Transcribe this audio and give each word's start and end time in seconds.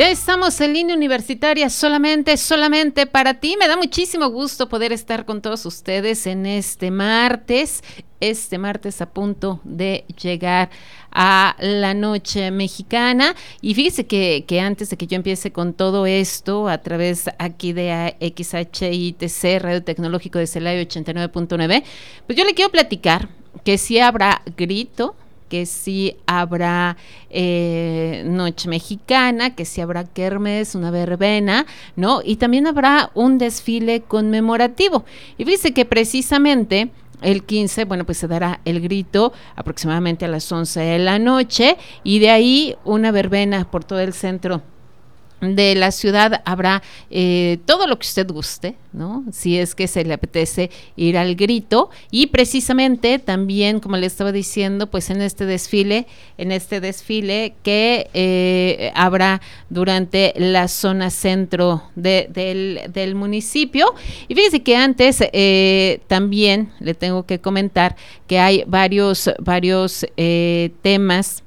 Ya 0.00 0.08
estamos 0.08 0.58
en 0.62 0.72
línea 0.72 0.96
universitaria 0.96 1.68
solamente, 1.68 2.34
solamente 2.38 3.04
para 3.04 3.34
ti. 3.34 3.58
Me 3.60 3.68
da 3.68 3.76
muchísimo 3.76 4.30
gusto 4.30 4.66
poder 4.66 4.92
estar 4.92 5.26
con 5.26 5.42
todos 5.42 5.66
ustedes 5.66 6.26
en 6.26 6.46
este 6.46 6.90
martes, 6.90 7.84
este 8.18 8.56
martes 8.56 9.02
a 9.02 9.10
punto 9.10 9.60
de 9.62 10.06
llegar 10.22 10.70
a 11.12 11.54
la 11.58 11.92
noche 11.92 12.50
mexicana. 12.50 13.36
Y 13.60 13.74
fíjese 13.74 14.06
que, 14.06 14.46
que 14.48 14.58
antes 14.62 14.88
de 14.88 14.96
que 14.96 15.06
yo 15.06 15.16
empiece 15.16 15.52
con 15.52 15.74
todo 15.74 16.06
esto, 16.06 16.70
a 16.70 16.78
través 16.78 17.28
aquí 17.38 17.74
de 17.74 18.16
XHITC, 18.22 19.60
Radio 19.60 19.82
Tecnológico 19.82 20.38
de 20.38 20.46
Celaya 20.46 20.80
89.9, 20.80 21.84
pues 22.26 22.38
yo 22.38 22.46
le 22.46 22.54
quiero 22.54 22.70
platicar 22.70 23.28
que 23.64 23.76
si 23.76 23.98
habrá 23.98 24.40
grito, 24.56 25.14
que 25.50 25.66
sí 25.66 26.16
habrá 26.26 26.96
eh, 27.28 28.22
Noche 28.24 28.68
Mexicana, 28.68 29.54
que 29.54 29.66
sí 29.66 29.82
habrá 29.82 30.04
Kermes, 30.04 30.74
una 30.74 30.90
verbena, 30.90 31.66
¿no? 31.96 32.22
Y 32.24 32.36
también 32.36 32.66
habrá 32.66 33.10
un 33.14 33.36
desfile 33.36 34.00
conmemorativo. 34.00 35.04
Y 35.36 35.44
fíjese 35.44 35.74
que 35.74 35.84
precisamente 35.84 36.90
el 37.20 37.44
15, 37.44 37.84
bueno, 37.84 38.06
pues 38.06 38.18
se 38.18 38.28
dará 38.28 38.60
el 38.64 38.80
grito 38.80 39.32
aproximadamente 39.56 40.24
a 40.24 40.28
las 40.28 40.50
11 40.50 40.80
de 40.80 40.98
la 41.00 41.18
noche 41.18 41.76
y 42.04 42.20
de 42.20 42.30
ahí 42.30 42.76
una 42.84 43.10
verbena 43.10 43.70
por 43.70 43.84
todo 43.84 44.00
el 44.00 44.14
centro 44.14 44.62
de 45.40 45.74
la 45.74 45.90
ciudad 45.90 46.42
habrá 46.44 46.82
eh, 47.10 47.58
todo 47.64 47.86
lo 47.86 47.98
que 47.98 48.06
usted 48.06 48.28
guste, 48.28 48.74
¿no? 48.92 49.24
Si 49.32 49.58
es 49.58 49.74
que 49.74 49.88
se 49.88 50.04
le 50.04 50.14
apetece 50.14 50.70
ir 50.96 51.16
al 51.16 51.34
grito 51.34 51.90
y 52.10 52.26
precisamente 52.26 53.18
también, 53.18 53.80
como 53.80 53.96
le 53.96 54.06
estaba 54.06 54.32
diciendo, 54.32 54.88
pues 54.88 55.10
en 55.10 55.22
este 55.22 55.46
desfile, 55.46 56.06
en 56.36 56.52
este 56.52 56.80
desfile 56.80 57.54
que 57.62 58.08
eh, 58.12 58.92
habrá 58.94 59.40
durante 59.70 60.34
la 60.36 60.68
zona 60.68 61.10
centro 61.10 61.84
del, 61.94 62.82
del, 62.92 63.14
municipio. 63.14 63.94
Y 64.28 64.34
fíjese 64.34 64.62
que 64.62 64.76
antes 64.76 65.18
eh, 65.20 66.00
también 66.06 66.70
le 66.80 66.94
tengo 66.94 67.24
que 67.24 67.40
comentar 67.40 67.96
que 68.26 68.38
hay 68.38 68.64
varios, 68.66 69.30
varios 69.38 70.06
temas 70.82 71.42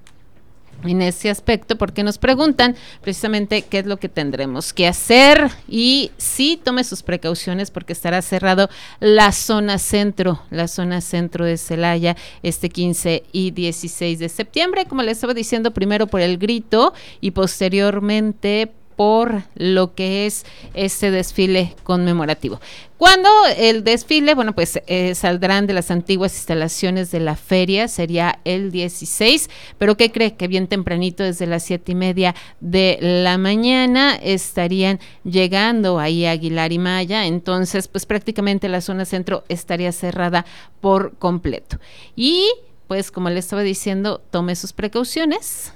en 0.83 1.01
ese 1.01 1.29
aspecto 1.29 1.77
porque 1.77 2.03
nos 2.03 2.17
preguntan 2.17 2.75
precisamente 3.01 3.63
qué 3.63 3.79
es 3.79 3.85
lo 3.85 3.97
que 3.97 4.09
tendremos 4.09 4.73
que 4.73 4.87
hacer 4.87 5.49
y 5.67 6.11
sí 6.17 6.59
tome 6.63 6.83
sus 6.83 7.03
precauciones 7.03 7.71
porque 7.71 7.93
estará 7.93 8.21
cerrado 8.21 8.69
la 8.99 9.31
zona 9.31 9.77
centro, 9.77 10.41
la 10.49 10.67
zona 10.67 11.01
centro 11.01 11.45
de 11.45 11.57
Celaya 11.57 12.15
este 12.41 12.69
15 12.69 13.23
y 13.31 13.51
16 13.51 14.19
de 14.19 14.29
septiembre, 14.29 14.85
como 14.85 15.03
les 15.03 15.17
estaba 15.17 15.33
diciendo, 15.33 15.71
primero 15.71 16.07
por 16.07 16.21
el 16.21 16.37
grito 16.37 16.93
y 17.21 17.31
posteriormente 17.31 18.71
por 18.95 19.43
lo 19.55 19.95
que 19.95 20.25
es 20.25 20.45
este 20.73 21.11
desfile 21.11 21.75
conmemorativo. 21.83 22.59
Cuando 22.97 23.29
el 23.57 23.83
desfile, 23.83 24.33
bueno, 24.33 24.53
pues 24.55 24.79
eh, 24.87 25.13
saldrán 25.13 25.67
de 25.67 25.73
las 25.73 25.91
antiguas 25.91 26.35
instalaciones 26.35 27.11
de 27.11 27.19
la 27.19 27.35
feria, 27.35 27.89
sería 27.89 28.39
el 28.45 28.71
16, 28.71 29.49
pero 29.77 29.97
¿qué 29.97 30.09
cree? 30.11 30.35
Que 30.35 30.47
bien 30.47 30.67
tempranito, 30.67 31.21
desde 31.21 31.45
las 31.45 31.63
siete 31.63 31.91
y 31.91 31.95
media 31.95 32.33
de 32.61 32.97
la 33.01 33.37
mañana, 33.37 34.15
estarían 34.15 35.01
llegando 35.25 35.99
ahí 35.99 36.25
a 36.25 36.31
Aguilar 36.31 36.71
y 36.71 36.79
Maya, 36.79 37.25
entonces 37.25 37.89
pues 37.89 38.05
prácticamente 38.05 38.69
la 38.69 38.79
zona 38.79 39.03
centro 39.03 39.43
estaría 39.49 39.91
cerrada 39.91 40.45
por 40.79 41.17
completo. 41.17 41.79
Y 42.15 42.47
pues 42.87 43.11
como 43.11 43.29
le 43.29 43.39
estaba 43.39 43.63
diciendo, 43.63 44.21
tome 44.31 44.55
sus 44.55 44.71
precauciones 44.71 45.73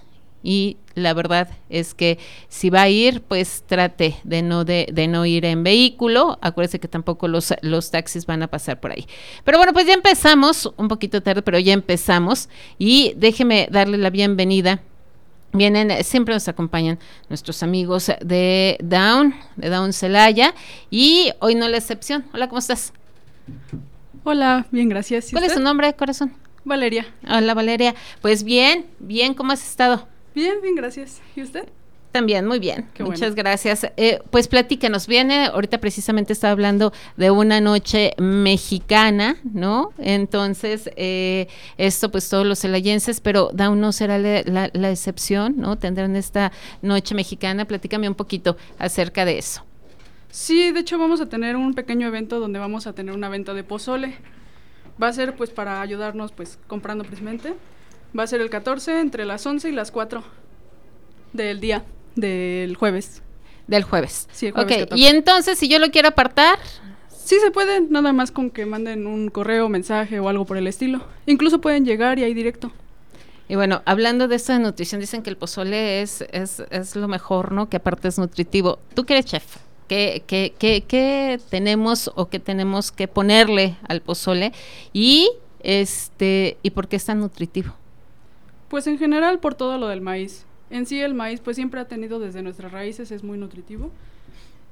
y 0.48 0.78
la 0.96 1.14
verdad 1.14 1.50
es 1.70 1.94
que 1.94 2.20
si 2.48 2.70
va 2.70 2.84
a 2.84 2.90
ir, 2.90 3.22
pues 3.22 3.66
trate 3.68 4.16
de 4.24 4.42
no, 4.42 4.64
de, 4.64 5.08
no 5.10 5.26
ir 5.26 5.44
en 5.44 5.62
vehículo. 5.62 6.40
Acuérdese 6.42 6.80
que 6.80 6.88
tampoco 6.88 7.28
los, 7.28 7.54
los 7.62 7.92
taxis 7.92 8.26
van 8.26 8.44
a 8.44 8.48
pasar 8.48 8.80
por 8.80 8.92
ahí. 8.92 9.06
Pero 9.44 9.58
bueno, 9.58 9.74
pues 9.74 9.86
ya 9.88 9.94
empezamos, 9.94 10.72
un 10.78 10.88
poquito 10.88 11.22
tarde, 11.22 11.42
pero 11.42 11.60
ya 11.60 11.74
empezamos. 11.74 12.48
Y 12.80 13.12
déjeme 13.18 13.68
darle 13.70 13.98
la 13.98 14.10
bienvenida 14.10 14.80
Vienen, 15.54 16.04
siempre 16.04 16.34
nos 16.34 16.48
acompañan 16.48 17.00
nuestros 17.30 17.64
amigos 17.64 18.12
de 18.22 18.78
Down, 18.82 19.34
de 19.56 19.70
Down 19.70 19.92
Celaya, 19.92 20.54
y 20.92 21.32
hoy 21.40 21.56
no 21.56 21.68
la 21.68 21.78
excepción. 21.78 22.26
Hola, 22.34 22.48
¿cómo 22.48 22.60
estás? 22.60 22.94
Hola, 24.24 24.68
bien, 24.72 24.90
gracias. 24.90 25.30
¿Cuál 25.32 25.46
es 25.46 25.54
su 25.54 25.62
nombre, 25.62 25.94
corazón? 25.94 26.34
Valeria. 26.64 27.08
Hola, 27.28 27.54
Valeria. 27.54 27.96
Pues 28.22 28.44
bien, 28.44 28.86
bien, 29.00 29.34
¿cómo 29.34 29.54
has 29.54 29.66
estado? 29.66 30.08
Bien, 30.38 30.62
bien, 30.62 30.76
gracias. 30.76 31.20
¿Y 31.36 31.42
usted? 31.42 31.68
También, 32.12 32.46
muy 32.46 32.60
bien. 32.60 32.88
Muchas 33.00 33.34
gracias. 33.34 33.88
Eh, 33.98 34.20
pues 34.30 34.48
platícanos, 34.48 35.08
viene, 35.08 35.48
ahorita 35.48 35.80
precisamente 35.80 36.32
estaba 36.32 36.52
hablando 36.52 36.94
de 37.16 37.32
una 37.32 37.60
noche 37.60 38.14
mexicana, 38.20 39.38
¿no? 39.44 39.94
Entonces, 39.98 40.92
eh, 40.96 41.48
esto 41.80 42.12
pues 42.12 42.30
todos 42.30 42.46
los 42.46 42.60
celayenses, 42.60 43.20
pero 43.20 43.50
Down 43.52 43.82
no 43.82 43.92
será 43.92 44.20
la, 44.20 44.70
la, 44.72 44.92
excepción, 44.92 45.56
¿no? 45.58 45.76
Tendrán 45.80 46.16
esta 46.16 46.52
noche 46.84 47.16
mexicana. 47.16 47.66
Platícame 47.66 48.08
un 48.08 48.14
poquito 48.14 48.58
acerca 48.78 49.26
de 49.26 49.40
eso. 49.40 49.64
Sí, 50.30 50.72
de 50.72 50.82
hecho 50.82 51.00
vamos 51.00 51.20
a 51.20 51.30
tener 51.30 51.56
un 51.56 51.74
pequeño 51.74 52.06
evento 52.06 52.40
donde 52.40 52.60
vamos 52.60 52.86
a 52.86 52.94
tener 52.94 53.16
una 53.16 53.30
venta 53.30 53.56
de 53.56 53.64
pozole. 53.64 54.14
Va 55.02 55.08
a 55.08 55.14
ser 55.14 55.36
pues 55.36 55.50
para 55.50 55.82
ayudarnos 55.82 56.32
pues 56.32 56.60
comprando 56.68 57.04
precisamente 57.06 57.56
Va 58.18 58.24
a 58.24 58.28
ser 58.28 58.42
el 58.42 58.50
14 58.50 59.00
entre 59.00 59.26
las 59.26 59.46
11 59.46 59.70
y 59.70 59.72
las 59.74 59.92
4 59.92 60.24
del 61.34 61.60
día, 61.60 61.84
del 62.16 62.76
jueves. 62.76 63.22
Del 63.68 63.84
jueves. 63.84 64.28
Sí, 64.32 64.48
el 64.48 64.54
jueves 64.54 64.84
Ok, 64.84 64.96
y 64.96 65.06
entonces 65.06 65.60
si 65.60 65.68
yo 65.68 65.80
lo 65.80 65.92
quiero 65.92 66.08
apartar... 66.10 66.58
Sí 67.10 67.36
se 67.42 67.52
puede, 67.52 67.82
nada 67.82 68.14
más 68.14 68.32
con 68.32 68.50
que 68.50 68.66
manden 68.66 69.06
un 69.06 69.30
correo, 69.30 69.68
mensaje 69.68 70.20
o 70.22 70.30
algo 70.30 70.46
por 70.46 70.56
el 70.56 70.66
estilo. 70.66 71.06
Incluso 71.26 71.60
pueden 71.60 71.84
llegar 71.84 72.18
y 72.20 72.24
ahí 72.24 72.34
directo. 72.34 72.72
Y 73.50 73.56
bueno, 73.56 73.82
hablando 73.86 74.30
de 74.30 74.38
esta 74.38 74.58
nutrición, 74.58 75.02
dicen 75.02 75.24
que 75.24 75.30
el 75.30 75.36
pozole 75.36 76.02
es, 76.02 76.24
es, 76.32 76.62
es 76.72 76.96
lo 76.96 77.10
mejor, 77.10 77.52
¿no? 77.52 77.70
Que 77.70 77.78
aparte 77.78 78.08
es 78.08 78.18
nutritivo. 78.18 78.80
¿Tú 78.94 79.06
que 79.06 79.14
eres 79.14 79.26
chef? 79.26 79.58
¿Qué, 79.90 80.24
qué, 80.26 80.54
qué, 80.58 80.86
qué 80.88 81.40
tenemos 81.50 82.12
o 82.16 82.30
qué 82.30 82.40
tenemos 82.40 82.94
que 82.94 83.10
ponerle 83.10 83.78
al 83.90 84.02
pozole? 84.02 84.54
Y, 84.94 85.30
este, 85.60 86.58
¿y 86.64 86.70
por 86.70 86.88
qué 86.88 86.96
es 86.96 87.06
tan 87.06 87.20
nutritivo? 87.20 87.74
Pues 88.70 88.88
en 88.88 88.98
general 88.98 89.40
por 89.40 89.56
todo 89.56 89.78
lo 89.78 89.88
del 89.88 90.02
maíz. 90.02 90.46
En 90.70 90.86
sí 90.86 91.02
el 91.02 91.14
maíz 91.14 91.40
pues 91.40 91.56
siempre 91.56 91.80
ha 91.80 91.86
tenido 91.86 92.20
desde 92.20 92.42
nuestras 92.42 92.72
raíces, 92.72 93.12
es 93.12 93.24
muy 93.24 93.38
nutritivo. 93.38 93.92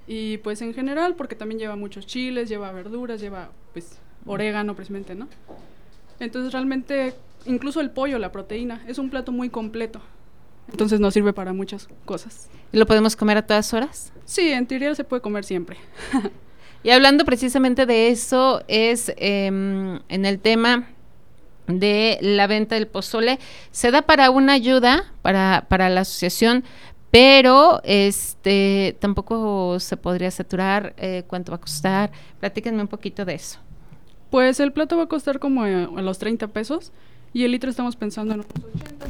Y 0.08 0.38
pues 0.40 0.62
en 0.62 0.74
general 0.74 1.16
porque 1.16 1.36
también 1.36 1.60
lleva 1.60 1.76
muchos 1.76 2.06
chiles, 2.06 2.50
lleva 2.50 2.72
verduras, 2.72 3.22
lleva 3.22 3.50
pues 3.74 3.98
orégano 4.26 4.76
precisamente, 4.76 5.16
¿no? 5.16 5.28
Entonces 6.20 6.52
realmente 6.52 7.14
incluso 7.46 7.82
el 7.82 7.92
pollo, 7.92 8.20
la 8.20 8.32
proteína, 8.32 8.84
es 8.88 8.98
un 8.98 9.10
plato 9.10 9.32
muy 9.32 9.50
completo. 9.50 10.02
Entonces 10.70 11.00
nos 11.00 11.14
sirve 11.14 11.34
para 11.34 11.54
muchas 11.54 11.88
cosas. 12.06 12.50
¿Y 12.72 12.78
lo 12.78 12.86
podemos 12.86 13.16
comer 13.16 13.38
a 13.38 13.46
todas 13.46 13.74
horas? 13.74 14.12
Sí, 14.26 14.52
en 14.52 14.66
teoría 14.66 14.94
se 14.96 15.04
puede 15.04 15.22
comer 15.22 15.46
siempre. 15.46 15.78
y 16.84 16.90
hablando 16.90 17.24
precisamente 17.24 17.86
de 17.86 18.10
eso, 18.10 18.64
es 18.68 19.14
em, 19.18 20.00
en 20.10 20.26
el 20.26 20.40
tema 20.40 20.88
de 21.68 22.18
la 22.22 22.48
venta 22.48 22.76
del 22.76 22.88
pozole 22.88 23.40
se 23.72 23.92
da 23.92 24.04
para 24.04 24.30
una 24.30 24.54
ayuda 24.54 25.12
para, 25.22 25.66
para 25.68 25.90
la 25.90 26.02
asociación, 26.02 26.64
pero 27.12 27.82
este 27.84 28.98
tampoco 29.00 29.80
se 29.80 29.98
podría 29.98 30.30
saturar 30.32 30.94
eh, 30.98 31.24
cuánto 31.28 31.52
va 31.52 31.58
a 31.58 31.62
costar. 31.62 32.12
Platíquenme 32.40 32.82
un 32.82 32.88
poquito 32.88 33.24
de 33.24 33.36
eso. 33.36 33.60
Pues 34.30 34.60
el 34.60 34.74
plato 34.74 34.98
va 34.98 35.04
a 35.04 35.08
costar 35.08 35.40
como 35.40 35.64
a, 35.64 36.02
los 36.02 36.20
30 36.20 36.48
pesos 36.50 36.92
y 37.34 37.46
el 37.46 37.52
litro 37.52 37.70
estamos 37.70 37.96
pensando 37.96 38.34
en 38.34 38.42
unos 38.42 38.52
80. 38.76 39.08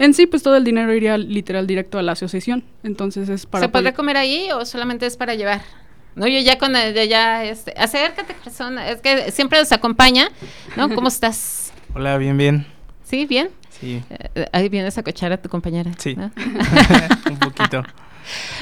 En 0.00 0.14
sí, 0.14 0.26
pues 0.26 0.42
todo 0.42 0.56
el 0.56 0.64
dinero 0.64 0.94
iría 0.94 1.18
literal 1.18 1.66
directo 1.66 1.98
a 1.98 2.02
la 2.02 2.12
asociación. 2.12 2.64
Entonces 2.82 3.28
es 3.28 3.46
para. 3.46 3.66
¿Se 3.66 3.68
podría 3.68 3.94
comer 3.94 4.16
ahí 4.16 4.48
o 4.52 4.64
solamente 4.64 5.06
es 5.06 5.16
para 5.16 5.34
llevar? 5.34 5.62
No, 6.14 6.26
yo 6.26 6.40
ya 6.40 6.58
con 6.58 6.74
el, 6.74 7.08
ya, 7.08 7.44
este, 7.44 7.72
acércate, 7.76 8.34
persona, 8.34 8.88
es 8.90 9.00
que 9.00 9.30
siempre 9.30 9.58
nos 9.58 9.70
acompaña, 9.72 10.28
¿no? 10.76 10.94
¿Cómo 10.94 11.08
estás? 11.08 11.59
Hola, 11.92 12.18
bien, 12.18 12.36
bien. 12.36 12.66
¿Sí? 13.02 13.26
¿Bien? 13.26 13.50
Sí. 13.68 14.02
Eh, 14.10 14.46
ahí 14.52 14.68
vienes 14.68 14.96
a 14.96 15.02
cochar 15.02 15.32
a 15.32 15.42
tu 15.42 15.48
compañera. 15.48 15.90
Sí. 15.98 16.16
un 17.30 17.38
poquito. 17.38 17.82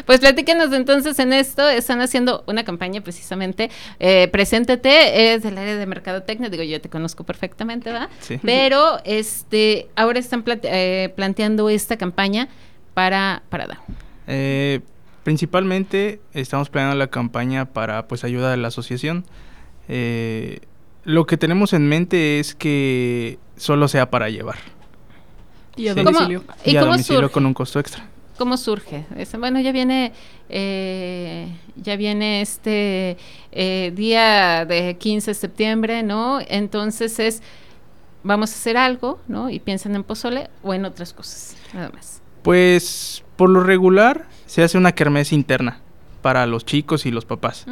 Pues 0.07 0.21
platíquenos 0.21 0.73
entonces 0.73 1.19
en 1.19 1.33
esto, 1.35 1.69
están 1.69 2.01
haciendo 2.01 2.43
una 2.47 2.65
campaña 2.65 3.03
precisamente, 3.03 3.71
eh, 3.99 4.29
preséntate, 4.29 5.35
es 5.35 5.43
del 5.43 5.59
área 5.59 5.77
de 5.77 5.85
mercadotecnia, 5.85 6.49
digo 6.49 6.63
yo 6.63 6.81
te 6.81 6.89
conozco 6.89 7.25
perfectamente, 7.25 7.93
¿verdad? 7.93 8.09
Sí. 8.21 8.41
Pero 8.43 8.99
este, 9.05 9.89
ahora 9.95 10.21
están 10.21 10.43
eh, 10.47 11.13
planteando 11.17 11.69
esta 11.69 11.99
campaña 11.99 12.49
para, 12.95 13.43
para 13.51 13.67
dar. 13.67 13.79
Eh, 14.27 14.81
principalmente 15.25 16.21
estamos 16.33 16.71
planeando 16.71 16.97
la 16.97 17.09
campaña 17.09 17.67
para 17.67 18.09
pues 18.09 18.25
ayuda 18.25 18.51
de 18.51 18.57
la 18.57 18.69
asociación. 18.69 19.27
Lo 21.05 21.27
que 21.27 21.37
tenemos 21.37 21.73
en 21.73 21.89
mente 21.89 22.39
es 22.41 22.55
que 22.55 23.39
solo 23.57 23.89
sea 23.89 24.11
para 24.11 24.29
llevar 24.31 24.57
Y 25.77 25.89
a 25.89 25.95
Sí. 25.95 26.03
domicilio. 26.03 26.45
¿Y 26.65 26.73
y 26.73 26.77
a 26.77 26.81
cómo 26.81 26.93
domicilio 26.93 27.21
surge? 27.23 27.33
con 27.33 27.47
un 27.47 27.55
costo 27.55 27.79
extra. 27.81 28.05
¿Cómo 28.37 28.57
surge? 28.57 29.05
Es- 29.17 29.37
bueno, 29.39 29.61
ya 29.61 29.73
viene, 29.73 30.13
eh, 30.49 31.49
ya 31.77 31.97
viene 31.97 32.41
este 32.41 33.17
eh, 33.53 33.93
día 33.97 34.65
de 34.65 34.97
15 34.97 35.31
de 35.33 35.35
septiembre, 35.35 36.03
¿no? 36.03 36.39
Entonces 36.49 37.19
es, 37.19 37.43
vamos 38.23 38.51
a 38.53 38.55
hacer 38.55 38.77
algo, 38.77 39.21
¿no? 39.29 39.51
Y 39.51 39.59
piensan 39.61 39.95
en 39.97 40.05
pozole 40.05 40.51
o 40.63 40.75
en 40.75 40.85
otras 40.85 41.13
cosas, 41.13 41.57
nada 41.75 41.91
más. 41.95 42.21
Pues 42.43 43.25
por 43.37 43.51
lo 43.51 43.63
regular 43.65 44.27
se 44.47 44.63
hace 44.63 44.79
una 44.79 44.93
kermés 44.93 45.33
interna 45.33 45.81
para 46.23 46.47
los 46.47 46.65
chicos 46.65 47.07
y 47.07 47.11
los 47.11 47.25
papás. 47.25 47.67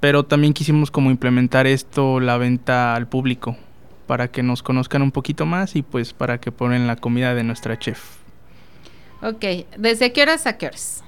Pero 0.00 0.24
también 0.24 0.52
quisimos 0.52 0.90
como 0.90 1.10
implementar 1.10 1.66
esto, 1.66 2.20
la 2.20 2.36
venta 2.38 2.94
al 2.94 3.08
público, 3.08 3.56
para 4.06 4.28
que 4.28 4.42
nos 4.42 4.62
conozcan 4.62 5.02
un 5.02 5.12
poquito 5.12 5.46
más 5.46 5.76
y 5.76 5.82
pues 5.82 6.12
para 6.12 6.38
que 6.38 6.52
ponen 6.52 6.86
la 6.86 6.96
comida 6.96 7.34
de 7.34 7.44
nuestra 7.44 7.78
chef. 7.78 8.02
Ok, 9.22 9.44
¿desde 9.76 10.12
qué 10.12 10.22
horas 10.22 10.46
a 10.46 10.58
qué 10.58 10.66
horas? 10.66 11.04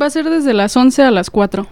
Va 0.00 0.06
a 0.06 0.10
ser 0.10 0.28
desde 0.28 0.54
las 0.54 0.76
11 0.76 1.02
a 1.02 1.10
las 1.10 1.30
4. 1.30 1.66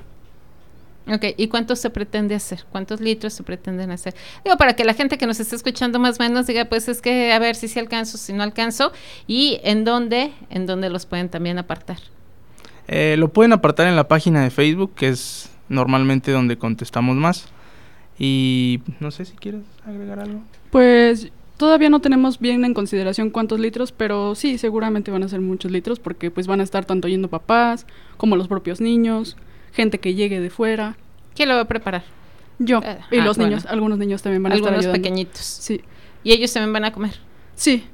Ok, 1.09 1.25
¿y 1.37 1.49
cuánto 1.49 1.75
se 1.75 1.91
pretende 1.91 2.35
hacer? 2.35 2.65
¿Cuántos 2.71 3.00
litros 3.00 3.33
se 3.33 3.43
pretenden 3.43 3.91
hacer? 3.91 4.15
Digo, 4.45 4.56
para 4.56 4.77
que 4.77 4.85
la 4.85 4.95
gente 4.95 5.19
que 5.19 5.27
nos 5.27 5.41
esté 5.41 5.56
escuchando 5.56 5.99
más 5.99 6.21
o 6.21 6.23
menos 6.23 6.47
diga, 6.47 6.67
pues 6.67 6.88
es 6.88 7.00
que 7.00 7.33
a 7.33 7.38
ver 7.41 7.56
si 7.56 7.67
sí 7.67 7.81
alcanzo, 7.81 8.19
si 8.19 8.33
no 8.33 8.45
alcanzo, 8.45 8.93
y 9.27 9.61
en 9.65 9.85
dónde, 9.85 10.33
en 10.50 10.67
dónde 10.67 10.91
los 10.91 11.06
pueden 11.06 11.29
también 11.29 11.59
apartar. 11.59 11.99
Eh, 12.88 13.17
lo 13.19 13.29
pueden 13.32 13.52
apartar 13.52 13.87
en 13.87 13.96
la 13.96 14.08
página 14.08 14.43
de 14.43 14.50
Facebook, 14.50 14.94
que 14.94 15.08
es 15.08 15.50
normalmente 15.69 16.32
donde 16.32 16.58
contestamos 16.58 17.17
más. 17.17 17.49
Y 18.19 18.81
no 19.00 19.11
sé 19.11 19.25
si 19.25 19.34
quieres 19.34 19.62
agregar 19.87 20.20
algo. 20.20 20.43
Pues 20.70 21.31
todavía 21.56 21.90
no 21.90 22.00
tenemos 22.00 22.38
bien 22.38 22.64
en 22.64 22.75
consideración 22.75 23.31
cuántos 23.31 23.61
litros, 23.61 23.93
pero 23.93 24.34
sí, 24.34 24.58
seguramente 24.58 25.11
van 25.11 25.23
a 25.23 25.29
ser 25.29 25.40
muchos 25.40 25.70
litros 25.70 25.99
porque 25.99 26.31
pues 26.31 26.46
van 26.46 26.61
a 26.61 26.64
estar 26.64 26.84
tanto 26.84 27.08
yendo 27.08 27.29
papás 27.29 27.87
como 28.17 28.37
los 28.37 28.49
propios 28.49 28.81
niños, 28.81 29.37
gente 29.73 29.99
que 29.99 30.14
llegue 30.14 30.40
de 30.40 30.50
fuera, 30.50 30.96
¿Quién 31.35 31.49
lo 31.49 31.55
va 31.55 31.62
a 31.62 31.69
preparar? 31.69 32.05
yo 32.58 32.81
Eh, 32.82 32.99
y 33.11 33.19
ah, 33.19 33.25
los 33.25 33.37
bueno. 33.37 33.50
niños, 33.50 33.67
algunos 33.67 33.99
niños 33.99 34.23
también 34.23 34.43
van 34.43 34.52
a 34.52 34.56
estar 34.56 34.75
Algunos 34.75 34.93
pequeñitos. 34.93 35.40
Sí. 35.40 35.81
Y 36.23 36.32
ellos 36.32 36.52
también 36.52 36.73
van 36.73 36.85
a 36.85 36.93
comer. 36.93 37.14
Sí, 37.55 37.85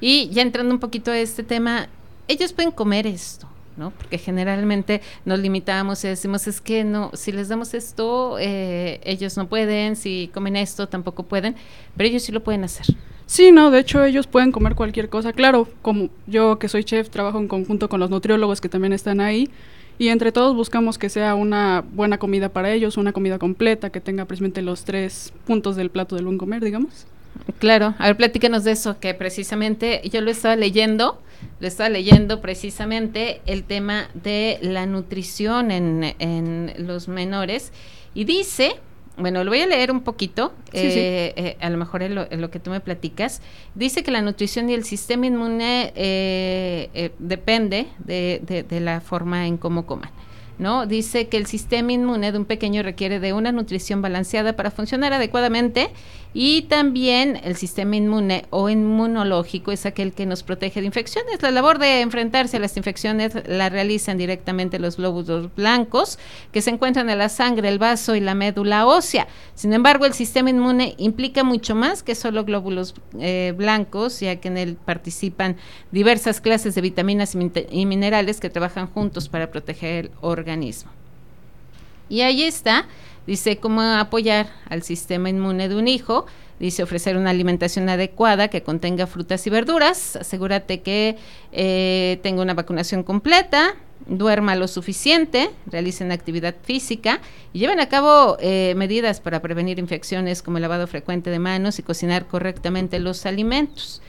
Y 0.00 0.28
ya 0.30 0.42
entrando 0.42 0.74
un 0.74 0.80
poquito 0.80 1.10
a 1.10 1.18
este 1.18 1.42
tema, 1.42 1.88
ellos 2.28 2.52
pueden 2.52 2.72
comer 2.72 3.06
esto, 3.06 3.48
¿no? 3.76 3.90
Porque 3.90 4.18
generalmente 4.18 5.00
nos 5.24 5.38
limitamos 5.38 6.04
y 6.04 6.08
decimos, 6.08 6.46
es 6.46 6.60
que 6.60 6.84
no, 6.84 7.10
si 7.14 7.32
les 7.32 7.48
damos 7.48 7.74
esto, 7.74 8.36
eh, 8.38 9.00
ellos 9.04 9.36
no 9.36 9.48
pueden, 9.48 9.96
si 9.96 10.30
comen 10.32 10.56
esto, 10.56 10.88
tampoco 10.88 11.24
pueden, 11.24 11.56
pero 11.96 12.08
ellos 12.08 12.22
sí 12.22 12.32
lo 12.32 12.42
pueden 12.42 12.64
hacer. 12.64 12.86
Sí, 13.26 13.52
no, 13.52 13.70
de 13.70 13.80
hecho 13.80 14.04
ellos 14.04 14.26
pueden 14.26 14.52
comer 14.52 14.74
cualquier 14.74 15.08
cosa. 15.08 15.32
Claro, 15.32 15.68
como 15.82 16.10
yo 16.26 16.58
que 16.58 16.68
soy 16.68 16.84
chef, 16.84 17.08
trabajo 17.08 17.38
en 17.38 17.48
conjunto 17.48 17.88
con 17.88 18.00
los 18.00 18.10
nutriólogos 18.10 18.60
que 18.60 18.68
también 18.68 18.92
están 18.92 19.20
ahí. 19.20 19.50
Y 19.96 20.08
entre 20.08 20.32
todos 20.32 20.54
buscamos 20.56 20.98
que 20.98 21.08
sea 21.08 21.34
una 21.34 21.84
buena 21.92 22.18
comida 22.18 22.48
para 22.48 22.72
ellos, 22.72 22.96
una 22.96 23.12
comida 23.12 23.38
completa, 23.38 23.90
que 23.90 24.00
tenga 24.00 24.24
precisamente 24.24 24.60
los 24.60 24.84
tres 24.84 25.32
puntos 25.46 25.76
del 25.76 25.90
plato 25.90 26.16
del 26.16 26.24
buen 26.24 26.36
comer, 26.36 26.62
digamos. 26.64 27.06
Claro, 27.58 27.94
a 27.98 28.06
ver, 28.08 28.16
platícanos 28.16 28.64
de 28.64 28.72
eso, 28.72 28.98
que 29.00 29.14
precisamente 29.14 30.02
yo 30.10 30.20
lo 30.20 30.30
estaba 30.30 30.56
leyendo, 30.56 31.20
lo 31.60 31.66
estaba 31.66 31.88
leyendo 31.88 32.40
precisamente 32.40 33.40
el 33.46 33.64
tema 33.64 34.08
de 34.14 34.58
la 34.62 34.86
nutrición 34.86 35.70
en, 35.70 36.14
en 36.18 36.72
los 36.78 37.08
menores 37.08 37.72
y 38.14 38.24
dice, 38.24 38.76
bueno, 39.16 39.44
lo 39.44 39.50
voy 39.50 39.60
a 39.60 39.66
leer 39.66 39.90
un 39.92 40.02
poquito, 40.02 40.52
Sí, 40.72 40.78
sí. 40.90 40.98
eh, 40.98 41.32
eh, 41.36 41.56
a 41.60 41.70
lo 41.70 41.78
mejor 41.78 42.02
en 42.02 42.14
lo, 42.14 42.26
en 42.30 42.40
lo 42.40 42.50
que 42.50 42.60
tú 42.60 42.70
me 42.70 42.80
platicas, 42.80 43.40
dice 43.74 44.02
que 44.02 44.10
la 44.10 44.20
nutrición 44.22 44.68
y 44.68 44.74
el 44.74 44.84
sistema 44.84 45.26
inmune 45.26 45.92
eh, 45.96 46.90
eh, 46.94 47.12
depende 47.18 47.86
de, 47.98 48.40
de- 48.44 48.62
de 48.62 48.80
la 48.80 49.00
forma 49.00 49.46
en 49.46 49.56
cómo 49.56 49.86
coman. 49.86 50.10
¿No? 50.58 50.86
Dice 50.86 51.28
que 51.28 51.36
el 51.36 51.46
sistema 51.46 51.92
inmune 51.92 52.32
de 52.32 52.38
un 52.38 52.44
pequeño 52.44 52.82
requiere 52.82 53.20
de 53.20 53.32
una 53.32 53.52
nutrición 53.52 54.02
balanceada 54.02 54.54
para 54.54 54.70
funcionar 54.70 55.12
adecuadamente 55.12 55.90
y 56.36 56.62
también 56.62 57.40
el 57.44 57.54
sistema 57.54 57.94
inmune 57.94 58.44
o 58.50 58.68
inmunológico 58.68 59.70
es 59.70 59.86
aquel 59.86 60.12
que 60.12 60.26
nos 60.26 60.42
protege 60.42 60.80
de 60.80 60.86
infecciones. 60.86 61.40
La 61.42 61.52
labor 61.52 61.78
de 61.78 62.00
enfrentarse 62.00 62.56
a 62.56 62.60
las 62.60 62.76
infecciones 62.76 63.32
la 63.46 63.68
realizan 63.68 64.18
directamente 64.18 64.80
los 64.80 64.96
glóbulos 64.96 65.54
blancos 65.54 66.18
que 66.50 66.60
se 66.60 66.70
encuentran 66.70 67.08
en 67.08 67.18
la 67.18 67.28
sangre, 67.28 67.68
el 67.68 67.78
vaso 67.78 68.16
y 68.16 68.20
la 68.20 68.34
médula 68.34 68.84
ósea. 68.86 69.28
Sin 69.54 69.72
embargo, 69.72 70.06
el 70.06 70.12
sistema 70.12 70.50
inmune 70.50 70.94
implica 70.98 71.44
mucho 71.44 71.76
más 71.76 72.02
que 72.02 72.16
solo 72.16 72.44
glóbulos 72.44 72.94
eh, 73.20 73.54
blancos, 73.56 74.18
ya 74.18 74.36
que 74.36 74.48
en 74.48 74.58
él 74.58 74.76
participan 74.84 75.56
diversas 75.92 76.40
clases 76.40 76.74
de 76.74 76.80
vitaminas 76.80 77.36
y, 77.36 77.52
y 77.70 77.86
minerales 77.86 78.40
que 78.40 78.50
trabajan 78.50 78.88
juntos 78.88 79.28
para 79.28 79.52
proteger 79.52 80.06
el 80.06 80.10
organismo. 80.44 80.90
Y 82.08 82.20
ahí 82.20 82.42
está, 82.42 82.86
dice 83.26 83.56
cómo 83.56 83.80
apoyar 83.80 84.48
al 84.68 84.82
sistema 84.82 85.30
inmune 85.30 85.68
de 85.68 85.76
un 85.76 85.88
hijo. 85.88 86.26
Dice 86.60 86.84
ofrecer 86.84 87.16
una 87.16 87.30
alimentación 87.30 87.88
adecuada 87.88 88.46
que 88.48 88.62
contenga 88.62 89.06
frutas 89.08 89.44
y 89.46 89.50
verduras. 89.50 90.16
Asegúrate 90.16 90.82
que 90.82 91.16
eh, 91.50 92.20
tenga 92.22 92.42
una 92.42 92.54
vacunación 92.54 93.02
completa, 93.02 93.74
duerma 94.06 94.54
lo 94.54 94.68
suficiente, 94.68 95.50
realicen 95.66 96.12
actividad 96.12 96.54
física 96.62 97.20
y 97.52 97.58
lleven 97.58 97.80
a 97.80 97.88
cabo 97.88 98.36
eh, 98.38 98.74
medidas 98.76 99.20
para 99.20 99.42
prevenir 99.42 99.80
infecciones 99.80 100.42
como 100.42 100.58
el 100.58 100.62
lavado 100.62 100.86
frecuente 100.86 101.30
de 101.30 101.40
manos 101.40 101.80
y 101.80 101.82
cocinar 101.82 102.26
correctamente 102.26 103.00
los 103.00 103.26
alimentos. 103.26 104.00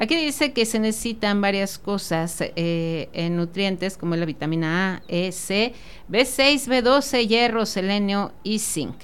Aquí 0.00 0.16
dice 0.16 0.54
que 0.54 0.64
se 0.64 0.78
necesitan 0.78 1.42
varias 1.42 1.78
cosas 1.78 2.38
eh, 2.40 3.10
en 3.12 3.36
nutrientes 3.36 3.98
como 3.98 4.16
la 4.16 4.24
vitamina 4.24 4.94
A, 4.94 5.02
E, 5.08 5.30
C, 5.30 5.74
B6, 6.10 6.68
B12, 6.68 7.28
hierro, 7.28 7.66
selenio 7.66 8.32
y 8.42 8.60
zinc. 8.60 8.94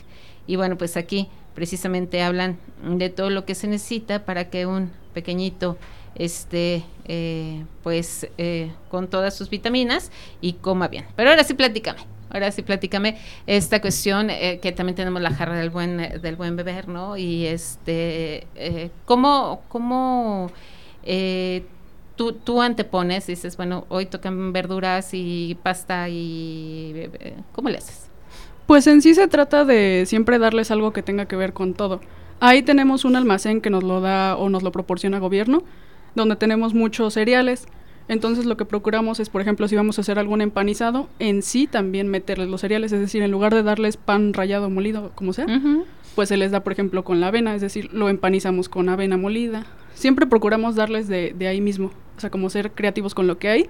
Y 0.46 0.56
bueno, 0.56 0.78
pues 0.78 0.96
aquí 0.96 1.28
precisamente 1.54 2.22
hablan 2.22 2.56
de 2.82 3.10
todo 3.10 3.28
lo 3.28 3.44
que 3.44 3.54
se 3.54 3.68
necesita 3.68 4.24
para 4.24 4.48
que 4.48 4.64
un 4.64 4.90
pequeñito 5.12 5.76
esté 6.14 6.82
eh, 7.04 7.66
pues 7.82 8.26
eh, 8.38 8.72
con 8.88 9.08
todas 9.08 9.36
sus 9.36 9.50
vitaminas 9.50 10.10
y 10.40 10.54
coma 10.54 10.88
bien. 10.88 11.04
Pero 11.14 11.28
ahora 11.28 11.44
sí 11.44 11.52
platícame. 11.52 12.00
Ahora 12.30 12.50
sí, 12.50 12.62
platícame 12.62 13.18
esta 13.46 13.82
cuestión 13.82 14.30
eh, 14.30 14.60
que 14.60 14.72
también 14.72 14.96
tenemos 14.96 15.20
la 15.20 15.30
jarra 15.30 15.58
del 15.58 15.68
buen 15.70 16.20
del 16.22 16.36
buen 16.36 16.56
beber, 16.56 16.88
¿no? 16.88 17.16
Y 17.18 17.46
este, 17.46 18.46
¿cómo, 19.04 19.62
cómo 19.68 20.50
eh, 21.06 21.64
tú, 22.16 22.32
tú 22.32 22.60
antepones, 22.60 23.26
dices, 23.26 23.56
bueno, 23.56 23.86
hoy 23.88 24.06
tocan 24.06 24.52
verduras 24.52 25.10
y 25.12 25.56
pasta 25.62 26.08
y 26.08 26.92
eh, 26.94 27.36
¿cómo 27.52 27.68
le 27.68 27.78
haces? 27.78 28.08
Pues 28.66 28.86
en 28.88 29.00
sí 29.00 29.14
se 29.14 29.28
trata 29.28 29.64
de 29.64 30.04
siempre 30.06 30.38
darles 30.38 30.70
algo 30.70 30.92
que 30.92 31.02
tenga 31.02 31.26
que 31.26 31.36
ver 31.36 31.52
con 31.52 31.74
todo. 31.74 32.00
Ahí 32.40 32.62
tenemos 32.62 33.04
un 33.04 33.16
almacén 33.16 33.60
que 33.60 33.70
nos 33.70 33.84
lo 33.84 34.00
da 34.00 34.36
o 34.36 34.50
nos 34.50 34.62
lo 34.62 34.72
proporciona 34.72 35.20
gobierno, 35.20 35.62
donde 36.14 36.36
tenemos 36.36 36.74
muchos 36.74 37.14
cereales. 37.14 37.66
Entonces 38.08 38.44
lo 38.44 38.56
que 38.56 38.64
procuramos 38.64 39.20
es, 39.20 39.30
por 39.30 39.40
ejemplo, 39.40 39.68
si 39.68 39.76
vamos 39.76 39.98
a 39.98 40.00
hacer 40.00 40.18
algún 40.18 40.40
empanizado, 40.40 41.08
en 41.18 41.42
sí 41.42 41.66
también 41.66 42.08
meterles 42.08 42.48
los 42.48 42.60
cereales, 42.60 42.92
es 42.92 43.00
decir, 43.00 43.22
en 43.22 43.30
lugar 43.30 43.54
de 43.54 43.62
darles 43.62 43.96
pan 43.96 44.32
rallado 44.32 44.68
molido, 44.70 45.12
como 45.14 45.32
sea, 45.32 45.46
pues 46.14 46.28
se 46.28 46.36
les 46.36 46.50
da, 46.50 46.60
por 46.60 46.72
ejemplo, 46.72 47.04
con 47.04 47.20
la 47.20 47.28
avena, 47.28 47.54
es 47.54 47.60
decir, 47.60 47.92
lo 47.92 48.08
empanizamos 48.08 48.68
con 48.68 48.88
avena 48.88 49.16
molida. 49.16 49.66
Siempre 49.96 50.26
procuramos 50.26 50.76
darles 50.76 51.08
de, 51.08 51.34
de 51.36 51.48
ahí 51.48 51.60
mismo, 51.60 51.90
o 52.16 52.20
sea, 52.20 52.30
como 52.30 52.50
ser 52.50 52.70
creativos 52.72 53.14
con 53.14 53.26
lo 53.26 53.38
que 53.38 53.48
hay 53.48 53.66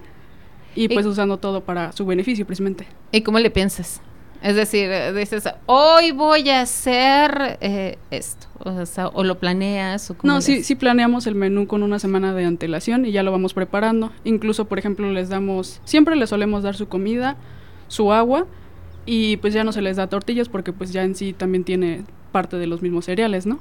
y 0.75 0.89
pues 0.89 1.05
Y- 1.05 1.09
usando 1.09 1.37
todo 1.37 1.61
para 1.61 1.91
su 1.93 2.05
beneficio, 2.05 2.45
precisamente. 2.45 2.85
¿Y 3.11 3.21
cómo 3.21 3.39
le 3.39 3.49
piensas? 3.49 4.01
Es 4.43 4.55
decir, 4.55 4.89
eh, 4.91 5.13
dices, 5.13 5.49
hoy 5.65 6.11
voy 6.11 6.49
a 6.49 6.61
hacer 6.61 7.57
eh, 7.61 7.97
esto, 8.11 8.45
o, 8.59 8.85
sea, 8.85 9.07
o 9.07 9.23
lo 9.23 9.39
planeas 9.39 10.11
o 10.11 10.17
cómo 10.17 10.31
No, 10.31 10.41
sí, 10.41 10.63
sí 10.63 10.75
planeamos 10.75 11.25
el 11.25 11.33
menú 11.33 11.65
con 11.65 11.81
una 11.81 11.97
semana 11.97 12.33
de 12.35 12.45
antelación 12.45 13.05
y 13.05 13.11
ya 13.11 13.23
lo 13.23 13.31
vamos 13.31 13.55
preparando. 13.55 14.11
Incluso, 14.25 14.65
por 14.65 14.77
ejemplo, 14.77 15.09
les 15.11 15.29
damos, 15.29 15.81
siempre 15.85 16.15
les 16.15 16.29
solemos 16.29 16.61
dar 16.61 16.75
su 16.75 16.87
comida, 16.87 17.35
su 17.87 18.13
agua 18.13 18.45
y 19.07 19.37
pues 19.37 19.55
ya 19.55 19.63
no 19.63 19.71
se 19.71 19.81
les 19.81 19.95
da 19.97 20.05
tortillas 20.07 20.49
porque 20.49 20.71
pues 20.73 20.91
ya 20.93 21.03
en 21.03 21.15
sí 21.15 21.33
también 21.33 21.63
tiene 21.63 22.03
parte 22.31 22.57
de 22.57 22.67
los 22.67 22.83
mismos 22.83 23.05
cereales, 23.05 23.47
¿no? 23.47 23.57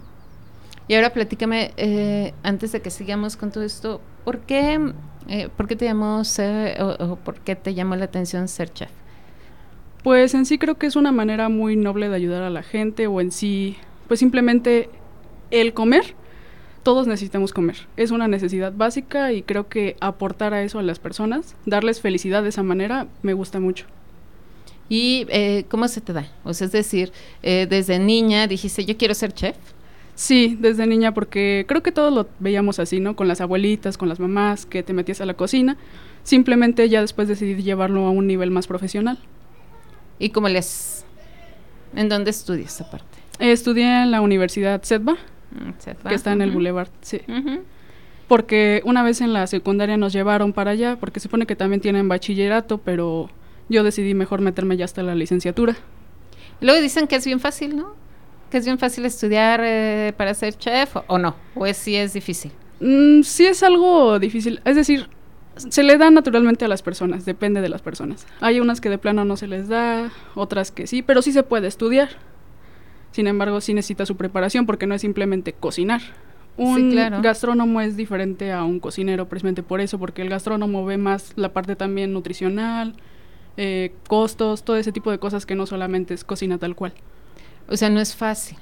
Y 0.89 0.95
ahora 0.95 1.13
platícame, 1.13 1.73
eh, 1.77 2.33
antes 2.43 2.73
de 2.73 2.81
que 2.81 2.91
sigamos 2.91 3.37
con 3.37 3.51
todo 3.51 3.65
esto, 3.65 4.01
¿por 4.25 4.41
qué 4.41 4.93
Eh, 5.29 5.49
¿Por 5.57 5.67
qué 5.67 5.75
te 5.75 5.87
llamó 5.87 6.23
ser, 6.23 6.81
o, 6.81 6.95
o 7.05 7.17
por 7.17 7.41
qué 7.41 7.57
te 7.57 7.75
llamó 7.75 7.97
la 7.97 8.05
atención 8.05 8.47
ser 8.47 8.73
chef? 8.73 8.91
Pues 10.05 10.35
en 10.35 10.47
sí 10.47 10.57
creo 10.57 10.77
que 10.77 10.87
es 10.87 10.95
una 10.95 11.11
manera 11.11 11.49
muy 11.49 11.75
noble 11.75 12.09
de 12.09 12.15
ayudar 12.15 12.45
a 12.45 12.51
la 12.51 12.63
gente 12.63 13.09
o 13.09 13.21
en 13.21 13.33
sí, 13.33 13.77
pues 14.07 14.21
simplemente 14.21 14.89
el 15.51 15.73
comer, 15.75 16.15
todos 16.85 17.09
necesitamos 17.09 17.53
comer. 17.53 17.89
Es 17.97 18.13
una 18.13 18.29
necesidad 18.29 18.73
básica 18.73 19.33
y 19.33 19.43
creo 19.43 19.67
que 19.69 19.97
aportar 20.01 20.55
a 20.55 20.63
eso 20.63 20.79
a 20.79 20.85
las 20.85 21.01
personas, 21.01 21.57
darles 21.67 22.01
felicidad 22.01 22.45
de 22.45 22.51
esa 22.51 22.63
manera, 22.63 23.09
me 23.23 23.35
gusta 23.35 23.59
mucho. 23.59 23.87
¿Y 24.89 25.27
eh, 25.31 25.65
cómo 25.69 25.89
se 25.89 26.01
te 26.01 26.13
da? 26.13 26.29
O 26.45 26.55
sea, 26.55 26.67
es 26.67 26.73
decir, 26.73 27.11
eh, 27.43 27.67
desde 27.69 27.99
niña 27.99 28.47
dijiste, 28.47 28.85
yo 28.85 28.97
quiero 28.97 29.15
ser 29.15 29.33
chef. 29.33 29.57
Sí, 30.17 30.57
desde 30.59 30.87
niña, 30.89 31.15
porque 31.15 31.65
creo 31.69 31.83
que 31.85 31.93
todos 31.93 32.13
lo 32.13 32.27
veíamos 32.41 32.81
así, 32.81 32.99
¿no? 32.99 33.15
Con 33.15 33.29
las 33.29 33.41
abuelitas, 33.41 33.97
con 33.97 34.09
las 34.09 34.19
mamás, 34.19 34.67
que 34.67 34.83
te 34.83 34.93
metías 34.93 35.21
a 35.21 35.27
la 35.27 35.35
cocina. 35.35 35.77
Simplemente 36.25 36.89
ya 36.89 37.01
después 37.01 37.29
decidí 37.29 37.63
llevarlo 37.63 38.05
a 38.07 38.11
un 38.11 38.27
nivel 38.27 38.51
más 38.51 38.67
profesional. 38.67 39.19
¿Y 40.19 40.31
cómo 40.31 40.49
les... 40.49 41.05
¿En 41.95 42.09
dónde 42.09 42.31
estudias 42.31 42.81
aparte? 42.81 43.19
Eh, 43.39 43.53
estudié 43.53 44.03
en 44.03 44.11
la 44.11 44.21
Universidad 44.21 44.83
CEDBA, 44.83 45.17
Mm, 45.51 46.09
que 46.09 46.15
está 46.15 46.33
en 46.33 46.43
el 46.43 46.51
Boulevard, 46.51 46.89
sí. 47.01 47.21
Porque 48.29 48.83
una 48.85 49.03
vez 49.03 49.21
en 49.21 49.33
la 49.33 49.47
secundaria 49.47 49.97
nos 49.97 50.13
llevaron 50.13 50.53
para 50.53 50.73
allá, 50.73 50.97
porque 50.99 51.21
se 51.21 51.25
supone 51.25 51.47
que 51.47 51.55
también 51.55 51.81
tienen 51.81 52.09
bachillerato, 52.09 52.79
pero 52.79 53.31
yo 53.69 53.85
decidí 53.85 54.15
mejor 54.15 54.41
meterme 54.41 54.77
ya 54.77 54.85
hasta 54.85 55.03
la 55.03 55.15
licenciatura. 55.15 55.77
Luego 56.61 56.81
dicen 56.81 57.07
que 57.07 57.17
es 57.17 57.25
bien 57.25 57.39
fácil, 57.39 57.77
¿no? 57.77 57.95
Que 58.51 58.59
es 58.59 58.65
bien 58.65 58.79
fácil 58.79 59.05
estudiar 59.05 59.61
eh, 59.65 60.13
para 60.17 60.35
ser 60.35 60.57
chef 60.57 60.97
o, 60.97 61.05
o 61.09 61.19
no, 61.19 61.35
o 61.55 61.67
es, 61.67 61.77
sí 61.77 61.97
es 61.97 62.13
difícil. 62.13 62.53
Mm, 62.81 63.23
sí 63.23 63.47
es 63.47 63.63
algo 63.63 64.19
difícil, 64.19 64.61
es 64.65 64.77
decir, 64.77 65.09
se 65.57 65.83
le 65.83 65.97
da 65.97 66.11
naturalmente 66.11 66.65
a 66.65 66.69
las 66.69 66.83
personas, 66.83 67.25
depende 67.25 67.61
de 67.61 67.69
las 67.69 67.83
personas. 67.83 68.27
Hay 68.41 68.61
unas 68.61 68.81
que 68.81 68.91
de 68.91 68.99
plano 68.99 69.25
no 69.25 69.37
se 69.37 69.47
les 69.47 69.69
da, 69.69 70.11
otras 70.35 70.71
que 70.71 70.87
sí, 70.87 71.03
pero 71.03 71.23
sí 71.23 71.33
se 71.33 71.43
puede 71.43 71.67
estudiar. 71.67 72.11
Sin 73.13 73.27
embargo, 73.27 73.61
sí 73.61 73.73
necesita 73.73 74.05
su 74.05 74.17
preparación 74.17 74.67
porque 74.67 74.87
no 74.87 74.95
es 74.95 75.01
simplemente 75.01 75.55
cocinar. 75.55 76.03
Un 76.59 76.91
claro. 76.91 77.21
gastrónomo 77.23 77.81
es 77.81 77.97
diferente 77.97 78.53
a 78.53 78.65
un 78.65 78.81
cocinero 78.81 79.29
precisamente 79.29 79.63
por 79.63 79.81
eso, 79.81 79.99
porque 79.99 80.23
el 80.23 80.29
gastrónomo 80.29 80.85
ve 80.85 80.97
más 80.97 81.33
la 81.37 81.53
parte 81.53 81.77
también 81.77 82.13
nutricional, 82.13 82.95
eh, 83.57 83.93
costos, 84.09 84.65
todo 84.65 84.77
ese 84.77 84.93
tipo 84.93 85.11
de 85.11 85.19
cosas 85.19 85.47
que 85.47 85.55
no 85.55 85.67
solamente 85.67 86.15
es 86.15 86.25
cocina 86.25 86.59
tal 86.59 86.75
cual. 86.75 86.95
O 87.69 87.77
sea, 87.77 87.91
no 87.91 88.01
es 88.01 88.15
fácil. 88.15 88.59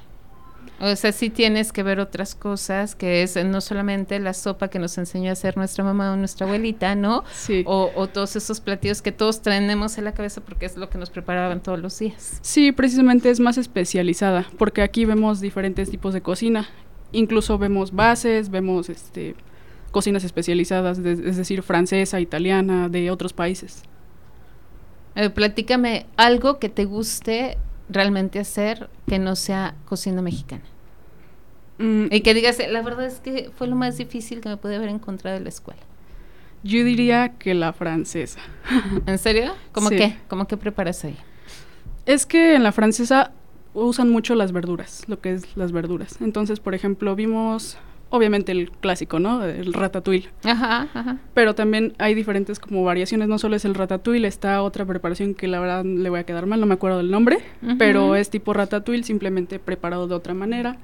O 0.81 0.97
sea, 0.97 1.13
sí 1.13 1.31
tienes 1.31 1.73
que 1.73 1.83
ver 1.85 2.01
otras 2.01 2.35
cosas, 2.35 2.95
que 2.97 3.23
es 3.23 3.43
no 3.45 3.61
solamente 3.61 4.19
la 4.19 4.35
sopa 4.35 4.69
que 4.69 4.79
nos 4.81 4.99
enseñó 4.99 5.31
a 5.31 5.35
hacer 5.35 5.57
nuestra 5.57 5.85
mamá 5.85 6.13
o 6.13 6.17
nuestra 6.17 6.47
abuelita, 6.47 6.95
¿no? 6.97 7.23
Sí. 7.33 7.63
O, 7.67 7.93
o 7.95 8.09
todos 8.09 8.35
esos 8.35 8.61
platillos 8.61 9.01
que 9.01 9.13
todos 9.13 9.41
tenemos 9.41 9.99
en 9.99 10.05
la 10.05 10.13
cabeza 10.13 10.41
porque 10.41 10.67
es 10.67 10.77
lo 10.77 10.91
que 10.91 10.99
nos 10.99 11.11
preparaban 11.11 11.63
todos 11.63 11.79
los 11.79 11.97
días. 11.99 12.39
Sí, 12.43 12.73
precisamente 12.73 13.31
es 13.31 13.39
más 13.39 13.57
especializada, 13.57 14.47
porque 14.59 14.83
aquí 14.83 15.05
vemos 15.05 15.41
diferentes 15.41 15.91
tipos 15.91 16.13
de 16.13 16.23
cocina. 16.23 16.69
Incluso 17.13 17.57
vemos 17.57 17.93
bases, 17.95 18.51
vemos 18.51 18.89
este 18.89 19.37
cocinas 19.93 20.25
especializadas, 20.25 21.01
de- 21.01 21.13
es 21.13 21.37
decir, 21.37 21.63
francesa, 21.63 22.19
italiana, 22.21 22.89
de 22.89 23.13
otros 23.13 23.33
países. 23.33 23.85
Eh, 25.15 25.31
platícame 25.31 26.07
algo 26.17 26.59
que 26.59 26.69
te 26.69 26.85
guste 26.85 27.57
realmente 27.89 28.39
hacer 28.39 28.89
que 29.07 29.19
no 29.19 29.37
sea 29.37 29.75
cocina 29.87 30.23
mexicana. 30.23 30.63
Mm, 31.79 32.07
Y 32.11 32.21
que 32.21 32.35
digas, 32.35 32.59
la 32.71 32.83
verdad 32.83 33.05
es 33.07 33.21
que 33.21 33.51
fue 33.57 33.67
lo 33.67 33.77
más 33.77 33.97
difícil 33.99 34.41
que 34.41 34.49
me 34.49 34.57
pude 34.57 34.77
haber 34.77 34.89
encontrado 34.89 35.37
en 35.37 35.43
la 35.45 35.49
escuela. 35.49 35.81
yo 36.63 36.83
diría 36.83 37.31
que 37.39 37.53
la 37.53 37.73
francesa. 37.75 38.41
¿En 39.07 39.19
serio? 39.19 39.55
¿Cómo 39.73 39.91
Sí. 39.91 39.97
qué? 39.97 40.17
¿Cómo 40.29 40.47
qué 40.47 40.57
preparas 40.57 41.05
ahí? 41.05 41.17
Es 42.07 42.25
que 42.27 42.55
en 42.55 42.63
la 42.63 42.73
francesa 42.73 43.33
usan 43.75 44.09
mucho 44.09 44.35
las 44.35 44.53
verduras, 44.53 45.03
lo 45.09 45.21
que 45.21 45.33
es 45.33 45.57
las 45.57 45.73
verduras. 45.73 46.17
Entonces, 46.23 46.61
por 46.61 46.75
ejemplo, 46.75 47.15
vimos 47.17 47.77
obviamente 48.15 48.53
el 48.53 48.71
clásico, 48.71 49.19
¿no? 49.19 49.45
El 49.45 49.73
ratatouille. 49.73 50.29
Ajá, 50.45 50.89
ajá. 50.95 51.19
Pero 51.35 51.55
también 51.55 51.95
hay 51.99 52.15
diferentes 52.15 52.59
como 52.59 52.85
variaciones, 52.85 53.29
no 53.29 53.39
solo 53.39 53.57
es 53.57 53.65
el 53.65 53.75
ratatouille, 53.75 54.27
está 54.27 54.63
otra 54.63 54.85
preparación 54.85 55.35
que 55.35 55.49
la 55.49 55.61
verdad 55.61 55.85
le 55.85 56.09
voy 56.11 56.21
a 56.21 56.25
quedar 56.25 56.47
mal, 56.47 56.61
no 56.61 56.67
me 56.67 56.75
acuerdo 56.75 56.99
del 56.99 57.11
nombre, 57.11 57.39
pero 57.79 58.17
es 58.17 58.31
tipo 58.31 58.53
ratatouille, 58.53 59.05
simplemente 59.05 59.59
preparado 59.59 60.07
de 60.07 60.15
otra 60.15 60.35
manera. 60.35 60.77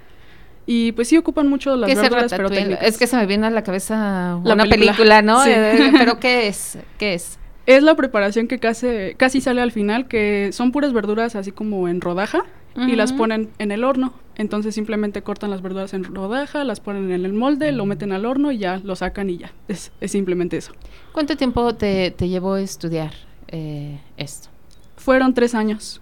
Y 0.67 0.93
pues 0.93 1.09
sí 1.09 1.17
ocupan 1.17 1.49
mucho 1.49 1.75
las 1.77 1.89
¿Qué 1.89 1.97
verduras, 1.97 2.31
pero 2.31 2.51
técnicas. 2.51 2.87
Es 2.87 2.99
que 2.99 3.07
se 3.07 3.17
me 3.17 3.27
viene 3.27 3.47
a 3.47 3.51
la 3.51 3.63
cabeza 3.65 4.39
La 4.45 4.55
una 4.55 4.65
película. 4.65 4.93
película, 4.93 5.23
¿no? 5.23 5.43
Sí. 5.43 5.51
Eh, 5.53 5.93
pero 5.99 6.21
¿qué 6.21 6.49
es? 6.49 6.79
¿Qué 6.99 7.15
es? 7.15 7.39
Es 7.67 7.83
la 7.85 7.95
preparación 7.95 8.49
que 8.49 8.59
casi, 8.59 9.15
casi 9.17 9.41
sale 9.41 9.61
al 9.61 9.71
final, 9.71 10.09
que 10.09 10.51
son 10.53 10.73
puras 10.73 10.93
verduras 10.93 11.37
así 11.37 11.53
como 11.53 11.89
en 11.89 12.01
rodaja 12.01 12.45
y 12.77 12.97
las 12.97 13.13
ponen 13.13 13.51
en 13.59 13.73
el 13.73 13.85
horno. 13.85 14.13
Entonces 14.37 14.75
simplemente 14.75 15.23
cortan 15.23 15.51
las 15.51 15.61
verduras 15.61 15.93
en 15.93 16.05
rodaja, 16.05 16.65
las 16.65 16.81
ponen 16.81 17.11
en 17.11 17.25
el 17.25 17.33
molde, 17.33 17.73
lo 17.73 17.85
meten 17.85 18.13
al 18.13 18.25
horno 18.25 18.53
y 18.53 18.59
ya 18.59 18.81
lo 18.83 18.97
sacan 18.97 19.29
y 19.29 19.37
ya. 19.37 19.53
Es, 19.69 19.93
es 20.01 20.13
simplemente 20.13 20.57
eso. 20.57 20.73
¿Cuánto 21.13 21.37
tiempo 21.37 21.75
te, 21.75 22.11
te 22.11 22.29
llevó 22.29 22.57
estudiar 22.57 23.13
eh, 23.49 24.01
esto? 24.17 24.49
Fueron 24.97 25.35
tres 25.35 25.55
años. 25.55 26.01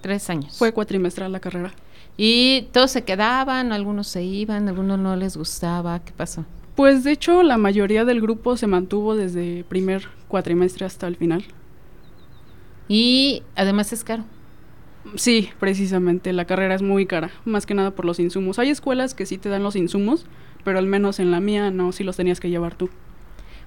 Tres 0.00 0.30
años. 0.30 0.56
Fue 0.56 0.72
cuatrimestral 0.72 1.32
la 1.32 1.40
carrera. 1.40 1.72
¿Y 2.16 2.68
todos 2.72 2.90
se 2.90 3.04
quedaban? 3.04 3.72
¿Algunos 3.72 4.06
se 4.06 4.22
iban? 4.22 4.68
¿Algunos 4.68 4.98
no 4.98 5.16
les 5.16 5.36
gustaba? 5.36 5.98
¿Qué 6.00 6.12
pasó? 6.12 6.44
Pues 6.76 7.04
de 7.04 7.12
hecho 7.12 7.42
la 7.42 7.56
mayoría 7.56 8.04
del 8.04 8.20
grupo 8.20 8.56
se 8.56 8.66
mantuvo 8.66 9.16
desde 9.16 9.64
primer 9.64 10.08
cuatrimestre 10.28 10.86
hasta 10.86 11.06
el 11.06 11.16
final. 11.16 11.44
Y 12.88 13.42
además 13.56 13.92
es 13.92 14.04
caro. 14.04 14.24
Sí, 15.14 15.50
precisamente, 15.60 16.32
la 16.32 16.44
carrera 16.44 16.74
es 16.74 16.82
muy 16.82 17.06
cara, 17.06 17.30
más 17.44 17.66
que 17.66 17.74
nada 17.74 17.92
por 17.92 18.04
los 18.04 18.18
insumos. 18.18 18.58
Hay 18.58 18.70
escuelas 18.70 19.14
que 19.14 19.26
sí 19.26 19.38
te 19.38 19.48
dan 19.48 19.62
los 19.62 19.76
insumos, 19.76 20.26
pero 20.64 20.78
al 20.78 20.86
menos 20.86 21.20
en 21.20 21.30
la 21.30 21.40
mía 21.40 21.70
no, 21.70 21.92
sí 21.92 22.04
los 22.04 22.16
tenías 22.16 22.40
que 22.40 22.50
llevar 22.50 22.74
tú. 22.74 22.90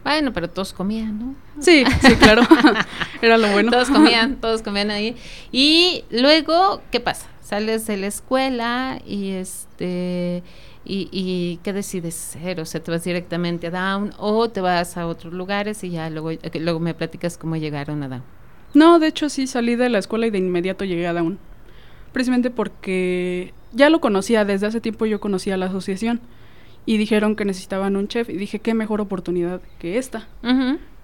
Bueno, 0.03 0.31
pero 0.31 0.49
todos 0.49 0.73
comían, 0.73 1.19
¿no? 1.19 1.35
Sí, 1.59 1.83
sí, 2.01 2.15
claro. 2.15 2.41
Era 3.21 3.37
lo 3.37 3.51
bueno. 3.51 3.71
Todos 3.71 3.89
comían, 3.89 4.35
todos 4.41 4.61
comían 4.61 4.91
ahí. 4.91 5.15
Y 5.51 6.05
luego, 6.09 6.81
¿qué 6.89 6.99
pasa? 6.99 7.27
Sales 7.41 7.85
de 7.87 7.97
la 7.97 8.07
escuela 8.07 9.01
y 9.05 9.31
este 9.31 10.43
y, 10.85 11.09
y 11.11 11.59
¿qué 11.63 11.73
decides 11.73 12.35
hacer? 12.35 12.59
O 12.61 12.65
sea, 12.65 12.81
te 12.81 12.91
vas 12.91 13.03
directamente 13.03 13.67
a 13.67 13.71
Down 13.71 14.13
o 14.17 14.49
te 14.49 14.61
vas 14.61 14.97
a 14.97 15.05
otros 15.05 15.33
lugares 15.33 15.83
y 15.83 15.89
ya 15.89 16.09
luego, 16.09 16.31
eh, 16.31 16.39
luego 16.55 16.79
me 16.79 16.93
platicas 16.93 17.37
cómo 17.37 17.57
llegaron 17.57 18.01
a 18.03 18.07
Down. 18.07 18.38
No, 18.73 18.99
de 18.99 19.07
hecho 19.07 19.29
sí 19.29 19.47
salí 19.47 19.75
de 19.75 19.89
la 19.89 19.97
escuela 19.99 20.27
y 20.27 20.29
de 20.29 20.37
inmediato 20.37 20.85
llegué 20.85 21.07
a 21.07 21.13
Down. 21.13 21.37
Precisamente 22.13 22.49
porque 22.49 23.53
ya 23.71 23.89
lo 23.89 23.99
conocía, 24.01 24.45
desde 24.45 24.67
hace 24.67 24.81
tiempo 24.81 25.05
yo 25.05 25.19
conocía 25.19 25.57
la 25.57 25.67
asociación 25.67 26.19
y 26.85 26.97
dijeron 26.97 27.35
que 27.35 27.45
necesitaban 27.45 27.95
un 27.95 28.07
chef 28.07 28.29
y 28.29 28.33
dije, 28.37 28.59
qué 28.59 28.73
mejor 28.73 29.01
oportunidad 29.01 29.61
que 29.79 29.97
esta. 29.97 30.27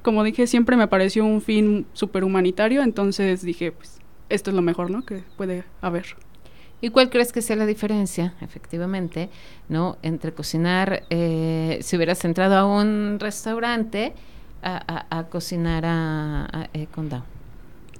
Como 0.01 0.23
dije, 0.23 0.45
siempre 0.47 0.75
me 0.77 0.87
pareció 0.87 1.25
un 1.25 1.41
fin 1.41 1.85
súper 1.93 2.23
humanitario, 2.23 2.83
entonces 2.83 3.41
dije, 3.41 3.71
pues 3.71 3.99
esto 4.29 4.49
es 4.51 4.55
lo 4.55 4.61
mejor, 4.61 4.89
¿no? 4.91 5.03
Que 5.05 5.23
puede 5.37 5.63
haber. 5.81 6.05
¿Y 6.81 6.89
cuál 6.89 7.09
crees 7.09 7.31
que 7.31 7.41
sea 7.41 7.55
la 7.55 7.65
diferencia, 7.65 8.33
efectivamente, 8.41 9.29
no, 9.69 9.97
entre 10.03 10.31
cocinar, 10.33 11.03
eh, 11.09 11.79
si 11.81 11.95
hubieras 11.95 12.23
entrado 12.25 12.55
a 12.55 12.65
un 12.65 13.17
restaurante, 13.19 14.13
a, 14.61 15.05
a- 15.09 15.19
a 15.19 15.23
cocinar 15.29 15.85
a, 15.85 16.45
a- 16.45 16.69
eh, 16.73 16.87
con 16.93 17.09
Down? 17.09 17.23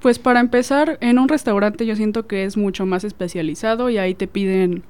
Pues 0.06 0.20
para 0.20 0.40
empezar, 0.40 1.00
en 1.02 1.18
un 1.18 1.28
restaurante 1.28 1.84
yo 1.84 1.96
siento 1.96 2.28
que 2.28 2.44
es 2.44 2.58
mucho 2.58 2.86
más 2.86 3.04
especializado 3.04 3.90
y 3.90 3.98
ahí 3.98 4.14
te 4.14 4.28
piden, 4.28 4.84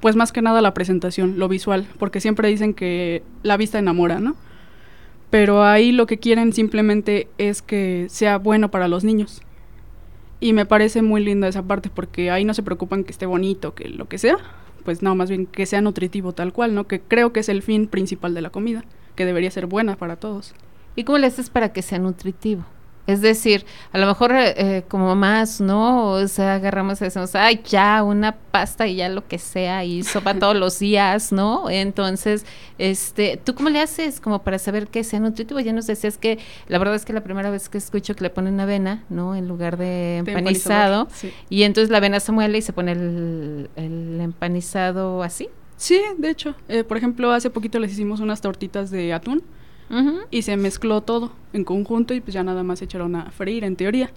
pues 0.00 0.16
más 0.16 0.32
que 0.32 0.42
nada 0.42 0.60
la 0.60 0.74
presentación, 0.74 1.38
lo 1.38 1.46
visual, 1.46 1.86
porque 2.00 2.20
siempre 2.20 2.48
dicen 2.48 2.74
que 2.74 3.22
la 3.44 3.56
vista 3.56 3.78
enamora, 3.78 4.18
¿no? 4.18 4.34
Pero 5.30 5.62
ahí 5.62 5.92
lo 5.92 6.06
que 6.06 6.18
quieren 6.18 6.52
simplemente 6.52 7.28
es 7.38 7.62
que 7.62 8.06
sea 8.10 8.38
bueno 8.38 8.72
para 8.72 8.88
los 8.88 9.04
niños. 9.04 9.40
Y 10.40 10.52
me 10.52 10.66
parece 10.66 11.00
muy 11.00 11.22
linda 11.22 11.46
esa 11.46 11.62
parte 11.62 11.88
porque 11.88 12.32
ahí 12.32 12.44
no 12.44 12.52
se 12.52 12.64
preocupan 12.64 13.04
que 13.04 13.12
esté 13.12 13.26
bonito, 13.26 13.72
que 13.76 13.88
lo 13.88 14.08
que 14.08 14.18
sea, 14.18 14.38
pues 14.84 15.00
no, 15.00 15.14
más 15.14 15.28
bien 15.30 15.46
que 15.46 15.66
sea 15.66 15.80
nutritivo 15.80 16.32
tal 16.32 16.52
cual, 16.52 16.74
¿no? 16.74 16.88
Que 16.88 16.98
creo 16.98 17.32
que 17.32 17.38
es 17.38 17.48
el 17.48 17.62
fin 17.62 17.86
principal 17.86 18.34
de 18.34 18.40
la 18.42 18.50
comida, 18.50 18.84
que 19.14 19.26
debería 19.26 19.52
ser 19.52 19.66
buena 19.66 19.94
para 19.94 20.16
todos. 20.16 20.56
¿Y 20.96 21.04
cómo 21.04 21.18
le 21.18 21.28
haces 21.28 21.50
para 21.50 21.72
que 21.72 21.82
sea 21.82 22.00
nutritivo? 22.00 22.64
Es 23.06 23.20
decir, 23.20 23.64
a 23.92 23.98
lo 23.98 24.06
mejor 24.06 24.32
eh, 24.32 24.54
eh, 24.56 24.84
como 24.88 25.06
mamás, 25.06 25.60
¿no? 25.60 26.10
O 26.10 26.28
sea, 26.28 26.54
agarramos 26.54 27.00
y 27.00 27.04
decimos, 27.04 27.34
ay, 27.34 27.60
ya, 27.64 28.02
una 28.02 28.32
pasta 28.32 28.86
y 28.86 28.96
ya 28.96 29.08
lo 29.08 29.26
que 29.26 29.38
sea, 29.38 29.84
y 29.84 30.02
sopa 30.02 30.34
todos 30.38 30.56
los 30.56 30.78
días, 30.78 31.30
¿no? 31.32 31.70
Entonces, 31.70 32.44
este, 32.78 33.40
¿tú 33.42 33.54
cómo 33.54 33.70
le 33.70 33.80
haces 33.80 34.20
como 34.20 34.42
para 34.42 34.58
saber 34.58 34.88
que 34.88 35.04
sea 35.04 35.20
nutritivo? 35.20 35.60
Ya 35.60 35.72
nos 35.72 35.86
decías 35.86 36.18
que 36.18 36.38
la 36.66 36.78
verdad 36.78 36.96
es 36.96 37.04
que 37.04 37.12
la 37.12 37.22
primera 37.22 37.50
vez 37.50 37.68
que 37.68 37.78
escucho 37.78 38.16
que 38.16 38.24
le 38.24 38.30
ponen 38.30 38.58
avena, 38.58 39.04
¿no? 39.08 39.36
En 39.36 39.46
lugar 39.46 39.76
de 39.76 40.18
empanizado. 40.18 41.08
sí. 41.12 41.32
Y 41.48 41.62
entonces 41.62 41.90
la 41.90 41.98
avena 41.98 42.18
se 42.18 42.32
muele 42.32 42.58
y 42.58 42.62
se 42.62 42.72
pone 42.72 42.92
el, 42.92 43.70
el 43.76 44.20
empanizado 44.20 45.22
así. 45.22 45.48
Sí, 45.76 46.00
de 46.18 46.30
hecho. 46.30 46.54
Eh, 46.68 46.84
por 46.84 46.96
ejemplo, 46.96 47.30
hace 47.32 47.50
poquito 47.50 47.78
les 47.78 47.92
hicimos 47.92 48.20
unas 48.20 48.40
tortitas 48.40 48.90
de 48.90 49.12
atún 49.12 49.42
Y 50.30 50.42
se 50.42 50.56
mezcló 50.56 51.00
todo 51.02 51.32
en 51.52 51.64
conjunto 51.64 52.12
y 52.14 52.20
pues 52.20 52.34
ya 52.34 52.42
nada 52.42 52.62
más 52.62 52.80
se 52.80 52.86
echaron 52.86 53.14
a 53.16 53.30
freír 53.30 53.64
en 53.64 53.76
teoría. 53.76 54.10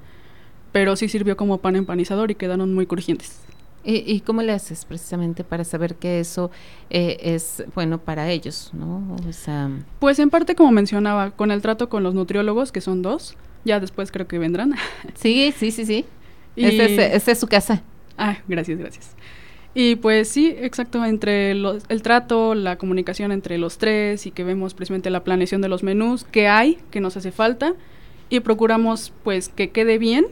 Pero 0.71 0.95
sí 0.95 1.07
sirvió 1.09 1.35
como 1.37 1.57
pan 1.59 1.75
empanizador 1.75 2.31
y 2.31 2.35
quedaron 2.35 2.73
muy 2.73 2.85
crujientes. 2.85 3.39
¿Y, 3.83 4.03
y 4.11 4.19
cómo 4.21 4.41
le 4.41 4.51
haces 4.51 4.83
precisamente 4.85 5.43
para 5.43 5.63
saber 5.63 5.95
que 5.95 6.19
eso 6.19 6.51
eh, 6.89 7.17
es 7.21 7.63
bueno 7.75 7.97
para 7.97 8.29
ellos, 8.29 8.71
no? 8.73 9.15
O 9.27 9.31
sea, 9.33 9.69
Pues 9.99 10.19
en 10.19 10.29
parte 10.29 10.53
como 10.53 10.71
mencionaba, 10.71 11.31
con 11.31 11.49
el 11.49 11.61
trato 11.61 11.87
con 11.87 12.03
los 12.03 12.13
nutriólogos, 12.13 12.71
que 12.73 12.81
son 12.81 13.01
dos, 13.01 13.35
ya 13.63 13.79
después 13.79 14.11
creo 14.11 14.27
que 14.27 14.37
vendrán. 14.37 14.75
sí, 15.15 15.53
sí, 15.57 15.71
sí, 15.71 15.85
sí. 15.85 16.05
Y- 16.55 16.65
Esta 16.65 17.05
es, 17.05 17.27
es 17.27 17.39
su 17.39 17.47
casa. 17.47 17.81
Ah, 18.17 18.37
gracias, 18.49 18.77
gracias. 18.79 19.15
Y 19.73 19.95
pues 19.97 20.29
sí, 20.29 20.53
exacto, 20.57 21.05
entre 21.05 21.51
el 21.51 22.01
trato, 22.01 22.55
la 22.55 22.77
comunicación 22.77 23.31
entre 23.31 23.57
los 23.57 23.77
tres 23.77 24.25
y 24.25 24.31
que 24.31 24.43
vemos 24.43 24.73
precisamente 24.73 25.09
la 25.09 25.23
planeación 25.23 25.61
de 25.61 25.69
los 25.69 25.83
menús, 25.83 26.23
que 26.23 26.47
hay, 26.47 26.79
que 26.89 27.01
nos 27.01 27.15
hace 27.17 27.31
falta 27.31 27.75
y 28.29 28.39
procuramos 28.39 29.13
pues 29.23 29.49
que 29.49 29.69
quede 29.69 29.97
bien 29.97 30.25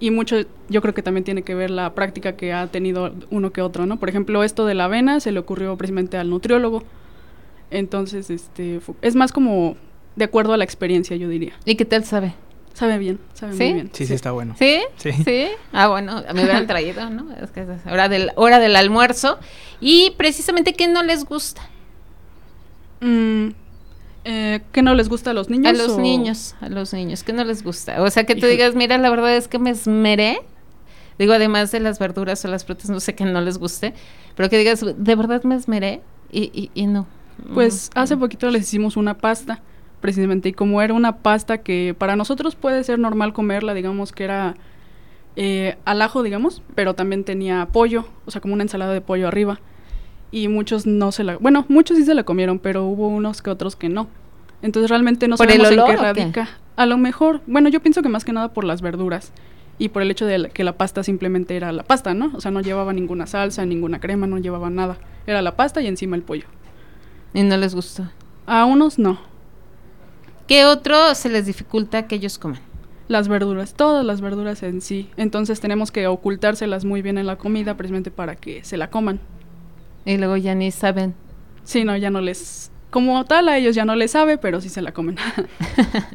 y 0.00 0.10
mucho 0.10 0.36
yo 0.68 0.80
creo 0.80 0.94
que 0.94 1.02
también 1.02 1.24
tiene 1.24 1.42
que 1.42 1.54
ver 1.54 1.70
la 1.70 1.94
práctica 1.94 2.36
que 2.36 2.52
ha 2.52 2.68
tenido 2.68 3.12
uno 3.30 3.52
que 3.52 3.62
otro, 3.62 3.86
¿no? 3.86 3.98
Por 3.98 4.08
ejemplo, 4.08 4.44
esto 4.44 4.64
de 4.64 4.74
la 4.74 4.84
avena 4.84 5.18
se 5.20 5.32
le 5.32 5.40
ocurrió 5.40 5.76
precisamente 5.76 6.16
al 6.16 6.30
nutriólogo. 6.30 6.84
Entonces, 7.70 8.30
este 8.30 8.80
es 9.02 9.16
más 9.16 9.32
como 9.32 9.76
de 10.14 10.24
acuerdo 10.24 10.52
a 10.52 10.56
la 10.56 10.64
experiencia, 10.64 11.16
yo 11.16 11.28
diría. 11.28 11.54
¿Y 11.64 11.74
qué 11.74 11.84
tal 11.84 12.04
sabe? 12.04 12.34
Sabe 12.78 12.96
bien, 12.98 13.18
sabe 13.34 13.54
¿Sí? 13.54 13.64
muy 13.64 13.72
bien. 13.72 13.90
Sí, 13.92 14.06
sí, 14.06 14.14
está 14.14 14.30
bueno. 14.30 14.54
¿Sí? 14.56 14.78
Sí. 15.24 15.46
Ah, 15.72 15.88
bueno, 15.88 16.22
me 16.32 16.42
hubieran 16.44 16.68
traído, 16.68 17.10
¿no? 17.10 17.26
Es 17.42 17.50
que 17.50 17.62
es 17.62 17.68
hora 17.90 18.08
del, 18.08 18.30
hora 18.36 18.60
del 18.60 18.76
almuerzo. 18.76 19.38
Y 19.80 20.12
precisamente, 20.16 20.74
¿qué 20.74 20.86
no 20.86 21.02
les 21.02 21.24
gusta? 21.24 21.60
Mm, 23.00 23.48
eh, 24.24 24.60
¿Qué 24.72 24.82
no 24.82 24.94
les 24.94 25.08
gusta 25.08 25.30
a 25.30 25.34
los 25.34 25.50
niños? 25.50 25.66
A 25.68 25.72
los 25.72 25.90
o- 25.96 26.00
niños, 26.00 26.54
a 26.60 26.68
los 26.68 26.92
niños, 26.92 27.24
¿qué 27.24 27.32
no 27.32 27.42
les 27.44 27.62
gusta? 27.64 28.00
O 28.02 28.10
sea, 28.10 28.24
que 28.24 28.36
tú 28.36 28.46
digas, 28.46 28.74
mira, 28.76 28.96
la 28.98 29.10
verdad 29.10 29.34
es 29.36 29.48
que 29.48 29.58
me 29.58 29.70
esmeré. 29.70 30.40
Digo, 31.18 31.32
además 31.32 31.72
de 31.72 31.80
las 31.80 31.98
verduras 31.98 32.44
o 32.44 32.48
las 32.48 32.64
frutas, 32.64 32.90
no 32.90 33.00
sé 33.00 33.16
que 33.16 33.24
no 33.24 33.40
les 33.40 33.58
guste, 33.58 33.92
pero 34.36 34.48
que 34.48 34.56
digas, 34.58 34.84
de 34.96 35.16
verdad 35.16 35.42
me 35.42 35.56
esmeré 35.56 36.00
y, 36.30 36.44
y, 36.54 36.70
y 36.74 36.86
no. 36.86 37.06
Pues 37.54 37.90
Mm, 37.94 37.98
hace 37.98 38.16
poquito 38.16 38.48
les 38.50 38.62
hicimos 38.62 38.96
una 38.96 39.14
pasta, 39.18 39.60
precisamente, 40.00 40.50
y 40.50 40.52
como 40.52 40.82
era 40.82 40.94
una 40.94 41.16
pasta 41.18 41.58
que 41.58 41.94
para 41.96 42.16
nosotros 42.16 42.54
puede 42.54 42.84
ser 42.84 42.98
normal 42.98 43.32
comerla, 43.32 43.74
digamos 43.74 44.12
que 44.12 44.24
era 44.24 44.54
eh, 45.36 45.76
al 45.84 46.02
ajo, 46.02 46.22
digamos, 46.22 46.62
pero 46.74 46.94
también 46.94 47.24
tenía 47.24 47.68
pollo, 47.72 48.06
o 48.26 48.30
sea, 48.30 48.40
como 48.40 48.54
una 48.54 48.64
ensalada 48.64 48.92
de 48.92 49.00
pollo 49.00 49.28
arriba. 49.28 49.60
Y 50.30 50.48
muchos 50.48 50.86
no 50.86 51.12
se 51.12 51.24
la... 51.24 51.36
Bueno, 51.36 51.64
muchos 51.68 51.96
sí 51.96 52.04
se 52.04 52.14
la 52.14 52.24
comieron, 52.24 52.58
pero 52.58 52.84
hubo 52.84 53.08
unos 53.08 53.40
que 53.40 53.48
otros 53.48 53.76
que 53.76 53.88
no. 53.88 54.08
Entonces 54.62 54.90
realmente 54.90 55.28
no 55.28 55.36
¿Por 55.36 55.50
el 55.50 55.62
sabemos 55.62 55.88
en 55.88 55.96
qué 55.96 56.02
radica. 56.02 56.48
A 56.76 56.86
lo 56.86 56.98
mejor, 56.98 57.40
bueno, 57.46 57.68
yo 57.68 57.80
pienso 57.80 58.02
que 58.02 58.08
más 58.08 58.24
que 58.24 58.32
nada 58.32 58.52
por 58.52 58.64
las 58.64 58.82
verduras 58.82 59.32
y 59.78 59.90
por 59.90 60.02
el 60.02 60.10
hecho 60.10 60.26
de 60.26 60.50
que 60.50 60.64
la 60.64 60.76
pasta 60.76 61.02
simplemente 61.02 61.56
era 61.56 61.72
la 61.72 61.84
pasta, 61.84 62.14
¿no? 62.14 62.32
O 62.34 62.40
sea, 62.40 62.50
no 62.50 62.60
llevaba 62.60 62.92
ninguna 62.92 63.26
salsa, 63.26 63.64
ninguna 63.64 64.00
crema, 64.00 64.26
no 64.26 64.38
llevaba 64.38 64.70
nada. 64.70 64.96
Era 65.26 65.40
la 65.40 65.56
pasta 65.56 65.80
y 65.80 65.86
encima 65.86 66.16
el 66.16 66.22
pollo. 66.22 66.46
Y 67.32 67.42
no 67.42 67.56
les 67.56 67.74
gustó. 67.74 68.04
A 68.46 68.64
unos 68.64 68.98
no. 68.98 69.18
¿Qué 70.48 70.64
otro 70.64 71.14
se 71.14 71.28
les 71.28 71.44
dificulta 71.44 72.06
que 72.06 72.14
ellos 72.14 72.38
coman? 72.38 72.58
Las 73.06 73.28
verduras, 73.28 73.74
todas 73.74 74.02
las 74.02 74.22
verduras 74.22 74.62
en 74.62 74.80
sí. 74.80 75.10
Entonces 75.18 75.60
tenemos 75.60 75.92
que 75.92 76.06
ocultárselas 76.06 76.86
muy 76.86 77.02
bien 77.02 77.18
en 77.18 77.26
la 77.26 77.36
comida 77.36 77.76
precisamente 77.76 78.10
para 78.10 78.34
que 78.34 78.64
se 78.64 78.78
la 78.78 78.88
coman. 78.88 79.20
Y 80.06 80.16
luego 80.16 80.38
ya 80.38 80.54
ni 80.54 80.70
saben. 80.70 81.14
Sí, 81.64 81.84
no, 81.84 81.94
ya 81.98 82.08
no 82.08 82.22
les... 82.22 82.70
Como 82.88 83.22
tal, 83.26 83.50
a 83.50 83.58
ellos 83.58 83.76
ya 83.76 83.84
no 83.84 83.94
les 83.94 84.12
sabe, 84.12 84.38
pero 84.38 84.62
sí 84.62 84.70
se 84.70 84.80
la 84.80 84.92
comen. 84.92 85.16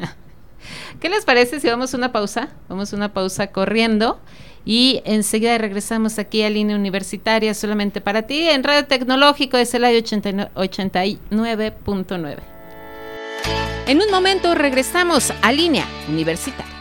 ¿Qué 1.00 1.10
les 1.10 1.26
parece 1.26 1.60
si 1.60 1.68
vamos 1.68 1.94
a 1.94 1.98
una 1.98 2.12
pausa? 2.12 2.50
Vamos 2.70 2.92
a 2.92 2.96
una 2.96 3.14
pausa 3.14 3.52
corriendo 3.52 4.20
y 4.66 5.04
enseguida 5.06 5.56
regresamos 5.60 6.18
aquí 6.18 6.42
a 6.42 6.50
Línea 6.50 6.76
Universitaria 6.76 7.54
solamente 7.54 8.02
para 8.02 8.24
ti 8.24 8.50
en 8.50 8.64
Radio 8.64 8.88
Tecnológico 8.88 9.58
de 9.58 9.68
Celaya 9.68 10.00
89 10.00 10.52
89.9. 10.56 12.53
En 13.86 14.02
un 14.02 14.10
momento 14.10 14.56
regresamos 14.56 15.34
a 15.42 15.52
Línea 15.52 15.86
Universitaria. 16.08 16.74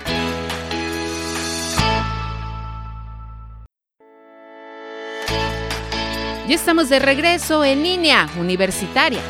Ya 6.47 6.55
estamos 6.55 6.89
de 6.89 7.01
regreso 7.01 7.65
en 7.65 7.83
Línea 7.83 8.29
Universitaria. 8.39 9.21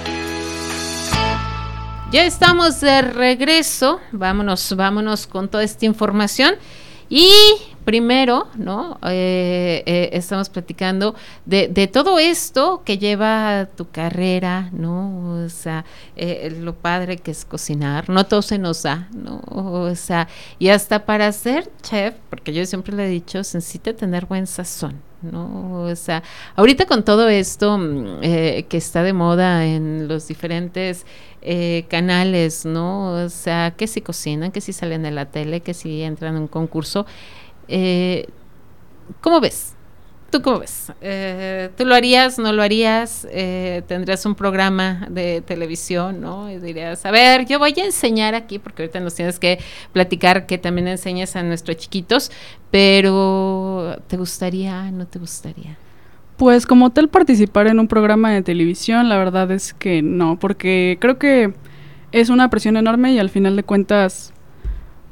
Ya 2.10 2.26
estamos 2.26 2.82
de 2.82 3.00
regreso. 3.00 4.00
Vámonos, 4.12 4.76
vámonos 4.76 5.26
con 5.26 5.48
toda 5.48 5.64
esta 5.64 5.86
información. 5.86 6.56
Y 7.08 7.32
primero, 7.84 8.48
¿no? 8.56 8.98
Eh, 9.02 9.82
eh, 9.86 10.10
estamos 10.12 10.48
platicando 10.48 11.14
de, 11.44 11.68
de 11.68 11.86
todo 11.86 12.18
esto 12.18 12.82
que 12.84 12.98
lleva 12.98 13.68
tu 13.76 13.90
carrera, 13.90 14.70
¿no? 14.72 15.44
O 15.44 15.48
sea, 15.48 15.84
eh, 16.16 16.56
lo 16.60 16.74
padre 16.74 17.18
que 17.18 17.30
es 17.30 17.44
cocinar. 17.44 18.08
No 18.08 18.24
todo 18.26 18.42
se 18.42 18.58
nos 18.58 18.82
da, 18.82 19.08
¿no? 19.12 19.40
O 19.46 19.94
sea, 19.94 20.28
y 20.58 20.68
hasta 20.68 21.04
para 21.04 21.30
ser 21.32 21.70
chef, 21.82 22.14
porque 22.30 22.52
yo 22.52 22.64
siempre 22.66 22.96
le 22.96 23.06
he 23.06 23.08
dicho, 23.08 23.44
se 23.44 23.58
necesita 23.58 23.92
tener 23.92 24.26
buen 24.26 24.46
sazón. 24.46 25.00
¿no? 25.22 25.84
O 25.84 25.96
sea, 25.96 26.22
ahorita 26.56 26.86
con 26.86 27.04
todo 27.04 27.28
esto 27.28 27.78
mm, 27.78 28.18
eh, 28.22 28.66
que 28.68 28.76
está 28.76 29.02
de 29.02 29.12
moda 29.12 29.64
en 29.64 30.08
los 30.08 30.26
diferentes 30.28 31.06
eh, 31.42 31.86
canales, 31.88 32.64
¿no? 32.64 33.24
O 33.24 33.28
sea, 33.28 33.72
que 33.76 33.86
si 33.86 34.00
cocinan, 34.00 34.52
que 34.52 34.60
si 34.60 34.72
salen 34.72 35.06
en 35.06 35.14
la 35.14 35.26
tele, 35.26 35.60
que 35.60 35.74
si 35.74 36.02
entran 36.02 36.36
en 36.36 36.42
un 36.42 36.48
concurso. 36.48 37.06
Eh, 37.68 38.26
¿Cómo 39.20 39.40
ves? 39.40 39.74
¿Tú 40.32 40.40
cómo 40.40 40.60
ves? 40.60 40.90
Eh, 41.02 41.68
¿Tú 41.76 41.84
lo 41.84 41.94
harías, 41.94 42.38
no 42.38 42.54
lo 42.54 42.62
harías? 42.62 43.28
Eh, 43.30 43.82
¿Tendrías 43.86 44.24
un 44.24 44.34
programa 44.34 45.06
de 45.10 45.42
televisión, 45.42 46.22
no? 46.22 46.50
Y 46.50 46.58
dirías, 46.58 47.04
a 47.04 47.10
ver, 47.10 47.44
yo 47.44 47.58
voy 47.58 47.74
a 47.76 47.84
enseñar 47.84 48.34
aquí, 48.34 48.58
porque 48.58 48.84
ahorita 48.84 49.00
nos 49.00 49.14
tienes 49.14 49.38
que 49.38 49.58
platicar 49.92 50.46
que 50.46 50.56
también 50.56 50.88
enseñas 50.88 51.36
a 51.36 51.42
nuestros 51.42 51.76
chiquitos, 51.76 52.30
pero 52.70 53.98
¿te 54.06 54.16
gustaría, 54.16 54.90
no 54.90 55.06
te 55.06 55.18
gustaría? 55.18 55.76
Pues 56.38 56.64
como 56.64 56.88
tal 56.88 57.10
participar 57.10 57.66
en 57.66 57.78
un 57.78 57.86
programa 57.86 58.32
de 58.32 58.40
televisión, 58.40 59.10
la 59.10 59.18
verdad 59.18 59.50
es 59.50 59.74
que 59.74 60.00
no, 60.00 60.38
porque 60.38 60.96
creo 60.98 61.18
que 61.18 61.52
es 62.10 62.30
una 62.30 62.48
presión 62.48 62.78
enorme 62.78 63.12
y 63.12 63.18
al 63.18 63.28
final 63.28 63.54
de 63.54 63.64
cuentas, 63.64 64.32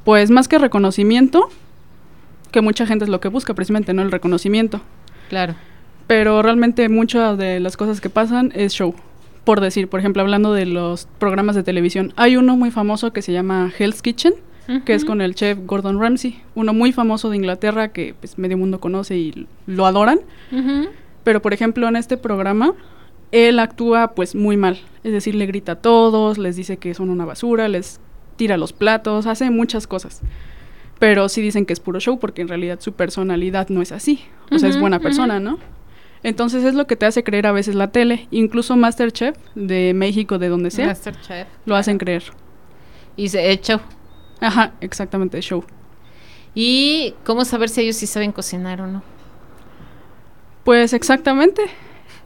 pues 0.05 0.31
más 0.31 0.49
que 0.49 0.59
reconocimiento, 0.59 1.51
que 2.51 2.61
mucha 2.61 2.87
gente 2.87 3.05
es 3.05 3.09
lo 3.09 3.21
que 3.21 3.29
busca 3.29 3.55
precisamente, 3.55 3.93
¿no? 3.93 4.03
El 4.03 4.11
reconocimiento. 4.11 4.81
Claro. 5.29 5.55
Pero 6.07 6.43
realmente 6.43 6.89
muchas 6.89 7.39
de 7.39 7.61
las 7.61 7.77
cosas 7.77 8.01
que 8.01 8.11
pasan 8.11 8.53
es 8.55 8.73
show. 8.73 8.95
Por 9.45 9.61
decir, 9.61 9.89
por 9.89 10.01
ejemplo, 10.01 10.23
hablando 10.23 10.53
de 10.53 10.67
los 10.67 11.07
programas 11.19 11.57
de 11.57 11.63
televisión, 11.63 12.13
hay 12.17 12.37
uno 12.37 12.57
muy 12.57 12.71
famoso 12.71 13.13
que 13.13 13.23
se 13.23 13.33
llama 13.33 13.73
Hell's 13.79 14.03
Kitchen, 14.03 14.35
que 14.85 14.95
es 14.95 15.05
con 15.05 15.21
el 15.21 15.35
chef 15.35 15.59
Gordon 15.67 16.01
Ramsay, 16.01 16.41
uno 16.55 16.73
muy 16.73 16.93
famoso 16.93 17.29
de 17.29 17.37
Inglaterra 17.37 17.89
que 17.89 18.15
pues 18.15 18.39
medio 18.39 18.57
mundo 18.57 18.79
conoce 18.79 19.17
y 19.17 19.49
lo 19.67 19.87
adoran. 19.87 20.21
Pero 21.25 21.43
por 21.43 21.53
ejemplo, 21.53 21.89
en 21.89 21.97
este 21.97 22.17
programa 22.17 22.75
él 23.33 23.59
actúa 23.59 24.13
pues 24.15 24.35
muy 24.35 24.57
mal, 24.57 24.81
es 25.03 25.13
decir, 25.13 25.35
le 25.35 25.47
grita 25.47 25.73
a 25.73 25.77
todos, 25.77 26.39
les 26.39 26.57
dice 26.57 26.77
que 26.77 26.95
son 26.95 27.11
una 27.11 27.25
basura, 27.25 27.69
les 27.69 28.01
tira 28.37 28.57
los 28.57 28.73
platos, 28.73 29.27
hace 29.27 29.51
muchas 29.51 29.87
cosas. 29.87 30.21
Pero 31.01 31.29
sí 31.29 31.41
dicen 31.43 31.67
que 31.67 31.73
es 31.73 31.81
puro 31.81 31.99
show 31.99 32.21
porque 32.21 32.43
en 32.43 32.49
realidad 32.49 32.79
su 32.79 32.93
personalidad 32.93 33.69
no 33.71 33.83
es 33.83 33.91
así, 33.91 34.23
o 34.53 34.59
sea, 34.59 34.69
es 34.69 34.79
buena 34.79 35.01
persona, 35.01 35.41
¿no? 35.41 35.59
Entonces 36.23 36.63
es 36.65 36.75
lo 36.75 36.87
que 36.87 36.95
te 36.95 37.07
hace 37.07 37.25
creer 37.25 37.47
a 37.47 37.53
veces 37.53 37.75
la 37.75 37.91
tele, 37.91 38.29
incluso 38.31 38.77
MasterChef 38.77 39.37
de 39.55 39.95
México, 39.95 40.39
de 40.39 40.49
donde 40.49 40.71
sea, 40.71 40.89
Masterchef, 40.89 41.49
lo 41.65 41.75
hacen 41.75 41.99
creer. 41.99 42.25
Y 43.17 43.31
se 43.31 43.51
hecho. 43.51 43.81
Ajá, 44.41 44.75
exactamente, 44.81 45.41
show. 45.41 45.65
¿Y 46.55 47.15
cómo 47.25 47.45
saber 47.45 47.71
si 47.71 47.81
ellos 47.81 47.97
sí 47.97 48.07
saben 48.07 48.33
cocinar 48.33 48.83
o 48.83 48.87
no? 48.87 49.03
Pues 50.65 50.93
exactamente. 50.93 51.63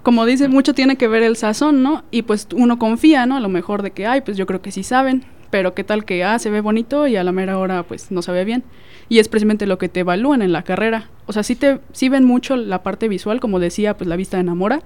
Como 0.02 0.26
dice, 0.26 0.48
mucho 0.48 0.74
tiene 0.74 0.96
que 0.96 1.08
ver 1.08 1.22
el 1.22 1.36
sazón, 1.36 1.82
¿no? 1.82 2.04
Y 2.10 2.22
pues 2.22 2.48
uno 2.54 2.78
confía, 2.78 3.24
¿no? 3.26 3.36
A 3.36 3.40
lo 3.40 3.48
mejor 3.48 3.82
de 3.82 3.92
que, 3.92 4.06
ay, 4.06 4.20
pues 4.20 4.36
yo 4.36 4.46
creo 4.46 4.60
que 4.60 4.72
sí 4.72 4.82
saben, 4.82 5.24
pero 5.54 5.72
qué 5.72 5.84
tal 5.84 6.04
que, 6.04 6.24
ah, 6.24 6.36
se 6.40 6.50
ve 6.50 6.60
bonito 6.60 7.06
y 7.06 7.14
a 7.14 7.22
la 7.22 7.30
mera 7.30 7.58
hora, 7.58 7.84
pues 7.84 8.10
no 8.10 8.22
se 8.22 8.32
ve 8.32 8.44
bien. 8.44 8.64
Y 9.08 9.20
es 9.20 9.28
precisamente 9.28 9.68
lo 9.68 9.78
que 9.78 9.88
te 9.88 10.00
evalúan 10.00 10.42
en 10.42 10.50
la 10.50 10.64
carrera. 10.64 11.10
O 11.26 11.32
sea, 11.32 11.44
sí, 11.44 11.54
te, 11.54 11.78
sí 11.92 12.08
ven 12.08 12.24
mucho 12.24 12.56
la 12.56 12.82
parte 12.82 13.06
visual, 13.06 13.38
como 13.38 13.60
decía, 13.60 13.96
pues 13.96 14.08
la 14.08 14.16
vista 14.16 14.40
enamora, 14.40 14.80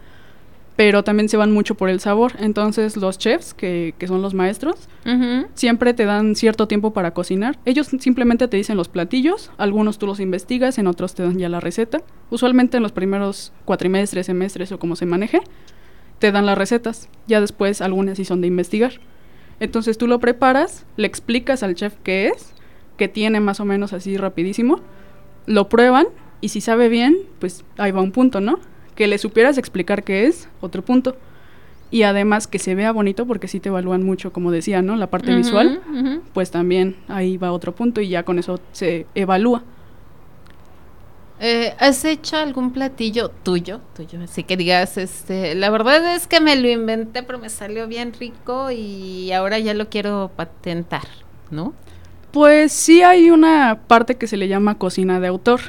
pero 0.77 1.05
también 1.05 1.31
se 1.31 1.39
van 1.39 1.53
mucho 1.53 1.75
por 1.75 1.89
el 1.89 2.01
sabor. 2.01 2.33
Entonces 2.39 2.99
los 2.99 3.17
chefs, 3.17 3.55
que, 3.55 3.95
que 3.97 4.07
son 4.09 4.21
los 4.21 4.35
maestros, 4.35 4.91
siempre 5.55 5.95
te 5.95 6.05
dan 6.05 6.37
cierto 6.37 6.69
tiempo 6.69 6.93
para 6.93 7.15
cocinar. 7.15 7.59
Ellos 7.65 7.87
simplemente 7.99 8.47
te 8.47 8.59
dicen 8.59 8.77
los 8.77 8.91
platillos, 8.91 9.51
algunos 9.57 9.97
tú 9.97 10.07
los 10.07 10.21
investigas, 10.21 10.77
en 10.77 10.87
otros 10.87 11.15
te 11.15 11.23
dan 11.23 11.39
ya 11.39 11.49
la 11.49 11.61
receta. 11.61 12.03
Usualmente 12.29 12.77
en 12.77 12.83
los 12.83 12.93
primeros 12.93 13.55
cuatrimestres, 13.65 14.27
semestres 14.27 14.71
o 14.71 14.79
como 14.79 14.97
se 14.97 15.07
maneje, 15.07 15.41
te 16.19 16.31
dan 16.31 16.45
las 16.45 16.59
recetas. 16.59 17.09
Ya 17.27 17.41
después 17.41 17.81
algunas 17.81 18.19
sí 18.19 18.27
son 18.27 18.43
de 18.43 18.49
investigar. 18.49 19.01
Entonces 19.61 19.99
tú 19.99 20.07
lo 20.07 20.21
preparas, 20.21 20.87
le 20.97 21.07
explicas 21.07 21.63
al 21.63 21.75
chef 21.75 21.95
qué 22.03 22.29
es, 22.29 22.53
que 22.97 23.09
tiene 23.09 23.41
más 23.41 23.61
o 23.61 23.65
menos 23.65 23.93
así 23.93 24.17
rapidísimo, 24.17 24.81
lo 25.47 25.69
prueban 25.69 26.07
y 26.41 26.51
si 26.51 26.61
sabe 26.61 26.89
bien, 26.89 27.19
pues 27.39 27.65
ahí 27.77 27.91
va 27.91 28.01
un 28.01 28.13
punto, 28.13 28.41
¿no? 28.41 28.61
Que 28.95 29.07
le 29.07 29.19
supieras 29.19 29.59
explicar 29.59 30.05
qué 30.05 30.27
es, 30.27 30.49
otro 30.61 30.85
punto. 30.85 31.17
Y 31.91 32.03
además 32.03 32.47
que 32.47 32.59
se 32.59 32.75
vea 32.75 32.93
bonito, 32.93 33.27
porque 33.27 33.49
sí 33.49 33.61
te 33.61 33.71
evalúan 33.71 34.03
mucho, 34.03 34.33
como 34.33 34.51
decía, 34.51 34.83
¿no? 34.83 34.95
La 34.97 35.09
parte 35.09 35.35
visual, 35.35 35.81
pues 36.35 36.51
también 36.51 36.97
ahí 37.09 37.39
va 37.39 37.51
otro 37.51 37.75
punto 37.75 38.03
y 38.03 38.09
ya 38.09 38.25
con 38.25 38.39
eso 38.39 38.61
se 38.73 39.07
evalúa. 39.15 39.65
Eh, 41.41 41.75
¿Has 41.79 42.05
hecho 42.05 42.37
algún 42.37 42.73
platillo 42.73 43.29
tuyo? 43.29 43.81
Tuyo, 43.95 44.21
así 44.23 44.43
que 44.43 44.57
digas, 44.57 44.99
este, 44.99 45.55
la 45.55 45.71
verdad 45.71 46.15
es 46.15 46.27
que 46.27 46.41
me 46.41 46.57
lo 46.57 46.69
inventé, 46.69 47.23
pero 47.23 47.39
me 47.39 47.49
salió 47.49 47.87
bien 47.87 48.13
rico 48.13 48.73
y 48.73 49.31
ahora 49.31 49.59
ya 49.61 49.73
lo 49.73 49.89
quiero 49.89 50.33
patentar, 50.35 51.07
¿no? 51.51 51.75
Pues 52.33 52.73
sí 52.73 53.03
hay 53.03 53.31
una 53.31 53.83
parte 53.87 54.17
que 54.17 54.27
se 54.27 54.37
le 54.37 54.49
llama 54.49 54.79
cocina 54.79 55.21
de 55.21 55.29
autor, 55.29 55.61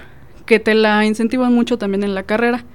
que 0.48 0.60
te 0.60 0.74
la 0.74 1.06
incentivan 1.06 1.54
mucho 1.54 1.78
también 1.78 2.04
en 2.04 2.16
la 2.16 2.24
carrera. 2.24 2.66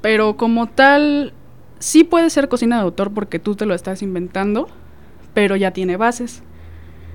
Pero 0.00 0.36
como 0.38 0.68
tal, 0.68 1.34
sí 1.78 2.02
puede 2.02 2.30
ser 2.30 2.48
cocina 2.48 2.76
de 2.76 2.82
autor 2.82 3.12
porque 3.12 3.38
tú 3.38 3.56
te 3.56 3.66
lo 3.66 3.74
estás 3.74 4.00
inventando, 4.00 4.68
pero 5.34 5.54
ya 5.56 5.72
tiene 5.72 5.98
bases. 5.98 6.42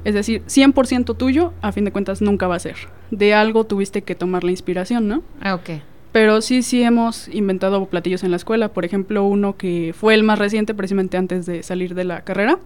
Es 0.03 0.13
decir, 0.13 0.43
100% 0.45 1.17
tuyo, 1.17 1.53
a 1.61 1.71
fin 1.71 1.85
de 1.85 1.91
cuentas 1.91 2.21
nunca 2.21 2.47
va 2.47 2.55
a 2.55 2.59
ser. 2.59 2.75
De 3.11 3.33
algo 3.33 3.65
tuviste 3.65 4.01
que 4.01 4.15
tomar 4.15 4.43
la 4.43 4.51
inspiración, 4.51 5.07
¿no? 5.07 5.21
Ah, 5.41 5.53
ok. 5.53 5.69
Pero 6.11 6.41
sí, 6.41 6.63
sí 6.63 6.81
hemos 6.83 7.27
inventado 7.29 7.85
platillos 7.85 8.23
en 8.23 8.31
la 8.31 8.37
escuela. 8.37 8.69
Por 8.69 8.83
ejemplo, 8.83 9.23
uno 9.23 9.55
que 9.55 9.93
fue 9.97 10.13
el 10.13 10.23
más 10.23 10.39
reciente, 10.39 10.73
precisamente 10.73 11.17
antes 11.17 11.45
de 11.45 11.63
salir 11.63 11.93
de 11.95 12.03
la 12.03 12.21
carrera. 12.21 12.57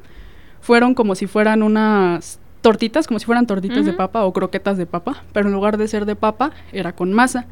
Fueron 0.61 0.95
como 0.95 1.13
si 1.13 1.27
fueran 1.27 1.61
unas 1.61 2.39
tortitas, 2.61 3.05
como 3.05 3.19
si 3.19 3.25
fueran 3.27 3.45
tortitas 3.45 3.85
de 3.85 3.93
papa 3.93 4.25
o 4.25 4.33
croquetas 4.33 4.77
de 4.77 4.87
papa. 4.87 5.23
Pero 5.33 5.47
en 5.47 5.53
lugar 5.53 5.77
de 5.77 5.87
ser 5.87 6.05
de 6.05 6.15
papa, 6.15 6.51
era 6.73 6.93
con 6.93 7.13
masa. 7.13 7.45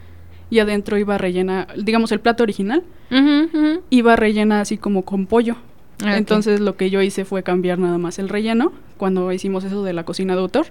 Y 0.49 0.59
adentro 0.59 0.97
iba 0.97 1.17
rellena, 1.17 1.67
digamos, 1.77 2.11
el 2.11 2.19
plato 2.19 2.43
original, 2.43 2.83
iba 3.89 4.15
rellena 4.15 4.61
así 4.61 4.77
como 4.77 5.03
con 5.03 5.27
pollo. 5.27 5.57
Ah. 6.03 6.17
Entonces 6.17 6.59
lo 6.59 6.75
que 6.75 6.89
yo 6.89 7.01
hice 7.01 7.25
fue 7.25 7.43
cambiar 7.43 7.77
nada 7.77 7.97
más 7.97 8.19
el 8.19 8.29
relleno 8.29 8.71
cuando 8.97 9.31
hicimos 9.31 9.63
eso 9.63 9.83
de 9.83 9.93
la 9.93 10.05
cocina 10.05 10.33
de 10.33 10.41
autor. 10.41 10.65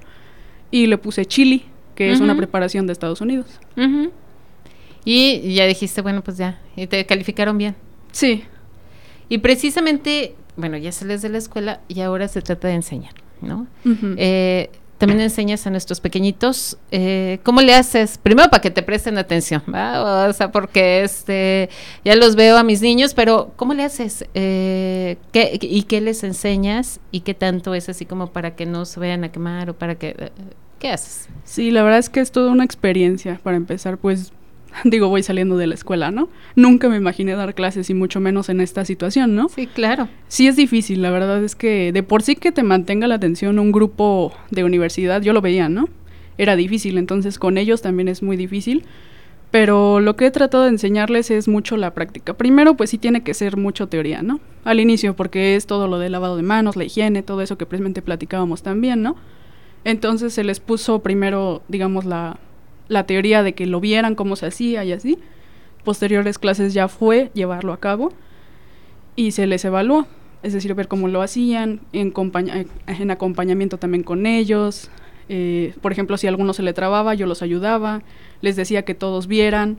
Y 0.71 0.87
le 0.87 0.99
puse 0.99 1.27
chili, 1.27 1.65
que 1.95 2.11
es 2.13 2.21
una 2.21 2.37
preparación 2.37 2.87
de 2.87 2.93
Estados 2.93 3.21
Unidos. 3.21 3.47
Y 5.05 5.55
ya 5.55 5.67
dijiste, 5.67 6.01
bueno, 6.01 6.23
pues 6.23 6.37
ya, 6.37 6.61
y 6.77 6.87
te 6.87 7.05
calificaron 7.07 7.59
bien. 7.59 7.75
Sí, 8.13 8.45
Y 9.29 9.39
precisamente, 9.39 10.35
bueno, 10.57 10.77
ya 10.77 10.93
sales 10.93 11.23
de 11.23 11.31
la 11.31 11.39
escuela 11.39 11.81
y 11.89 12.01
ahora 12.03 12.29
se 12.29 12.43
trata 12.43 12.69
de 12.69 12.75
enseñar, 12.75 13.15
¿no? 13.41 13.67
Eh, 14.17 14.71
también 14.99 15.21
enseñas 15.21 15.67
a 15.67 15.71
nuestros 15.71 15.99
pequeñitos 16.01 16.79
eh, 16.93 17.41
cómo 17.43 17.61
le 17.61 17.75
haces, 17.75 18.19
primero 18.19 18.49
para 18.51 18.61
que 18.61 18.71
te 18.71 18.85
presten 18.85 19.19
atención, 19.19 19.61
¿va? 19.75 20.29
o 20.29 20.33
sea, 20.33 20.53
porque 20.53 21.03
este 21.03 21.71
ya 22.05 22.15
los 22.15 22.37
veo 22.37 22.57
a 22.57 22.63
mis 22.63 22.83
niños, 22.83 23.13
pero 23.13 23.53
¿cómo 23.57 23.75
le 23.75 23.83
haces? 23.83 24.27
Eh, 24.35 25.17
¿qué, 25.33 25.59
¿Y 25.61 25.83
qué 25.85 26.01
les 26.01 26.23
enseñas? 26.23 27.01
¿Y 27.11 27.21
qué 27.23 27.35
tanto 27.35 27.75
es 27.75 27.89
así 27.89 28.07
como 28.07 28.29
para 28.29 28.55
que 28.55 28.65
no 28.65 28.85
se 28.85 29.01
vayan 29.01 29.25
a 29.25 29.33
quemar 29.33 29.71
o 29.71 29.75
para 29.75 29.97
que... 29.97 30.31
¿Qué 30.83 30.91
haces? 30.91 31.29
Sí, 31.45 31.71
la 31.71 31.85
verdad 31.85 32.01
es 32.01 32.11
que 32.11 32.19
es 32.19 32.33
toda 32.33 32.51
una 32.51 32.65
experiencia. 32.65 33.39
Para 33.45 33.57
empezar, 33.57 33.99
pues, 33.99 34.33
digo, 34.85 35.09
voy 35.09 35.23
saliendo 35.23 35.57
de 35.57 35.69
la 35.69 35.75
escuela, 35.75 36.11
¿no? 36.11 36.29
Nunca 36.57 36.89
me 36.89 36.97
imaginé 36.97 37.37
dar 37.37 37.55
clases 37.55 37.89
y 37.89 37.95
mucho 37.95 38.19
menos 38.19 38.49
en 38.49 38.61
esta 38.61 38.85
situación, 38.85 39.37
¿no? 39.37 39.49
Sí, 39.49 39.69
claro. 39.69 40.09
Sí 40.27 40.49
es 40.49 40.57
difícil, 40.57 41.01
la 41.01 41.13
verdad 41.13 41.45
es 41.45 41.55
que 41.55 41.93
de 41.93 42.03
por 42.03 42.25
sí 42.25 42.35
que 42.35 42.51
te 42.51 42.65
mantenga 42.65 43.07
la 43.07 43.15
atención 43.15 43.61
un 43.61 43.71
grupo 43.71 44.33
de 44.51 44.65
universidad, 44.65 45.23
yo 45.23 45.33
lo 45.33 45.41
veía, 45.41 45.69
¿no? 45.69 45.89
Era 46.37 46.57
difícil, 46.57 46.99
entonces 46.99 47.39
con 47.39 47.59
ellos 47.59 47.81
también 47.81 48.09
es 48.09 48.21
muy 48.21 48.37
difícil. 48.37 48.85
Pero 49.53 50.01
lo 50.01 50.17
que 50.17 50.27
he 50.27 50.31
tratado 50.33 50.65
de 50.65 50.71
enseñarles 50.71 51.31
es 51.31 51.47
mucho 51.47 51.77
la 51.77 51.95
práctica. 51.95 52.35
Primero, 52.35 52.75
pues 52.75 52.91
sí 52.91 52.99
tiene 52.99 53.23
que 53.23 53.35
ser 53.35 53.57
mucho 53.57 53.87
teoría, 53.87 54.23
¿no? 54.23 54.41
Al 54.65 54.81
inicio, 54.81 55.15
porque 55.15 55.55
es 55.55 55.67
todo 55.67 55.87
lo 55.87 56.01
del 56.01 56.11
lavado 56.11 56.37
de 56.37 56.43
manos, 56.43 56.75
la 56.75 56.83
higiene, 56.83 57.23
todo 57.23 57.41
eso 57.41 57.57
que 57.57 57.67
precisamente 57.67 58.03
platicábamos 58.03 58.65
también, 58.65 59.03
¿no? 59.03 59.15
Entonces 59.85 60.33
se 60.33 60.45
les 60.45 60.61
puso 60.61 61.01
primero, 61.01 61.63
digamos, 61.69 62.05
la, 62.05 62.39
la 62.89 63.05
teoría 63.07 63.43
de 63.43 63.55
que 63.55 63.67
lo 63.67 63.81
vieran 63.81 64.15
cómo 64.15 64.37
se 64.37 64.47
hacía 64.47 64.85
y 64.85 64.93
así. 64.93 65.19
Posteriores 65.85 66.39
clases 66.39 66.75
ya 66.75 66.89
fue 66.89 67.31
llevarlo 67.35 67.73
a 67.73 67.81
cabo 67.81 68.13
y 69.17 69.33
se 69.33 69.47
les 69.47 69.65
evaluó. 69.65 70.07
Es 70.43 70.53
decir, 70.53 70.75
ver 70.75 70.89
cómo 70.89 71.09
lo 71.09 71.23
hacían, 71.23 71.81
en, 71.93 72.11
compaña- 72.11 72.65
en 72.87 73.11
acompañamiento 73.11 73.79
también 73.79 74.03
con 74.03 74.27
ellos. 74.27 74.91
Eh, 75.29 75.75
por 75.81 75.93
ejemplo, 75.93 76.17
si 76.17 76.27
a 76.27 76.31
alguno 76.31 76.53
se 76.53 76.63
le 76.63 76.73
trababa, 76.73 77.15
yo 77.15 77.27
los 77.27 77.43
ayudaba, 77.43 78.03
les 78.41 78.57
decía 78.57 78.85
que 78.85 78.95
todos 78.95 79.27
vieran. 79.29 79.79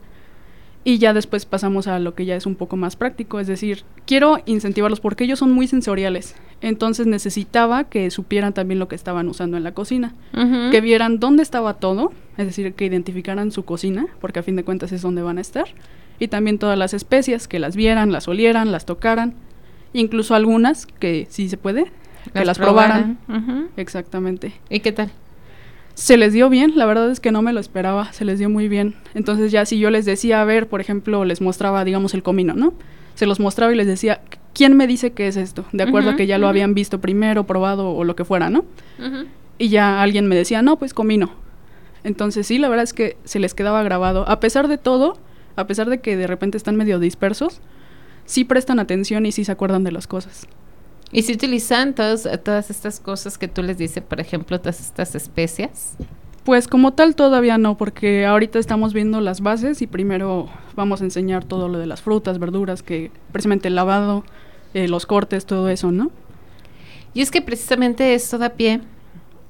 Y 0.85 0.97
ya 0.97 1.13
después 1.13 1.45
pasamos 1.45 1.87
a 1.87 1.97
lo 1.99 2.13
que 2.13 2.25
ya 2.25 2.35
es 2.35 2.45
un 2.45 2.55
poco 2.55 2.75
más 2.75 2.97
práctico, 2.97 3.39
es 3.39 3.47
decir, 3.47 3.83
quiero 4.05 4.41
incentivarlos 4.45 4.99
porque 4.99 5.23
ellos 5.23 5.39
son 5.39 5.51
muy 5.51 5.67
sensoriales. 5.67 6.35
Entonces 6.59 7.07
necesitaba 7.07 7.85
que 7.85 8.11
supieran 8.11 8.53
también 8.53 8.79
lo 8.79 8.89
que 8.89 8.95
estaban 8.95 9.29
usando 9.29 9.55
en 9.55 9.63
la 9.63 9.73
cocina, 9.73 10.13
que 10.71 10.81
vieran 10.81 11.19
dónde 11.19 11.41
estaba 11.41 11.75
todo, 11.75 12.11
es 12.37 12.47
decir, 12.47 12.73
que 12.73 12.85
identificaran 12.85 13.51
su 13.51 13.63
cocina, 13.63 14.07
porque 14.19 14.39
a 14.39 14.43
fin 14.43 14.57
de 14.57 14.65
cuentas 14.65 14.91
es 14.91 15.01
donde 15.01 15.21
van 15.21 15.37
a 15.37 15.41
estar, 15.41 15.67
y 16.19 16.27
también 16.27 16.59
todas 16.59 16.77
las 16.77 16.93
especias, 16.93 17.47
que 17.47 17.59
las 17.59 17.75
vieran, 17.75 18.11
las 18.11 18.27
olieran, 18.27 18.71
las 18.71 18.85
tocaran, 18.85 19.35
incluso 19.93 20.35
algunas 20.35 20.85
que 20.85 21.27
sí 21.29 21.47
se 21.47 21.57
puede, 21.57 21.91
que 22.33 22.45
las 22.45 22.57
probaran. 22.57 23.19
Exactamente. 23.77 24.53
¿Y 24.69 24.81
qué 24.81 24.91
tal? 24.91 25.11
Se 25.95 26.17
les 26.17 26.33
dio 26.33 26.49
bien, 26.49 26.73
la 26.75 26.85
verdad 26.85 27.11
es 27.11 27.19
que 27.19 27.31
no 27.31 27.41
me 27.41 27.53
lo 27.53 27.59
esperaba, 27.59 28.11
se 28.13 28.25
les 28.25 28.39
dio 28.39 28.49
muy 28.49 28.67
bien. 28.67 28.95
Entonces 29.13 29.51
ya 29.51 29.65
si 29.65 29.77
yo 29.77 29.91
les 29.91 30.05
decía, 30.05 30.41
a 30.41 30.45
ver, 30.45 30.67
por 30.67 30.81
ejemplo, 30.81 31.23
les 31.23 31.39
mostraba, 31.39 31.85
digamos, 31.85 32.13
el 32.13 32.23
comino, 32.23 32.55
¿no? 32.55 32.73
Se 33.13 33.27
los 33.27 33.39
mostraba 33.39 33.71
y 33.71 33.75
les 33.75 33.85
decía, 33.85 34.21
¿quién 34.53 34.75
me 34.75 34.87
dice 34.87 35.11
qué 35.11 35.27
es 35.27 35.37
esto? 35.37 35.65
De 35.71 35.83
acuerdo 35.83 36.11
a 36.11 36.15
que 36.15 36.25
ya 36.25 36.39
lo 36.39 36.47
habían 36.47 36.73
visto 36.73 36.99
primero, 36.99 37.45
probado 37.45 37.91
o 37.91 38.03
lo 38.03 38.15
que 38.15 38.25
fuera, 38.25 38.49
¿no? 38.49 38.65
Y 39.59 39.69
ya 39.69 40.01
alguien 40.01 40.27
me 40.27 40.35
decía, 40.35 40.63
no, 40.63 40.77
pues 40.77 40.95
comino. 40.95 41.31
Entonces 42.03 42.47
sí, 42.47 42.57
la 42.57 42.69
verdad 42.69 42.83
es 42.83 42.93
que 42.93 43.17
se 43.23 43.39
les 43.39 43.53
quedaba 43.53 43.83
grabado. 43.83 44.27
A 44.27 44.39
pesar 44.39 44.67
de 44.67 44.79
todo, 44.79 45.17
a 45.55 45.67
pesar 45.67 45.89
de 45.89 46.01
que 46.01 46.17
de 46.17 46.25
repente 46.25 46.57
están 46.57 46.75
medio 46.75 46.97
dispersos, 46.97 47.61
sí 48.25 48.45
prestan 48.45 48.79
atención 48.79 49.27
y 49.27 49.31
sí 49.31 49.45
se 49.45 49.51
acuerdan 49.51 49.83
de 49.83 49.91
las 49.91 50.07
cosas. 50.07 50.47
¿Y 51.13 51.21
si 51.21 51.33
utilizan 51.33 51.93
todas, 51.93 52.27
todas 52.43 52.71
estas 52.71 52.99
cosas 52.99 53.37
que 53.37 53.47
tú 53.47 53.61
les 53.61 53.77
dices, 53.77 54.03
por 54.03 54.19
ejemplo, 54.19 54.59
todas 54.59 54.79
estas 54.79 55.13
especias? 55.13 55.95
Pues 56.43 56.67
como 56.67 56.93
tal 56.93 57.15
todavía 57.15 57.59
no, 57.59 57.77
porque 57.77 58.25
ahorita 58.25 58.57
estamos 58.57 58.93
viendo 58.93 59.21
las 59.21 59.39
bases 59.39 59.83
y 59.83 59.87
primero 59.87 60.49
vamos 60.75 61.01
a 61.01 61.03
enseñar 61.05 61.45
todo 61.45 61.69
lo 61.69 61.77
de 61.77 61.85
las 61.85 62.01
frutas, 62.01 62.39
verduras, 62.39 62.81
que 62.81 63.11
precisamente 63.31 63.67
el 63.67 63.75
lavado, 63.75 64.25
eh, 64.73 64.87
los 64.87 65.05
cortes, 65.05 65.45
todo 65.45 65.69
eso, 65.69 65.91
¿no? 65.91 66.11
Y 67.13 67.21
es 67.21 67.29
que 67.29 67.43
precisamente 67.43 68.15
esto 68.15 68.39
da 68.39 68.49
pie 68.49 68.81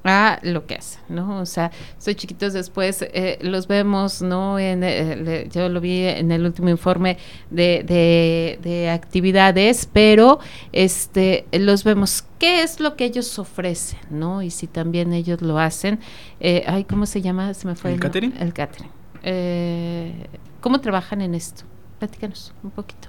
a 0.05 0.39
lo 0.43 0.65
que 0.65 0.75
hacen, 0.75 1.01
¿no? 1.07 1.39
O 1.39 1.45
sea, 1.45 1.71
soy 1.97 2.15
chiquitos 2.15 2.51
después, 2.53 3.01
eh, 3.01 3.37
los 3.41 3.67
vemos, 3.67 4.21
¿no? 4.21 4.59
En, 4.59 4.83
eh, 4.83 5.15
le- 5.15 5.49
yo 5.49 5.69
lo 5.69 5.79
vi 5.79 6.01
en 6.05 6.31
el 6.31 6.45
último 6.45 6.67
informe 6.69 7.17
de, 7.49 7.83
de- 7.87 8.59
de 8.61 8.89
actividades, 8.89 9.87
pero 9.91 10.39
este 10.73 11.45
los 11.53 11.83
vemos, 11.85 12.25
¿qué 12.39 12.63
es 12.63 12.79
lo 12.81 12.95
que 12.97 13.05
ellos 13.05 13.39
ofrecen, 13.39 13.99
¿no? 14.09 14.41
Y 14.41 14.49
si 14.49 14.67
también 14.67 15.13
ellos 15.13 15.41
lo 15.41 15.57
hacen, 15.57 15.99
eh, 16.39 16.63
ay, 16.67 16.83
¿cómo 16.83 17.05
se 17.05 17.21
llama? 17.21 17.53
Se 17.53 17.67
me 17.67 17.75
fue 17.75 17.93
¿El 17.93 17.99
catering? 17.99 18.33
El 18.39 18.53
catering. 18.53 18.89
Eh, 19.23 20.27
¿Cómo 20.59 20.81
trabajan 20.81 21.21
en 21.21 21.33
esto? 21.35 21.63
Platícanos 21.99 22.53
un 22.63 22.71
poquito. 22.71 23.07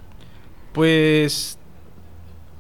Pues 0.72 1.59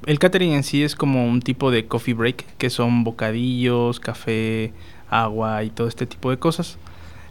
el 0.06 0.18
catering 0.18 0.52
en 0.52 0.62
sí 0.62 0.82
es 0.82 0.94
como 0.96 1.26
un 1.26 1.40
tipo 1.42 1.70
de 1.70 1.86
coffee 1.86 2.14
break, 2.14 2.44
que 2.58 2.70
son 2.70 3.04
bocadillos, 3.04 4.00
café, 4.00 4.72
agua 5.10 5.62
y 5.64 5.70
todo 5.70 5.88
este 5.88 6.06
tipo 6.06 6.30
de 6.30 6.38
cosas. 6.38 6.78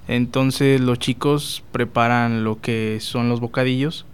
Entonces 0.07 0.81
los 0.81 0.99
chicos 0.99 1.63
preparan 1.71 2.43
lo 2.43 2.59
que 2.59 2.97
son 2.99 3.29
los 3.29 3.39
bocadillos 3.39 4.05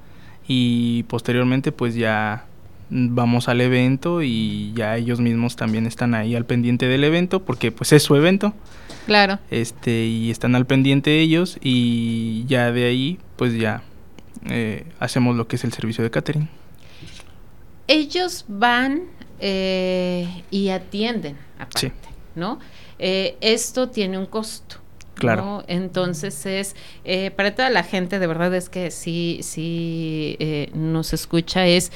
y 0.47 1.03
posteriormente 1.03 1.71
pues 1.71 1.95
ya 1.95 2.45
vamos 2.91 3.47
al 3.49 3.61
evento 3.61 4.21
y 4.23 4.71
ya 4.75 4.97
ellos 4.97 5.19
mismos 5.19 5.55
también 5.55 5.85
están 5.85 6.13
ahí 6.15 6.35
al 6.35 6.45
pendiente 6.45 6.87
del 6.87 7.03
evento 7.03 7.43
porque 7.43 7.71
pues 7.71 7.91
es 7.93 8.01
su 8.03 8.15
evento 8.15 8.53
Claro. 9.05 9.37
este 9.51 10.05
y 10.05 10.31
están 10.31 10.55
al 10.55 10.65
pendiente 10.65 11.19
ellos 11.19 11.57
y 11.61 12.45
ya 12.47 12.71
de 12.71 12.85
ahí 12.85 13.19
pues 13.35 13.53
ya 13.55 13.83
eh, 14.47 14.85
hacemos 14.99 15.35
lo 15.35 15.47
que 15.47 15.55
es 15.55 15.63
el 15.63 15.73
servicio 15.73 16.03
de 16.03 16.09
catering. 16.11 16.49
Ellos 17.89 18.45
van 18.47 19.03
eh, 19.41 20.43
y 20.51 20.69
atienden 20.69 21.37
aparte, 21.57 21.79
Sí. 21.79 21.91
¿no? 22.35 22.59
Eh, 22.99 23.35
esto 23.41 23.89
tiene 23.89 24.17
un 24.17 24.25
costo. 24.27 24.77
Claro. 25.15 25.43
¿no? 25.43 25.63
Entonces 25.67 26.45
es, 26.45 26.75
eh, 27.03 27.31
para 27.31 27.53
toda 27.53 27.69
la 27.69 27.83
gente, 27.83 28.19
de 28.19 28.27
verdad 28.27 28.53
es 28.55 28.69
que 28.69 28.89
sí, 28.89 29.39
sí 29.43 30.37
eh, 30.39 30.69
nos 30.73 31.11
escucha, 31.11 31.65
es 31.67 31.91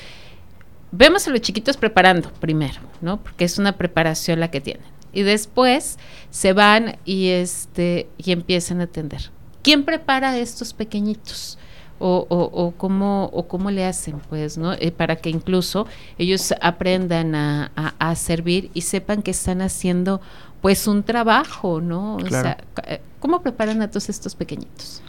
vemos 0.91 1.25
a 1.27 1.31
los 1.31 1.39
chiquitos 1.39 1.77
preparando 1.77 2.33
primero, 2.33 2.81
¿no? 2.99 3.23
Porque 3.23 3.45
es 3.45 3.57
una 3.57 3.77
preparación 3.77 4.41
la 4.41 4.51
que 4.51 4.59
tienen. 4.59 4.83
Y 5.13 5.21
después 5.21 5.97
se 6.31 6.51
van 6.53 6.97
y 7.05 7.29
este 7.29 8.07
y 8.17 8.31
empiezan 8.33 8.81
a 8.81 8.85
atender. 8.85 9.29
¿Quién 9.61 9.85
prepara 9.85 10.31
a 10.31 10.37
estos 10.37 10.73
pequeñitos? 10.73 11.57
O, 12.05 12.27
o, 12.27 12.73
cómo, 12.75 13.29
o 13.31 13.47
cómo 13.47 13.71
le 13.71 13.85
hacen, 13.85 14.19
pues, 14.27 14.57
¿no? 14.57 14.73
Eh, 14.73 14.91
para 14.91 15.15
que 15.15 15.29
incluso 15.29 15.87
ellos 16.17 16.53
aprendan 16.59 17.33
a, 17.33 17.71
a, 17.97 18.15
servir 18.15 18.69
y 18.73 18.81
sepan 18.81 19.21
que 19.21 19.31
están 19.31 19.61
haciendo, 19.61 20.19
pues, 20.61 20.85
un 20.85 21.03
trabajo, 21.03 21.79
¿no? 21.79 22.17
O 22.17 22.27
sea, 22.27 22.57
eh, 22.87 22.99
¿cómo 23.21 23.41
preparan 23.41 23.81
a 23.81 23.87
todos 23.87 24.09
estos 24.09 24.35
pequeñitos? 24.35 25.01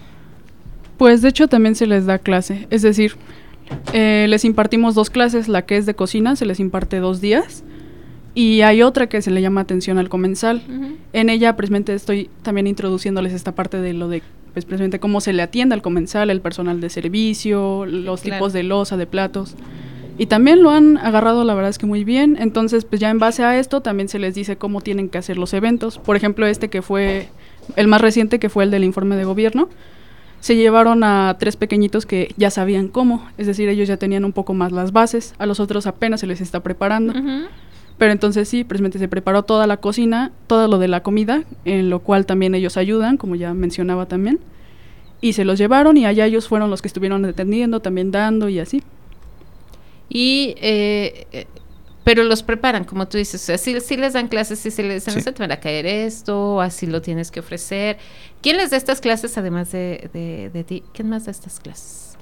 Pues, 0.96 1.20
de 1.20 1.30
hecho, 1.30 1.48
también 1.48 1.74
se 1.74 1.88
les 1.88 2.06
da 2.06 2.20
clase. 2.20 2.68
Es 2.70 2.82
decir, 2.82 3.16
eh, 3.92 4.26
les 4.28 4.44
impartimos 4.44 4.94
dos 4.94 5.10
clases, 5.10 5.48
la 5.48 5.62
que 5.62 5.76
es 5.76 5.86
de 5.86 5.94
cocina, 5.94 6.36
se 6.36 6.46
les 6.46 6.60
imparte 6.60 7.00
dos 7.00 7.20
días. 7.20 7.64
Y 8.34 8.62
hay 8.62 8.82
otra 8.82 9.08
que 9.08 9.20
se 9.20 9.30
le 9.30 9.42
llama 9.42 9.60
atención 9.60 9.98
al 9.98 10.08
comensal. 10.08 10.62
En 11.12 11.28
ella, 11.28 11.56
precisamente, 11.56 11.94
estoy 11.94 12.30
también 12.42 12.66
introduciéndoles 12.66 13.32
esta 13.32 13.52
parte 13.52 13.80
de 13.80 13.92
lo 13.94 14.08
de 14.08 14.22
pues 14.54 14.64
precisamente 14.64 15.00
cómo 15.00 15.20
se 15.20 15.32
le 15.32 15.42
atiende 15.42 15.74
al 15.74 15.82
comensal, 15.82 16.30
el 16.30 16.40
personal 16.40 16.80
de 16.80 16.88
servicio, 16.88 17.84
los 17.84 18.22
tipos 18.22 18.52
de 18.52 18.62
losa, 18.62 18.96
de 18.96 19.06
platos. 19.06 19.56
Y 20.16 20.26
también 20.26 20.62
lo 20.62 20.70
han 20.70 20.96
agarrado, 20.96 21.42
la 21.42 21.54
verdad 21.54 21.70
es 21.70 21.78
que 21.78 21.86
muy 21.86 22.04
bien. 22.04 22.36
Entonces, 22.38 22.84
pues 22.84 23.00
ya 23.00 23.10
en 23.10 23.18
base 23.18 23.42
a 23.42 23.58
esto 23.58 23.80
también 23.80 24.08
se 24.08 24.20
les 24.20 24.34
dice 24.34 24.56
cómo 24.56 24.80
tienen 24.80 25.08
que 25.08 25.18
hacer 25.18 25.36
los 25.36 25.52
eventos. 25.54 25.98
Por 25.98 26.14
ejemplo, 26.14 26.46
este 26.46 26.70
que 26.70 26.82
fue 26.82 27.28
el 27.74 27.88
más 27.88 28.00
reciente, 28.00 28.38
que 28.38 28.48
fue 28.48 28.62
el 28.64 28.70
del 28.70 28.84
informe 28.84 29.16
de 29.16 29.24
gobierno, 29.24 29.68
se 30.38 30.54
llevaron 30.54 31.02
a 31.02 31.36
tres 31.40 31.56
pequeñitos 31.56 32.06
que 32.06 32.32
ya 32.36 32.50
sabían 32.50 32.86
cómo. 32.86 33.28
Es 33.38 33.48
decir, 33.48 33.68
ellos 33.68 33.88
ya 33.88 33.96
tenían 33.96 34.24
un 34.24 34.32
poco 34.32 34.54
más 34.54 34.70
las 34.70 34.92
bases. 34.92 35.34
A 35.38 35.46
los 35.46 35.58
otros 35.58 35.88
apenas 35.88 36.20
se 36.20 36.28
les 36.28 36.40
está 36.40 36.62
preparando. 36.62 37.12
Pero 37.98 38.12
entonces 38.12 38.48
sí, 38.48 38.64
precisamente 38.64 38.98
se 38.98 39.08
preparó 39.08 39.44
toda 39.44 39.66
la 39.66 39.76
cocina, 39.76 40.32
todo 40.46 40.66
lo 40.68 40.78
de 40.78 40.88
la 40.88 41.02
comida, 41.02 41.44
en 41.64 41.90
lo 41.90 42.00
cual 42.00 42.26
también 42.26 42.54
ellos 42.54 42.76
ayudan, 42.76 43.16
como 43.16 43.36
ya 43.36 43.54
mencionaba 43.54 44.06
también. 44.06 44.40
Y 45.20 45.34
se 45.34 45.44
los 45.44 45.58
llevaron 45.58 45.96
y 45.96 46.06
allá 46.06 46.26
ellos 46.26 46.48
fueron 46.48 46.70
los 46.70 46.82
que 46.82 46.88
estuvieron 46.88 47.24
atendiendo, 47.24 47.80
también 47.80 48.10
dando 48.10 48.48
y 48.48 48.58
así. 48.58 48.82
Y, 50.08 50.54
eh, 50.58 51.26
eh 51.32 51.46
pero 52.04 52.22
los 52.22 52.42
preparan, 52.42 52.84
como 52.84 53.08
tú 53.08 53.16
dices, 53.16 53.42
o 53.42 53.46
sea, 53.46 53.56
sí, 53.56 53.96
les 53.96 54.12
dan 54.12 54.28
clases 54.28 54.64
y 54.66 54.70
se 54.70 54.82
les 54.82 55.02
dicen, 55.02 55.14
no 55.14 55.22
se 55.22 55.32
te 55.32 55.46
va 55.46 55.54
a 55.54 55.60
caer 55.60 55.86
esto, 55.86 56.60
así 56.60 56.86
lo 56.86 57.00
tienes 57.00 57.30
que 57.30 57.40
ofrecer. 57.40 57.96
¿Quién 58.42 58.58
les 58.58 58.70
da 58.70 58.76
estas 58.76 59.00
clases 59.00 59.38
además 59.38 59.72
de, 59.72 60.10
de, 60.12 60.50
de 60.50 60.64
ti? 60.64 60.82
¿Quién 60.92 61.08
más 61.08 61.24
da 61.24 61.30
estas 61.30 61.60
clases? 61.60 62.18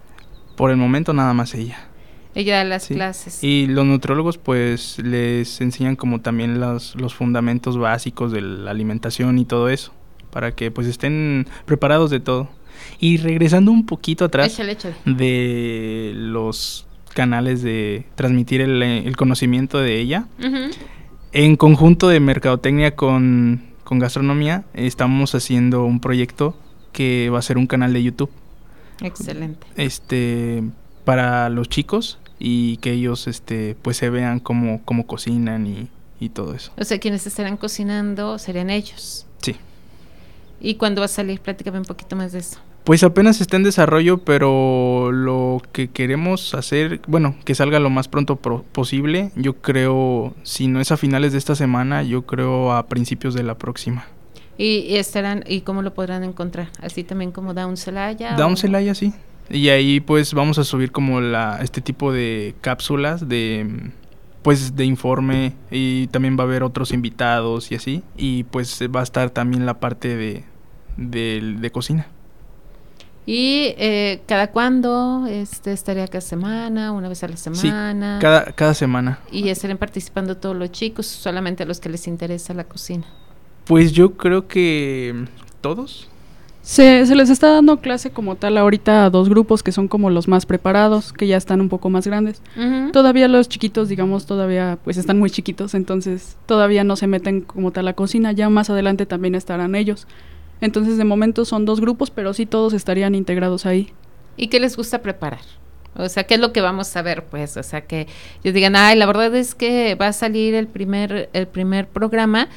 Por 0.56 0.70
el 0.70 0.76
momento 0.76 1.12
nada 1.12 1.34
más 1.34 1.52
ella. 1.54 1.91
Ella 2.34 2.58
da 2.58 2.64
las 2.64 2.88
clases. 2.88 3.42
Y 3.44 3.66
los 3.66 3.84
nutriólogos 3.84 4.38
pues 4.38 4.98
les 4.98 5.60
enseñan 5.60 5.96
como 5.96 6.20
también 6.20 6.60
los, 6.60 6.94
los 6.96 7.14
fundamentos 7.14 7.76
básicos 7.76 8.32
de 8.32 8.40
la 8.40 8.70
alimentación 8.70 9.38
y 9.38 9.44
todo 9.44 9.68
eso, 9.68 9.92
para 10.30 10.52
que 10.52 10.70
pues 10.70 10.86
estén 10.86 11.46
preparados 11.66 12.10
de 12.10 12.20
todo. 12.20 12.48
Y 12.98 13.18
regresando 13.18 13.70
un 13.70 13.84
poquito 13.84 14.24
atrás 14.24 14.58
de 15.04 16.12
los 16.14 16.86
canales 17.14 17.62
de 17.62 18.06
transmitir 18.14 18.62
el, 18.62 19.16
conocimiento 19.16 19.78
de 19.78 20.00
ella, 20.00 20.26
en 21.32 21.56
conjunto 21.56 22.08
de 22.08 22.18
mercadotecnia 22.20 22.96
con, 22.96 23.62
con 23.84 23.98
gastronomía, 23.98 24.64
estamos 24.72 25.34
haciendo 25.34 25.84
un 25.84 26.00
proyecto 26.00 26.56
que 26.92 27.30
va 27.30 27.38
a 27.38 27.42
ser 27.42 27.58
un 27.58 27.66
canal 27.66 27.92
de 27.92 28.02
YouTube. 28.02 28.30
Excelente. 29.02 29.66
Este 29.76 30.62
para 31.04 31.48
los 31.48 31.68
chicos 31.68 32.18
y 32.44 32.78
que 32.78 32.90
ellos 32.90 33.28
este 33.28 33.76
pues 33.82 33.96
se 33.96 34.10
vean 34.10 34.40
cómo, 34.40 34.82
cómo 34.84 35.06
cocinan 35.06 35.64
y, 35.66 35.88
y 36.18 36.30
todo 36.30 36.54
eso. 36.54 36.72
O 36.76 36.82
sea, 36.82 36.98
quienes 36.98 37.24
estarán 37.24 37.56
cocinando 37.56 38.36
serían 38.38 38.68
ellos. 38.68 39.26
Sí. 39.40 39.56
¿Y 40.60 40.74
cuándo 40.74 41.02
va 41.02 41.04
a 41.04 41.08
salir? 41.08 41.40
Platícame 41.40 41.78
un 41.78 41.84
poquito 41.84 42.16
más 42.16 42.32
de 42.32 42.40
eso. 42.40 42.58
Pues 42.82 43.04
apenas 43.04 43.40
está 43.40 43.56
en 43.56 43.62
desarrollo, 43.62 44.18
pero 44.18 45.12
lo 45.12 45.62
que 45.70 45.90
queremos 45.90 46.52
hacer, 46.54 47.00
bueno, 47.06 47.36
que 47.44 47.54
salga 47.54 47.78
lo 47.78 47.90
más 47.90 48.08
pronto 48.08 48.36
posible. 48.36 49.30
Yo 49.36 49.54
creo, 49.58 50.34
si 50.42 50.66
no 50.66 50.80
es 50.80 50.90
a 50.90 50.96
finales 50.96 51.30
de 51.30 51.38
esta 51.38 51.54
semana, 51.54 52.02
yo 52.02 52.22
creo 52.22 52.72
a 52.72 52.86
principios 52.86 53.34
de 53.34 53.44
la 53.44 53.56
próxima. 53.56 54.06
¿Y, 54.58 54.96
estarán, 54.96 55.44
y 55.46 55.60
cómo 55.60 55.82
lo 55.82 55.94
podrán 55.94 56.24
encontrar? 56.24 56.70
¿Así 56.80 57.04
también 57.04 57.30
como 57.30 57.54
Down 57.54 57.76
Celaya? 57.76 58.34
Down 58.34 58.56
Celaya, 58.56 58.96
sí. 58.96 59.14
Y 59.50 59.68
ahí 59.68 60.00
pues 60.00 60.34
vamos 60.34 60.58
a 60.58 60.64
subir 60.64 60.92
como 60.92 61.20
la 61.20 61.58
este 61.62 61.80
tipo 61.80 62.12
de 62.12 62.54
cápsulas 62.60 63.28
de 63.28 63.90
pues 64.42 64.74
de 64.74 64.84
informe 64.84 65.54
y 65.70 66.08
también 66.08 66.36
va 66.36 66.42
a 66.42 66.46
haber 66.46 66.62
otros 66.62 66.92
invitados 66.92 67.70
y 67.70 67.76
así 67.76 68.02
y 68.16 68.44
pues 68.44 68.80
va 68.94 69.00
a 69.00 69.02
estar 69.04 69.30
también 69.30 69.66
la 69.66 69.78
parte 69.78 70.16
de, 70.16 70.44
de, 70.96 71.70
cocina. 71.70 72.08
¿Y 73.24 73.74
eh, 73.78 74.22
cada 74.26 74.50
cuándo 74.50 75.26
este, 75.28 75.72
estaría 75.72 76.08
cada 76.08 76.20
semana, 76.20 76.90
una 76.90 77.08
vez 77.08 77.22
a 77.22 77.28
la 77.28 77.36
semana? 77.36 78.18
cada, 78.20 78.46
cada 78.46 78.74
semana. 78.74 79.20
¿Y 79.30 79.48
estarán 79.48 79.78
participando 79.78 80.36
todos 80.36 80.56
los 80.56 80.72
chicos, 80.72 81.06
solamente 81.06 81.62
a 81.62 81.66
los 81.66 81.78
que 81.78 81.88
les 81.88 82.08
interesa 82.08 82.52
la 82.52 82.64
cocina? 82.64 83.06
Pues 83.64 83.92
yo 83.92 84.16
creo 84.16 84.48
que 84.48 85.26
todos. 85.60 86.08
Se, 86.62 87.06
se, 87.06 87.16
les 87.16 87.28
está 87.28 87.48
dando 87.48 87.80
clase 87.80 88.10
como 88.10 88.36
tal 88.36 88.56
ahorita 88.56 89.04
a 89.04 89.10
dos 89.10 89.28
grupos 89.28 89.64
que 89.64 89.72
son 89.72 89.88
como 89.88 90.10
los 90.10 90.28
más 90.28 90.46
preparados, 90.46 91.12
que 91.12 91.26
ya 91.26 91.36
están 91.36 91.60
un 91.60 91.68
poco 91.68 91.90
más 91.90 92.06
grandes. 92.06 92.40
Todavía 92.92 93.26
los 93.26 93.48
chiquitos, 93.48 93.88
digamos, 93.88 94.26
todavía 94.26 94.78
pues 94.84 94.96
están 94.96 95.18
muy 95.18 95.28
chiquitos, 95.28 95.74
entonces 95.74 96.36
todavía 96.46 96.84
no 96.84 96.94
se 96.94 97.08
meten 97.08 97.40
como 97.40 97.72
tal 97.72 97.86
a 97.86 97.90
la 97.90 97.92
cocina, 97.94 98.30
ya 98.30 98.48
más 98.48 98.70
adelante 98.70 99.06
también 99.06 99.34
estarán 99.34 99.74
ellos. 99.74 100.06
Entonces 100.60 100.96
de 100.96 101.04
momento 101.04 101.44
son 101.44 101.64
dos 101.64 101.80
grupos, 101.80 102.10
pero 102.10 102.32
sí 102.32 102.46
todos 102.46 102.72
estarían 102.74 103.16
integrados 103.16 103.66
ahí. 103.66 103.92
¿Y 104.36 104.46
qué 104.46 104.60
les 104.60 104.76
gusta 104.76 105.02
preparar? 105.02 105.40
O 105.96 106.08
sea, 106.08 106.24
¿qué 106.24 106.34
es 106.34 106.40
lo 106.40 106.52
que 106.52 106.60
vamos 106.60 106.96
a 106.96 107.02
ver? 107.02 107.24
Pues, 107.24 107.56
o 107.56 107.62
sea, 107.64 107.82
que 107.82 108.06
ellos 108.42 108.54
digan, 108.54 108.76
ay, 108.76 108.96
la 108.96 109.06
verdad 109.06 109.34
es 109.34 109.56
que 109.56 109.96
va 109.96 110.06
a 110.06 110.12
salir 110.12 110.54
el 110.54 110.68
primer, 110.68 111.28
el 111.32 111.48
primer 111.48 111.88
programa, 111.88 112.48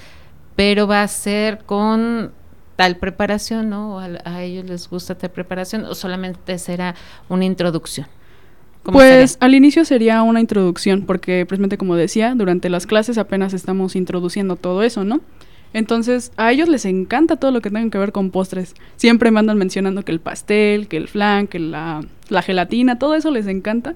pero 0.55 0.87
va 0.87 1.01
a 1.01 1.07
ser 1.07 1.63
con 1.65 2.31
tal 2.75 2.97
preparación, 2.97 3.69
¿no? 3.69 3.99
A, 3.99 4.43
ellos 4.43 4.65
les 4.65 4.89
gusta 4.89 5.15
tal 5.15 5.31
preparación 5.31 5.85
o 5.85 5.95
solamente 5.95 6.57
será 6.57 6.95
una 7.29 7.45
introducción? 7.45 8.07
Pues 8.83 9.38
al 9.39 9.55
inicio 9.55 9.83
sería 9.83 10.21
una 10.21 10.39
introducción, 10.39 11.05
porque 11.07 11.45
precisamente 11.47 11.77
como 11.77 11.95
decía, 11.95 12.35
durante 12.35 12.69
las 12.69 12.85
clases 12.85 13.17
apenas 13.17 13.53
estamos 13.53 13.95
introduciendo 13.95 14.57
todo 14.57 14.83
eso, 14.83 15.03
¿no? 15.03 15.21
Entonces, 15.73 16.31
a 16.38 16.51
ellos 16.53 16.69
les 16.69 16.85
encanta 16.85 17.35
todo 17.35 17.51
lo 17.51 17.61
que 17.61 17.69
tenga 17.69 17.89
que 17.89 17.97
ver 17.97 18.13
con 18.13 18.31
postres. 18.31 18.75
Siempre 18.95 19.31
me 19.31 19.39
andan 19.39 19.57
mencionando 19.57 20.05
que 20.05 20.11
el 20.13 20.21
pastel, 20.21 20.88
que 20.88 20.95
el 20.95 21.09
flan, 21.09 21.47
que 21.47 21.59
la, 21.59 22.01
la 22.29 22.41
gelatina, 22.41 22.97
todo 22.97 23.15
eso 23.15 23.29
les 23.31 23.47
encanta. 23.47 23.95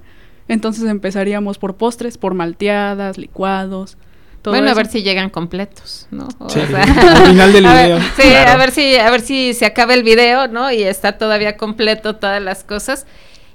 Entonces 0.50 0.84
empezaríamos 0.86 1.58
por 1.58 1.76
postres, 1.76 2.18
por 2.18 2.34
malteadas, 2.34 3.18
licuados, 3.18 3.98
bueno, 4.44 4.70
a 4.70 4.74
ver 4.74 4.88
si 4.88 5.04
llegan 5.04 5.30
completos, 5.30 6.08
¿no? 6.12 6.28
sí, 6.48 6.60
al 6.76 7.28
final 7.28 7.54
del 7.54 7.64
video. 7.68 8.00
sí, 8.16 8.34
a 8.34 8.56
ver 8.58 8.72
si 8.72 8.96
a 8.96 9.10
ver 9.10 9.22
si 9.22 9.54
se 9.54 9.66
acaba 9.66 9.94
el 9.94 10.04
video, 10.04 10.48
¿no? 10.48 10.72
Y 10.72 10.84
está 10.84 11.18
todavía 11.18 11.58
completo 11.58 12.16
todas 12.16 12.42
las 12.42 12.64
cosas. 12.64 13.06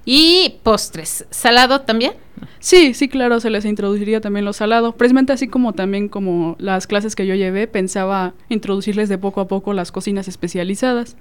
Y 0.07 0.57
postres, 0.63 1.27
¿salado 1.31 1.81
también? 1.81 2.13
Sí, 2.59 2.93
sí, 2.93 3.09
claro, 3.09 3.41
se 3.41 3.49
les 3.49 3.65
introduciría 3.65 4.21
también 4.21 4.45
lo 4.45 4.53
salado. 4.53 4.93
Precisamente 4.93 5.33
así 5.33 5.49
como 5.49 5.73
también 5.73 6.09
como 6.09 6.57
las 6.59 6.87
clases 6.87 7.17
que 7.17 7.27
yo 7.27 7.35
llevé, 7.35 7.67
pensaba 7.67 8.35
introducirles 8.51 9.09
de 9.09 9.17
poco 9.17 9.41
a 9.41 9.49
poco 9.49 9.73
las 9.73 9.93
cocinas 9.93 10.29
especializadas. 10.29 11.17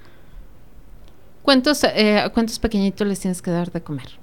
¿Cuántos, 1.44 1.84
eh, 1.84 2.24
¿Cuántos 2.34 2.60
pequeñitos 2.60 3.08
les 3.08 3.20
tienes 3.20 3.42
que 3.42 3.52
dar 3.52 3.72
de 3.72 3.82
comer? 3.82 4.20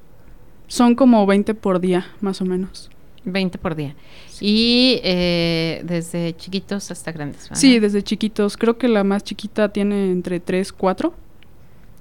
Son 0.66 0.94
como 0.94 1.26
20 1.26 1.54
por 1.54 1.80
día, 1.80 2.06
más 2.20 2.40
o 2.40 2.44
menos. 2.44 2.90
20 3.24 3.58
por 3.58 3.74
día. 3.74 3.94
Y 4.40 5.00
eh, 5.02 5.82
desde 5.84 6.34
chiquitos 6.36 6.90
hasta 6.90 7.12
grandes. 7.12 7.48
Sí, 7.52 7.78
desde 7.78 8.02
chiquitos. 8.02 8.56
Creo 8.56 8.78
que 8.78 8.88
la 8.88 9.04
más 9.04 9.24
chiquita 9.24 9.70
tiene 9.70 10.10
entre 10.10 10.40
3, 10.40 10.72
4. 10.72 11.14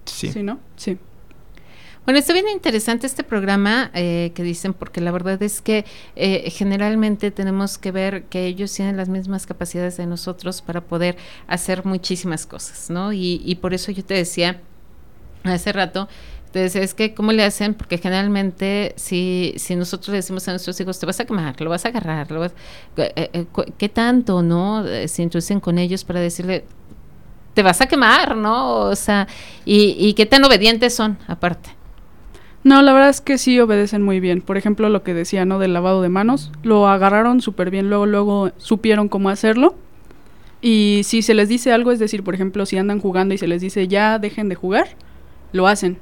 Sí. 0.05 0.31
Sí, 0.31 0.43
¿no? 0.43 0.59
Sí. 0.75 0.97
Bueno, 2.05 2.17
está 2.17 2.33
bien 2.33 2.47
interesante 2.49 3.05
este 3.05 3.23
programa 3.23 3.91
eh, 3.93 4.31
que 4.33 4.41
dicen, 4.41 4.73
porque 4.73 4.99
la 4.99 5.11
verdad 5.11 5.43
es 5.43 5.61
que 5.61 5.85
eh, 6.15 6.49
generalmente 6.49 7.29
tenemos 7.29 7.77
que 7.77 7.91
ver 7.91 8.23
que 8.23 8.47
ellos 8.47 8.73
tienen 8.73 8.97
las 8.97 9.09
mismas 9.09 9.45
capacidades 9.45 9.97
de 9.97 10.07
nosotros 10.07 10.63
para 10.63 10.81
poder 10.81 11.17
hacer 11.45 11.85
muchísimas 11.85 12.47
cosas, 12.47 12.89
¿no? 12.89 13.13
Y, 13.13 13.43
y 13.45 13.55
por 13.55 13.75
eso 13.75 13.91
yo 13.91 14.03
te 14.03 14.15
decía 14.15 14.59
hace 15.43 15.71
rato 15.71 16.09
entonces, 16.51 16.81
es 16.83 16.93
que, 16.95 17.13
¿cómo 17.13 17.31
le 17.31 17.43
hacen? 17.43 17.75
Porque 17.75 17.99
generalmente, 17.99 18.93
si, 18.95 19.53
si 19.57 19.75
nosotros 19.75 20.09
le 20.09 20.15
decimos 20.15 20.47
a 20.47 20.51
nuestros 20.51 20.79
hijos, 20.81 20.99
te 20.99 21.05
vas 21.05 21.19
a 21.19 21.25
quemar, 21.25 21.61
lo 21.61 21.69
vas 21.69 21.85
a 21.85 21.89
agarrar, 21.89 22.31
lo 22.31 22.39
vas, 22.39 22.53
eh, 22.97 23.29
eh, 23.33 23.45
¿qué 23.77 23.87
tanto, 23.87 24.41
no? 24.41 24.83
Eh, 24.83 25.07
se 25.07 25.21
introducen 25.21 25.59
con 25.59 25.77
ellos 25.77 26.03
para 26.03 26.19
decirle, 26.19 26.65
te 27.53 27.61
vas 27.61 27.81
a 27.81 27.85
quemar, 27.85 28.35
¿no? 28.35 28.77
O 28.77 28.95
sea, 28.95 29.27
y, 29.63 29.95
y 29.99 30.15
qué 30.15 30.25
tan 30.25 30.43
obedientes 30.43 30.95
son, 30.95 31.19
aparte. 31.27 31.69
No, 32.63 32.81
la 32.81 32.93
verdad 32.93 33.09
es 33.09 33.21
que 33.21 33.37
sí 33.37 33.59
obedecen 33.59 34.01
muy 34.01 34.19
bien. 34.19 34.41
Por 34.41 34.57
ejemplo, 34.57 34.89
lo 34.89 35.03
que 35.03 35.13
decía, 35.13 35.45
¿no? 35.45 35.59
Del 35.59 35.73
lavado 35.73 36.01
de 36.01 36.09
manos. 36.09 36.51
Lo 36.63 36.87
agarraron 36.87 37.41
súper 37.41 37.69
bien, 37.69 37.89
luego, 37.89 38.07
luego 38.07 38.51
supieron 38.57 39.07
cómo 39.07 39.29
hacerlo. 39.29 39.75
Y 40.61 41.01
si 41.03 41.21
se 41.21 41.35
les 41.35 41.47
dice 41.47 41.71
algo, 41.71 41.91
es 41.91 41.99
decir, 41.99 42.23
por 42.23 42.33
ejemplo, 42.33 42.65
si 42.65 42.79
andan 42.79 42.99
jugando 42.99 43.35
y 43.35 43.37
se 43.37 43.47
les 43.47 43.61
dice 43.61 43.87
ya 43.87 44.17
dejen 44.17 44.49
de 44.49 44.55
jugar, 44.55 44.87
lo 45.53 45.67
hacen. 45.67 45.99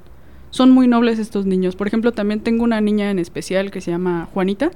Son 0.50 0.72
muy 0.72 0.88
nobles 0.88 1.20
estos 1.20 1.46
niños. 1.46 1.76
Por 1.76 1.88
ejemplo, 1.88 2.12
también 2.14 2.40
tengo 2.40 2.64
una 2.64 2.80
niña 2.82 3.12
en 3.12 3.20
especial 3.20 3.70
que 3.70 3.82
se 3.82 3.92
llama 3.92 4.28
Juanita. 4.34 4.72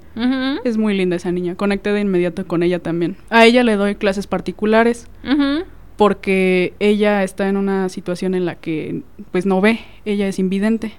Es 0.63 0.77
muy 0.77 0.95
linda 0.95 1.15
esa 1.15 1.31
niña. 1.31 1.55
Conecté 1.55 1.91
de 1.93 2.01
inmediato 2.01 2.45
con 2.45 2.61
ella 2.63 2.79
también. 2.79 3.15
A 3.29 3.45
ella 3.45 3.63
le 3.63 3.75
doy 3.77 3.95
clases 3.95 4.27
particulares 4.27 5.07
porque 5.97 6.73
ella 6.79 7.23
está 7.23 7.47
en 7.47 7.57
una 7.57 7.87
situación 7.89 8.33
en 8.33 8.45
la 8.45 8.55
que 8.55 9.01
pues 9.31 9.45
no 9.45 9.61
ve, 9.61 9.79
ella 10.05 10.27
es 10.27 10.39
invidente. 10.39 10.93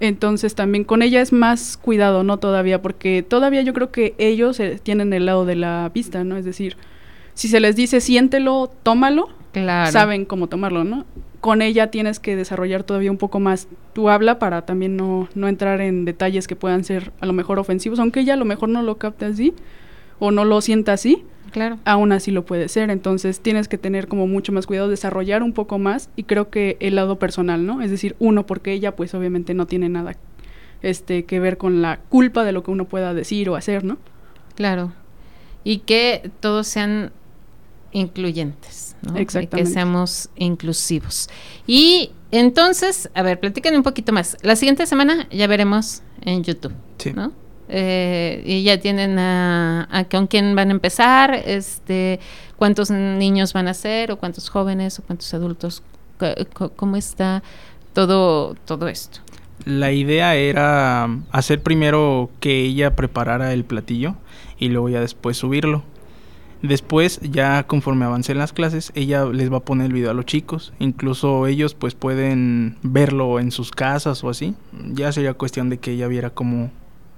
Entonces 0.00 0.54
también 0.54 0.84
con 0.84 1.02
ella 1.02 1.20
es 1.20 1.32
más 1.32 1.76
cuidado, 1.76 2.24
¿no? 2.24 2.38
Todavía, 2.38 2.82
porque 2.82 3.22
todavía 3.22 3.62
yo 3.62 3.72
creo 3.74 3.90
que 3.92 4.14
ellos 4.18 4.58
eh, 4.60 4.80
tienen 4.82 5.12
el 5.12 5.26
lado 5.26 5.44
de 5.46 5.56
la 5.56 5.90
vista, 5.94 6.24
¿no? 6.24 6.36
Es 6.36 6.44
decir, 6.44 6.76
si 7.34 7.48
se 7.48 7.60
les 7.60 7.76
dice 7.76 8.00
siéntelo, 8.00 8.70
tómalo, 8.82 9.28
Claro. 9.52 9.92
saben 9.92 10.24
cómo 10.24 10.48
tomarlo, 10.48 10.82
¿no? 10.84 11.04
Con 11.44 11.60
ella 11.60 11.90
tienes 11.90 12.20
que 12.20 12.36
desarrollar 12.36 12.84
todavía 12.84 13.10
un 13.10 13.18
poco 13.18 13.38
más 13.38 13.68
tu 13.92 14.08
habla 14.08 14.38
para 14.38 14.62
también 14.62 14.96
no, 14.96 15.28
no 15.34 15.46
entrar 15.46 15.82
en 15.82 16.06
detalles 16.06 16.48
que 16.48 16.56
puedan 16.56 16.84
ser 16.84 17.12
a 17.20 17.26
lo 17.26 17.34
mejor 17.34 17.58
ofensivos, 17.58 17.98
aunque 17.98 18.20
ella 18.20 18.32
a 18.32 18.36
lo 18.38 18.46
mejor 18.46 18.70
no 18.70 18.80
lo 18.80 18.96
capte 18.96 19.26
así 19.26 19.52
o 20.18 20.30
no 20.30 20.46
lo 20.46 20.62
sienta 20.62 20.94
así, 20.94 21.22
Claro. 21.50 21.76
aún 21.84 22.12
así 22.12 22.30
lo 22.30 22.46
puede 22.46 22.70
ser. 22.70 22.88
Entonces 22.88 23.40
tienes 23.40 23.68
que 23.68 23.76
tener 23.76 24.08
como 24.08 24.26
mucho 24.26 24.52
más 24.52 24.66
cuidado, 24.66 24.88
desarrollar 24.88 25.42
un 25.42 25.52
poco 25.52 25.78
más 25.78 26.08
y 26.16 26.22
creo 26.22 26.48
que 26.48 26.78
el 26.80 26.94
lado 26.94 27.18
personal, 27.18 27.66
¿no? 27.66 27.82
Es 27.82 27.90
decir, 27.90 28.16
uno, 28.20 28.46
porque 28.46 28.72
ella 28.72 28.96
pues 28.96 29.12
obviamente 29.12 29.52
no 29.52 29.66
tiene 29.66 29.90
nada 29.90 30.16
este, 30.80 31.26
que 31.26 31.40
ver 31.40 31.58
con 31.58 31.82
la 31.82 31.98
culpa 32.08 32.44
de 32.44 32.52
lo 32.52 32.62
que 32.62 32.70
uno 32.70 32.86
pueda 32.86 33.12
decir 33.12 33.50
o 33.50 33.56
hacer, 33.56 33.84
¿no? 33.84 33.98
Claro. 34.54 34.94
Y 35.62 35.80
que 35.80 36.30
todos 36.40 36.66
sean 36.66 37.12
incluyentes, 37.94 38.96
¿no? 39.02 39.12
Y 39.12 39.14
que 39.16 39.22
Exactamente. 39.22 39.70
seamos 39.70 40.28
inclusivos. 40.36 41.28
Y 41.66 42.10
entonces, 42.30 43.08
a 43.14 43.22
ver, 43.22 43.40
platiquen 43.40 43.74
un 43.76 43.82
poquito 43.82 44.12
más. 44.12 44.36
La 44.42 44.56
siguiente 44.56 44.84
semana 44.86 45.26
ya 45.30 45.46
veremos 45.46 46.02
en 46.20 46.42
YouTube, 46.44 46.74
Sí. 46.98 47.12
¿no? 47.14 47.32
Eh, 47.68 48.42
y 48.44 48.62
ya 48.62 48.78
tienen 48.78 49.18
a, 49.18 49.88
a 49.90 50.04
con 50.04 50.26
quién 50.26 50.54
van 50.54 50.68
a 50.68 50.72
empezar, 50.72 51.34
este, 51.34 52.20
cuántos 52.56 52.90
niños 52.90 53.54
van 53.54 53.68
a 53.68 53.74
ser, 53.74 54.12
o 54.12 54.18
cuántos 54.18 54.50
jóvenes, 54.50 54.98
o 54.98 55.02
cuántos 55.02 55.32
adultos, 55.32 55.82
cómo 56.76 56.96
está 56.96 57.42
todo, 57.94 58.54
todo 58.66 58.88
esto. 58.88 59.20
La 59.64 59.92
idea 59.92 60.34
era 60.34 61.08
hacer 61.30 61.62
primero 61.62 62.28
que 62.40 62.64
ella 62.64 62.96
preparara 62.96 63.52
el 63.54 63.64
platillo 63.64 64.16
y 64.58 64.68
luego 64.68 64.88
ya 64.90 65.00
después 65.00 65.36
subirlo. 65.38 65.84
Después, 66.64 67.20
ya 67.20 67.64
conforme 67.64 68.06
avancen 68.06 68.38
las 68.38 68.54
clases, 68.54 68.90
ella 68.94 69.26
les 69.26 69.52
va 69.52 69.58
a 69.58 69.64
poner 69.64 69.88
el 69.88 69.92
video 69.92 70.10
a 70.10 70.14
los 70.14 70.24
chicos. 70.24 70.72
Incluso 70.78 71.46
ellos 71.46 71.74
pues 71.74 71.94
pueden 71.94 72.78
verlo 72.82 73.38
en 73.38 73.50
sus 73.50 73.70
casas 73.70 74.24
o 74.24 74.30
así. 74.30 74.54
Ya 74.72 75.12
sería 75.12 75.34
cuestión 75.34 75.68
de 75.68 75.76
que 75.76 75.90
ella 75.90 76.08
viera 76.08 76.30
cómo, 76.30 76.70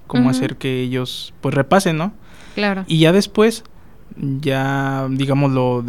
cómo 0.05 0.29
hacer 0.29 0.57
que 0.57 0.81
ellos 0.81 1.33
pues 1.39 1.55
repasen, 1.55 1.95
¿no? 1.95 2.11
Claro. 2.55 2.83
Y 2.87 2.99
ya 2.99 3.13
después, 3.13 3.63
ya 4.17 5.07
digámoslo, 5.09 5.81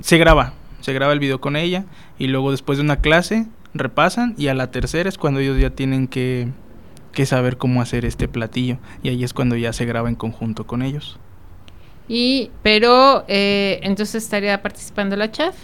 se 0.00 0.16
graba, 0.16 0.54
se 0.80 0.94
graba 0.94 1.12
el 1.12 1.18
video 1.18 1.42
con 1.42 1.56
ella 1.56 1.84
y 2.18 2.28
luego 2.28 2.52
después 2.52 2.78
de 2.78 2.84
una 2.84 2.96
clase 2.96 3.46
repasan 3.74 4.34
y 4.38 4.46
a 4.46 4.54
la 4.54 4.70
tercera 4.70 5.10
es 5.10 5.18
cuando 5.18 5.40
ellos 5.40 5.60
ya 5.60 5.68
tienen 5.68 6.08
que, 6.08 6.48
que 7.12 7.26
saber 7.26 7.58
cómo 7.58 7.82
hacer 7.82 8.06
este 8.06 8.28
platillo 8.28 8.78
y 9.02 9.10
ahí 9.10 9.24
es 9.24 9.34
cuando 9.34 9.56
ya 9.56 9.74
se 9.74 9.84
graba 9.84 10.08
en 10.08 10.14
conjunto 10.14 10.66
con 10.66 10.80
ellos. 10.80 11.18
Y, 12.08 12.50
pero, 12.62 13.24
eh, 13.28 13.80
entonces 13.82 14.22
estaría 14.24 14.60
participando 14.62 15.14
la 15.16 15.30
chef. 15.30 15.54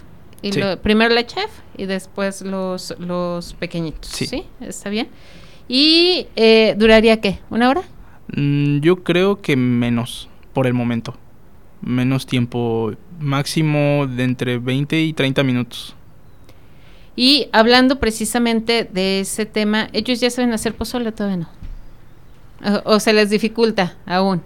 Y 0.42 0.52
Sí. 0.52 0.60
lo- 0.60 0.80
primero 0.82 1.14
la 1.14 1.24
chef 1.26 1.50
y 1.76 1.86
después 1.86 2.42
los, 2.42 2.94
los 2.98 3.54
pequeñitos. 3.54 4.10
Sí. 4.10 4.26
Sí. 4.26 4.44
¿Está 4.60 4.90
bien? 4.90 5.08
¿Y 5.68 6.26
eh, 6.36 6.74
duraría 6.76 7.18
qué? 7.20 7.38
¿Una 7.48 7.70
hora? 7.70 7.82
Mm, 8.36 8.80
yo 8.80 9.02
creo 9.02 9.40
que 9.40 9.56
menos 9.56 10.28
por 10.52 10.66
el 10.66 10.74
momento. 10.74 11.14
Menos 11.80 12.26
tiempo, 12.26 12.92
máximo 13.20 14.06
de 14.06 14.24
entre 14.24 14.58
20 14.58 15.00
y 15.00 15.12
30 15.14 15.42
minutos. 15.42 15.94
Y 17.16 17.48
hablando 17.52 17.98
precisamente 18.00 18.84
de 18.84 19.20
ese 19.20 19.46
tema, 19.46 19.88
¿ellos 19.92 20.20
ya 20.20 20.28
saben 20.30 20.52
hacer 20.52 20.74
pozole 20.74 21.08
o 21.08 21.12
todavía 21.14 21.38
no? 21.38 21.48
O, 22.84 22.94
o 22.96 23.00
se 23.00 23.12
les 23.12 23.30
dificulta 23.30 23.96
aún? 24.04 24.42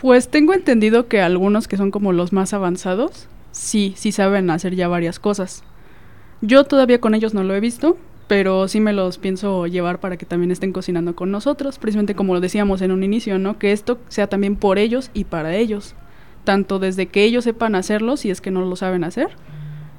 Pues 0.00 0.28
tengo 0.28 0.54
entendido 0.54 1.08
que 1.08 1.20
algunos 1.20 1.66
que 1.66 1.76
son 1.76 1.90
como 1.90 2.12
los 2.12 2.32
más 2.32 2.54
avanzados, 2.54 3.26
sí, 3.50 3.94
sí 3.96 4.12
saben 4.12 4.48
hacer 4.48 4.76
ya 4.76 4.86
varias 4.86 5.18
cosas. 5.18 5.64
Yo 6.40 6.62
todavía 6.62 7.00
con 7.00 7.16
ellos 7.16 7.34
no 7.34 7.42
lo 7.42 7.52
he 7.54 7.60
visto, 7.60 7.96
pero 8.28 8.68
sí 8.68 8.78
me 8.78 8.92
los 8.92 9.18
pienso 9.18 9.66
llevar 9.66 9.98
para 9.98 10.16
que 10.16 10.24
también 10.24 10.52
estén 10.52 10.72
cocinando 10.72 11.16
con 11.16 11.32
nosotros, 11.32 11.80
precisamente 11.80 12.14
como 12.14 12.32
lo 12.32 12.40
decíamos 12.40 12.80
en 12.80 12.92
un 12.92 13.02
inicio, 13.02 13.40
¿no? 13.40 13.58
Que 13.58 13.72
esto 13.72 13.98
sea 14.08 14.28
también 14.28 14.54
por 14.54 14.78
ellos 14.78 15.10
y 15.14 15.24
para 15.24 15.56
ellos, 15.56 15.96
tanto 16.44 16.78
desde 16.78 17.06
que 17.06 17.24
ellos 17.24 17.42
sepan 17.42 17.74
hacerlo, 17.74 18.16
si 18.16 18.30
es 18.30 18.40
que 18.40 18.52
no 18.52 18.64
lo 18.64 18.76
saben 18.76 19.02
hacer, 19.02 19.30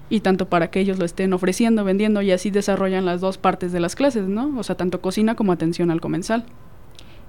y 0.10 0.22
tanto 0.22 0.48
para 0.48 0.72
que 0.72 0.80
ellos 0.80 0.98
lo 0.98 1.04
estén 1.04 1.34
ofreciendo, 1.34 1.84
vendiendo, 1.84 2.22
y 2.22 2.32
así 2.32 2.52
desarrollan 2.52 3.06
las 3.06 3.20
dos 3.20 3.38
partes 3.38 3.74
de 3.74 3.82
las 3.82 3.96
clases, 3.96 4.30
¿no? 4.30 4.58
O 4.58 4.64
sea, 4.64 4.76
tanto 4.76 5.02
cocina 5.02 5.36
como 5.36 5.52
atención 5.52 5.92
al 5.92 6.00
comensal. 6.00 6.46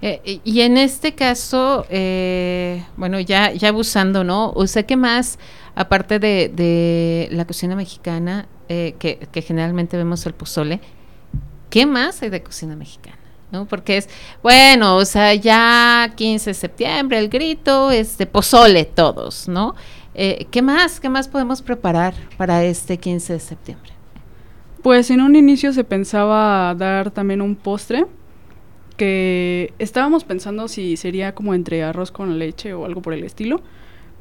Eh, 0.02 0.40
y- 0.44 0.60
en 0.62 0.76
este 0.78 1.14
caso, 1.14 1.84
eh, 1.90 2.84
bueno, 2.96 3.20
ya, 3.20 3.52
ya 3.52 3.68
abusando, 3.68 4.24
¿no? 4.24 4.50
O 4.54 4.66
sea, 4.66 4.84
¿qué 4.84 4.96
más, 4.96 5.38
aparte 5.74 6.18
de, 6.18 6.50
de 6.54 7.28
la 7.32 7.44
cocina 7.46 7.76
mexicana, 7.76 8.46
eh, 8.68 8.94
que, 8.98 9.18
que 9.30 9.42
generalmente 9.42 9.96
vemos 9.98 10.24
el 10.26 10.32
pozole, 10.32 10.80
¿qué 11.68 11.84
más 11.86 12.22
hay 12.22 12.30
de 12.30 12.42
cocina 12.42 12.76
mexicana? 12.76 13.16
¿No? 13.52 13.66
Porque 13.66 13.96
es, 13.98 14.08
bueno, 14.42 14.96
o 14.96 15.04
sea, 15.04 15.34
ya 15.34 16.12
15 16.14 16.50
de 16.50 16.54
septiembre, 16.54 17.18
el 17.18 17.28
grito, 17.28 17.90
este, 17.90 18.24
pozole 18.26 18.84
todos, 18.84 19.48
¿no? 19.48 19.74
Eh, 20.14 20.46
¿Qué 20.50 20.62
más, 20.62 21.00
qué 21.00 21.08
más 21.08 21.28
podemos 21.28 21.60
preparar 21.60 22.14
para 22.36 22.62
este 22.64 22.96
15 22.96 23.34
de 23.34 23.40
septiembre? 23.40 23.90
Pues 24.82 25.10
en 25.10 25.20
un 25.20 25.36
inicio 25.36 25.72
se 25.72 25.84
pensaba 25.84 26.74
dar 26.74 27.10
también 27.10 27.42
un 27.42 27.54
postre 27.56 28.06
que 29.00 29.72
estábamos 29.78 30.24
pensando 30.24 30.68
si 30.68 30.98
sería 30.98 31.34
como 31.34 31.54
entre 31.54 31.82
arroz 31.82 32.12
con 32.12 32.38
leche 32.38 32.74
o 32.74 32.84
algo 32.84 33.00
por 33.00 33.14
el 33.14 33.24
estilo, 33.24 33.62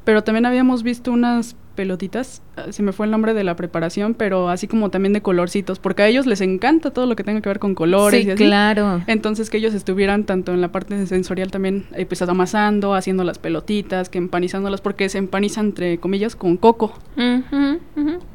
pero 0.04 0.24
también 0.24 0.46
habíamos 0.46 0.82
visto 0.82 1.12
unas 1.12 1.54
pelotitas, 1.74 2.40
ah, 2.56 2.72
se 2.72 2.82
me 2.82 2.92
fue 2.92 3.04
el 3.04 3.12
nombre 3.12 3.34
de 3.34 3.44
la 3.44 3.56
preparación, 3.56 4.14
pero 4.14 4.48
así 4.48 4.66
como 4.68 4.88
también 4.88 5.12
de 5.12 5.20
colorcitos, 5.20 5.78
porque 5.78 6.04
a 6.04 6.06
ellos 6.08 6.24
les 6.24 6.40
encanta 6.40 6.92
todo 6.92 7.04
lo 7.04 7.14
que 7.14 7.24
tenga 7.24 7.42
que 7.42 7.50
ver 7.50 7.58
con 7.58 7.74
colores 7.74 8.22
sí, 8.22 8.28
y 8.28 8.30
así. 8.30 8.42
claro. 8.42 9.02
Entonces 9.06 9.50
que 9.50 9.58
ellos 9.58 9.74
estuvieran 9.74 10.24
tanto 10.24 10.54
en 10.54 10.62
la 10.62 10.72
parte 10.72 11.06
sensorial 11.06 11.50
también 11.50 11.84
eh, 11.94 12.06
pues 12.06 12.22
amasando, 12.22 12.94
haciendo 12.94 13.22
las 13.22 13.38
pelotitas, 13.38 14.08
que 14.08 14.16
empanizándolas, 14.16 14.80
porque 14.80 15.10
se 15.10 15.18
empanizan 15.18 15.66
entre 15.66 15.98
comillas 15.98 16.36
con 16.36 16.56
coco. 16.56 16.94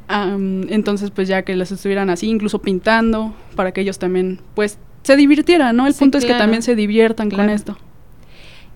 Entonces, 0.07 1.09
pues 1.09 1.27
ya 1.27 1.41
que 1.41 1.55
las 1.55 1.71
estuvieran 1.71 2.11
así, 2.11 2.29
incluso 2.29 2.59
pintando, 2.61 3.33
para 3.55 3.71
que 3.71 3.81
ellos 3.81 3.97
también, 3.97 4.41
pues, 4.53 4.77
se 5.05 5.15
divirtieran, 5.15 5.75
¿no? 5.75 5.87
El 5.87 5.93
Sí, 5.93 5.99
punto 5.99 6.17
es 6.17 6.25
que 6.25 6.33
también 6.33 6.61
se 6.61 6.75
diviertan 6.75 7.29
Claro. 7.29 7.43
con 7.45 7.53
esto. 7.53 7.77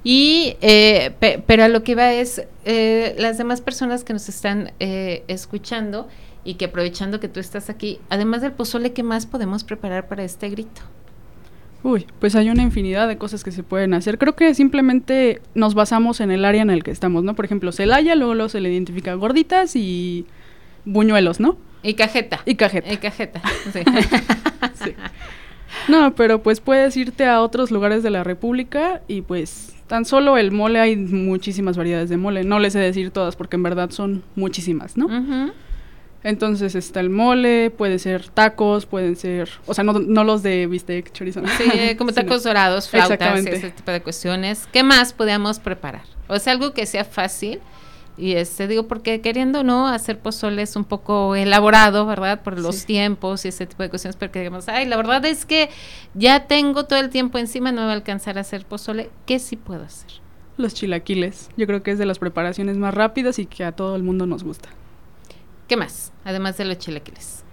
Y, 0.04 0.56
eh, 0.62 1.12
pe- 1.20 1.44
pero 1.46 1.63
a 1.63 1.68
lo 1.68 1.84
que 1.84 1.96
va 1.96 2.13
es, 2.13 2.44
eh, 2.65 3.15
las 3.18 3.38
demás 3.38 3.60
personas 3.62 4.04
que 4.04 4.13
nos 4.13 4.30
están 4.30 4.72
eh, 4.80 5.24
escuchando 5.28 6.08
y 6.46 6.54
que 6.54 6.65
aprovechando 6.65 7.20
que 7.20 7.28
tú 7.28 7.39
estás 7.42 7.70
aquí, 7.70 8.00
además 8.10 8.42
del 8.42 8.54
pozole, 8.54 8.94
¿qué 8.94 9.04
más 9.04 9.26
podemos 9.26 9.63
preparar 9.65 10.08
para 10.08 10.24
este 10.24 10.48
grito? 10.50 10.82
Uy, 11.84 12.06
pues 12.20 12.36
hay 12.36 12.50
una 12.50 12.62
infinidad 12.63 13.08
de 13.08 13.18
cosas 13.18 13.44
que 13.44 13.52
se 13.52 13.63
pueden 13.63 13.94
hacer. 13.94 14.18
Creo 14.18 14.36
que 14.36 14.54
simplemente 14.54 15.42
nos 15.54 15.76
basamos 15.76 16.20
en 16.22 16.30
el 16.32 16.46
área 16.46 16.62
en 16.62 16.70
el 16.70 16.84
que 16.84 16.92
estamos, 16.92 17.24
¿no? 17.24 17.36
Por 17.36 17.46
ejemplo, 17.46 17.72
Celaya, 17.72 18.15
luego, 18.15 18.36
luego 18.36 18.50
se 18.50 18.60
le 18.62 18.69
identifica 18.71 19.13
gorditas 19.15 19.75
y 19.75 20.25
buñuelos, 20.86 21.40
¿no? 21.40 21.58
Y 21.84 21.94
cajeta. 21.94 22.42
Y 22.46 22.56
cajeta. 22.56 22.92
Y 22.94 22.98
cajeta. 22.98 23.42
sí. 23.73 23.80
Sí. 24.84 24.94
No, 25.88 26.13
pero 26.15 26.42
pues 26.42 26.60
puedes 26.62 26.96
irte 26.98 27.26
a 27.26 27.42
otros 27.42 27.72
lugares 27.72 28.04
de 28.04 28.10
la 28.10 28.24
República 28.24 29.02
y 29.08 29.22
pues 29.22 29.76
tan 29.88 30.06
solo 30.06 30.38
el 30.38 30.52
mole 30.52 30.80
hay 30.80 30.96
muchísimas 30.96 31.78
variedades 31.78 32.10
de 32.10 32.17
mole. 32.17 32.44
No 32.44 32.60
les 32.60 32.74
sé 32.74 32.80
decir 32.80 33.12
todas 33.12 33.36
porque 33.36 33.56
en 33.56 33.63
verdad 33.63 33.90
son 33.92 34.24
muchísimas, 34.36 34.98
¿no? 34.98 35.08
Entonces 36.22 36.76
está 36.76 37.00
el 37.00 37.10
mole, 37.10 37.72
puede 37.72 37.98
ser 37.98 38.28
tacos, 38.28 38.86
pueden 38.86 39.15
ser, 39.15 39.50
o 39.65 39.74
sea, 39.74 39.86
no, 39.86 39.94
no 39.94 40.26
los 40.26 40.44
de 40.44 40.67
bistec, 40.67 41.13
chorizo. 41.13 41.42
Sí, 41.58 41.63
eh, 41.74 41.96
como 41.98 42.12
sino- 42.12 42.24
tacos 42.24 42.44
dorados, 42.44 42.90
flautas, 42.90 43.46
ese 43.46 43.72
tipo 43.72 43.90
de 43.92 44.02
cuestiones. 44.02 44.67
¿Qué 44.74 44.84
más 44.84 45.13
podemos 45.13 45.60
preparar? 45.60 46.02
O 46.28 46.38
sea, 46.38 46.52
algo 46.54 46.74
que 46.74 46.86
sea 46.86 47.06
fácil 47.06 47.60
Y 48.20 48.34
este 48.34 48.67
digo 48.67 48.88
porque 48.88 49.22
queriendo 49.22 49.63
no 49.63 49.88
hacer 49.88 50.20
pozole 50.20 50.62
es 50.62 50.76
un 50.76 50.84
poco 50.84 51.36
elaborado, 51.36 52.06
¿verdad? 52.06 52.42
Por 52.42 52.60
los 52.60 52.76
Sí. 52.78 52.86
tiempos 52.88 53.46
y 53.46 53.48
ese 53.48 53.65
tipo 53.65 53.82
de 53.84 53.90
cuestiones, 53.90 54.17
porque 54.17 54.40
digamos, 54.40 54.67
ay, 54.67 54.86
la 54.88 54.98
verdad 54.98 55.24
es 55.26 55.46
que 55.46 55.70
ya 56.13 56.46
tengo 56.48 56.86
todo 56.86 57.00
el 57.00 57.10
tiempo 57.10 57.38
encima, 57.38 57.72
no 57.72 57.82
me 57.82 57.86
va 57.88 57.94
a 57.94 57.96
alcanzar 57.96 58.38
a 58.38 58.42
hacer 58.42 58.65
pozole, 58.65 59.10
¿qué 59.26 59.40
sí 59.40 59.56
puedo 59.56 59.84
hacer? 59.86 60.12
Los 60.58 60.74
chilaquiles. 60.74 61.50
Yo 61.56 61.65
creo 61.67 61.82
que 61.82 61.92
es 61.92 61.98
de 61.98 62.06
las 62.06 62.20
preparaciones 62.20 62.76
más 62.76 62.94
rápidas 62.94 63.40
y 63.40 63.46
que 63.46 63.63
a 63.63 63.72
todo 63.72 63.96
el 63.96 64.04
mundo 64.04 64.26
nos 64.26 64.44
gusta. 64.44 64.67
¿Qué 65.70 65.78
más? 65.78 66.12
Además 66.26 66.58
de 66.58 66.65
los 66.65 66.78
chilaquiles. 66.78 67.44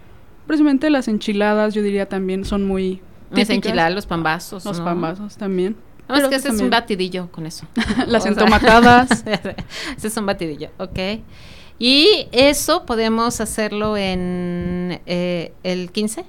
Precisamente 0.45 0.89
las 0.89 1.07
enchiladas, 1.07 1.73
yo 1.73 1.81
diría 1.83 2.09
también 2.09 2.43
son 2.45 2.65
muy 2.65 3.01
Las 3.29 3.47
típicas. 3.47 3.49
enchiladas, 3.51 3.93
los 3.93 4.05
pambazos. 4.05 4.65
Los 4.65 4.79
¿no? 4.79 4.85
pambazos 4.85 5.37
también. 5.37 5.77
Es 6.09 6.15
Pero 6.15 6.29
que 6.29 6.35
ese 6.35 6.49
es 6.49 6.61
un 6.61 6.69
batidillo 6.69 7.29
con 7.31 7.45
eso. 7.45 7.65
Las 8.07 8.25
entomatadas. 8.25 9.25
ese 9.97 10.07
es 10.07 10.17
un 10.17 10.25
batidillo, 10.25 10.69
ok. 10.77 10.99
Y 11.79 12.27
eso 12.31 12.85
podemos 12.85 13.39
hacerlo 13.41 13.97
en 13.97 14.99
eh, 15.05 15.53
el 15.63 15.91
15. 15.91 16.25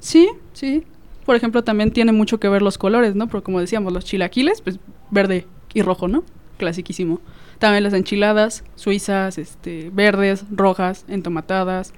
Sí, 0.00 0.28
sí. 0.52 0.84
Por 1.24 1.36
ejemplo, 1.36 1.64
también 1.64 1.92
tiene 1.92 2.12
mucho 2.12 2.38
que 2.38 2.48
ver 2.48 2.62
los 2.62 2.78
colores, 2.78 3.14
¿no? 3.14 3.26
Porque 3.28 3.44
como 3.44 3.60
decíamos, 3.60 3.92
los 3.92 4.04
chilaquiles, 4.04 4.60
pues 4.60 4.78
verde 5.10 5.46
y 5.72 5.82
rojo, 5.82 6.08
¿no? 6.08 6.24
Clasiquísimo. 6.58 7.20
También 7.58 7.84
las 7.84 7.94
enchiladas 7.94 8.64
suizas, 8.74 9.38
este, 9.38 9.90
verdes, 9.92 10.44
rojas, 10.50 11.04
entomatadas, 11.08 11.92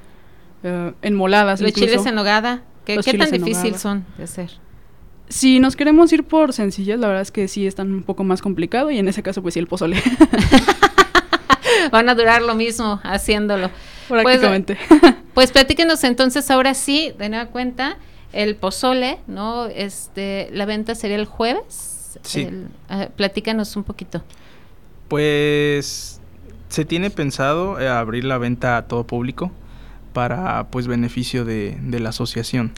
eh, 0.62 0.93
enmoladas 1.03 1.61
Los 1.61 1.70
incluso. 1.70 1.89
chiles 1.91 2.07
en 2.07 2.14
nogada, 2.14 2.62
¿qué, 2.85 2.99
qué 2.99 3.18
tan 3.18 3.30
difícil 3.30 3.76
son 3.76 4.05
de 4.18 4.24
hacer? 4.24 4.51
Si 5.35 5.59
nos 5.59 5.74
queremos 5.74 6.12
ir 6.12 6.22
por 6.22 6.53
sencillas, 6.53 6.97
la 7.01 7.09
verdad 7.09 7.22
es 7.22 7.32
que 7.32 7.49
sí 7.49 7.66
están 7.66 7.93
un 7.93 8.05
poco 8.05 8.22
más 8.22 8.41
complicado 8.41 8.93
y 8.93 8.99
en 8.99 9.09
ese 9.09 9.20
caso 9.24 9.43
pues 9.43 9.55
sí 9.55 9.59
el 9.61 9.66
pozole, 9.66 10.01
Van 11.91 12.09
a 12.09 12.14
durar 12.14 12.41
lo 12.41 12.55
mismo 12.55 13.01
haciéndolo. 13.03 13.68
prácticamente. 14.09 14.78
Pues 15.35 15.51
platíquenos 15.51 16.05
entonces 16.05 16.49
ahora 16.53 16.74
sí, 16.74 17.12
de 17.18 17.28
nueva 17.28 17.47
cuenta, 17.47 17.97
el 18.32 18.55
pozole, 18.55 19.18
¿no? 19.26 19.66
Este, 19.66 20.49
la 20.53 20.64
venta 20.66 20.95
sería 20.95 21.16
el 21.16 21.24
jueves. 21.26 22.20
Sí. 22.22 22.43
El- 22.43 23.09
platícanos 23.16 23.74
un 23.74 23.82
poquito. 23.82 24.22
Pues 25.09 26.20
se 26.68 26.85
tiene 26.85 27.11
pensado 27.11 27.80
eh, 27.80 27.89
abrir 27.89 28.22
la 28.24 28.39
venta 28.39 28.76
a 28.76 28.87
todo 28.87 29.05
público 29.05 29.51
para 30.12 30.68
pues 30.70 30.87
beneficio 30.87 31.45
de, 31.45 31.76
de 31.80 31.99
la 31.99 32.11
asociación. 32.11 32.70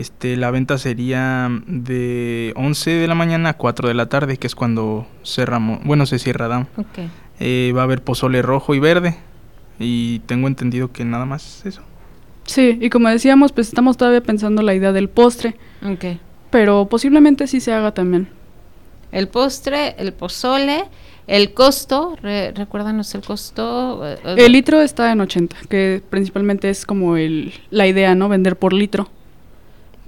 Este, 0.00 0.36
la 0.36 0.50
venta 0.50 0.76
sería 0.78 1.48
de 1.66 2.52
11 2.56 2.90
de 2.90 3.06
la 3.08 3.14
mañana 3.14 3.50
a 3.50 3.56
4 3.56 3.88
de 3.88 3.94
la 3.94 4.06
tarde, 4.08 4.36
que 4.36 4.46
es 4.46 4.54
cuando 4.54 5.06
cerramos, 5.24 5.80
bueno, 5.84 6.06
se 6.06 6.18
cierra 6.18 6.48
Down. 6.48 6.66
Eh, 7.40 7.72
va 7.76 7.82
a 7.82 7.84
haber 7.84 8.02
pozole 8.02 8.42
rojo 8.42 8.74
y 8.74 8.78
verde 8.80 9.16
y 9.78 10.20
tengo 10.20 10.46
entendido 10.48 10.92
que 10.92 11.04
nada 11.04 11.24
más 11.26 11.64
eso. 11.66 11.82
Sí, 12.44 12.78
y 12.80 12.90
como 12.90 13.08
decíamos, 13.08 13.52
pues 13.52 13.68
estamos 13.68 13.96
todavía 13.96 14.20
pensando 14.22 14.62
la 14.62 14.74
idea 14.74 14.92
del 14.92 15.08
postre, 15.08 15.56
Ok. 15.84 16.18
pero 16.50 16.86
posiblemente 16.88 17.46
sí 17.46 17.60
se 17.60 17.72
haga 17.72 17.92
también. 17.92 18.28
El 19.12 19.28
postre, 19.28 19.94
el 19.98 20.12
pozole, 20.12 20.84
el 21.26 21.54
costo, 21.54 22.16
re- 22.20 22.52
recuérdanos 22.52 23.14
el 23.14 23.22
costo. 23.22 24.06
eh, 24.06 24.18
eh, 24.24 24.34
El 24.38 24.52
litro 24.52 24.80
está 24.80 25.10
en 25.12 25.20
80, 25.20 25.56
que 25.68 26.02
principalmente 26.10 26.68
es 26.68 26.84
como 26.84 27.16
el, 27.16 27.52
la 27.70 27.86
idea, 27.86 28.14
¿no? 28.14 28.28
Vender 28.28 28.56
por 28.56 28.72
litro. 28.72 29.08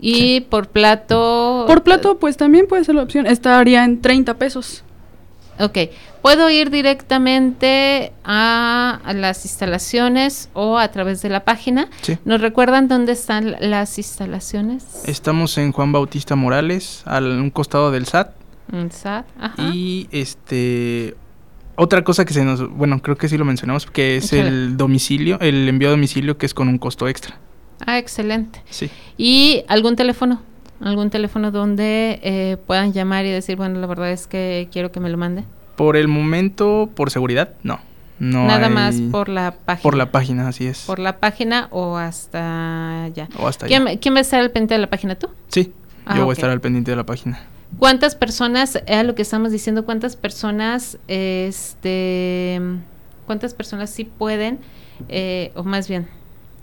Y 0.01 0.43
por 0.43 0.69
plato. 0.69 1.65
Por 1.67 1.83
plato, 1.83 2.19
pues 2.19 2.37
también 2.37 2.67
puede 2.67 2.85
ser 2.85 2.95
la 2.95 3.03
opción. 3.03 3.27
Estaría 3.27 3.85
en 3.85 4.01
30 4.01 4.35
pesos. 4.35 4.83
Ok. 5.59 5.79
Puedo 6.23 6.51
ir 6.51 6.71
directamente 6.71 8.13
a, 8.25 9.01
a 9.05 9.13
las 9.13 9.45
instalaciones 9.45 10.51
o 10.55 10.77
a 10.79 10.89
través 10.89 11.23
de 11.23 11.29
la 11.29 11.45
página. 11.45 11.89
Sí. 12.03 12.19
¿Nos 12.25 12.41
recuerdan 12.41 12.89
dónde 12.89 13.13
están 13.13 13.57
las 13.61 13.97
instalaciones? 13.97 14.85
Estamos 15.05 15.57
en 15.57 15.73
Juan 15.73 15.93
Bautista 15.93 16.35
Morales, 16.37 17.03
al 17.07 17.27
un 17.41 17.51
costado 17.51 17.91
del 17.91 18.07
SAT. 18.07 18.33
En 18.73 18.91
SAT. 18.91 19.25
Ajá. 19.41 19.63
Y 19.73 20.09
este 20.11 21.15
otra 21.77 22.03
cosa 22.05 22.25
que 22.25 22.33
se 22.33 22.45
nos, 22.45 22.69
bueno, 22.71 23.01
creo 23.03 23.17
que 23.17 23.29
sí 23.29 23.37
lo 23.37 23.45
mencionamos, 23.45 23.87
que 23.87 24.17
es 24.17 24.33
Échale. 24.33 24.49
el 24.49 24.77
domicilio, 24.77 25.39
el 25.41 25.69
envío 25.69 25.89
a 25.89 25.91
domicilio 25.93 26.39
que 26.39 26.47
es 26.47 26.55
con 26.55 26.69
un 26.69 26.79
costo 26.79 27.07
extra. 27.07 27.39
Ah, 27.87 27.99
excelente. 27.99 28.61
Sí. 28.69 28.91
¿Y 29.17 29.65
algún 29.69 29.97
teléfono? 29.97 30.43
¿Algún 30.81 31.09
teléfono 31.09 31.51
donde 31.51 32.21
eh, 32.23 32.57
puedan 32.67 32.93
llamar 32.93 33.25
y 33.25 33.31
decir, 33.31 33.57
bueno, 33.57 33.81
la 33.81 33.87
verdad 33.87 34.11
es 34.13 34.27
que 34.27 34.69
quiero 34.71 34.93
que 34.93 35.01
me 35.01 35.09
lo 35.09 35.17
mande? 35.17 35.45
Por 35.77 35.97
el 35.97 36.09
momento, 36.09 36.91
por 36.95 37.11
seguridad, 37.11 37.55
no. 37.63 37.81
No 38.19 38.47
Nada 38.47 38.67
hay- 38.67 38.73
más 38.73 38.97
por 39.13 39.29
la 39.29 39.53
página. 39.53 39.83
por 39.83 39.97
la 39.97 40.11
página, 40.11 40.49
así 40.49 40.67
es. 40.67 40.85
Por 40.87 40.99
la 40.99 41.19
página 41.19 41.69
o 41.71 41.97
hasta 41.97 43.09
ya. 43.15 43.29
o 43.39 43.47
hasta 43.47 43.67
allá. 43.67 43.85
¿Quién, 43.85 43.99
quién 43.99 44.15
va 44.15 44.19
a 44.19 44.23
estar 44.23 44.41
al 44.41 44.51
pendiente 44.51 44.75
de 44.75 44.81
la 44.81 44.91
página 44.91 45.15
tú? 45.17 45.29
Sí, 45.49 45.73
Ah, 46.07 46.17
yo 46.17 46.25
voy 46.25 46.33
a 46.33 46.35
estar 46.35 46.49
al 46.51 46.61
pendiente 46.61 46.91
de 46.93 46.97
la 46.97 47.05
página. 47.05 47.41
¿Cuántas 47.79 48.15
personas, 48.15 48.81
es 48.87 49.05
lo 49.05 49.15
que 49.15 49.23
estamos 49.23 49.51
diciendo, 49.53 49.85
cuántas 49.85 50.17
personas, 50.17 50.99
este, 51.09 52.61
cuántas 53.27 53.55
personas 53.55 53.91
sí 53.91 54.05
pueden, 54.05 54.61
eh, 55.09 55.53
o 55.55 55.63
más 55.65 55.89
bien, 55.89 56.07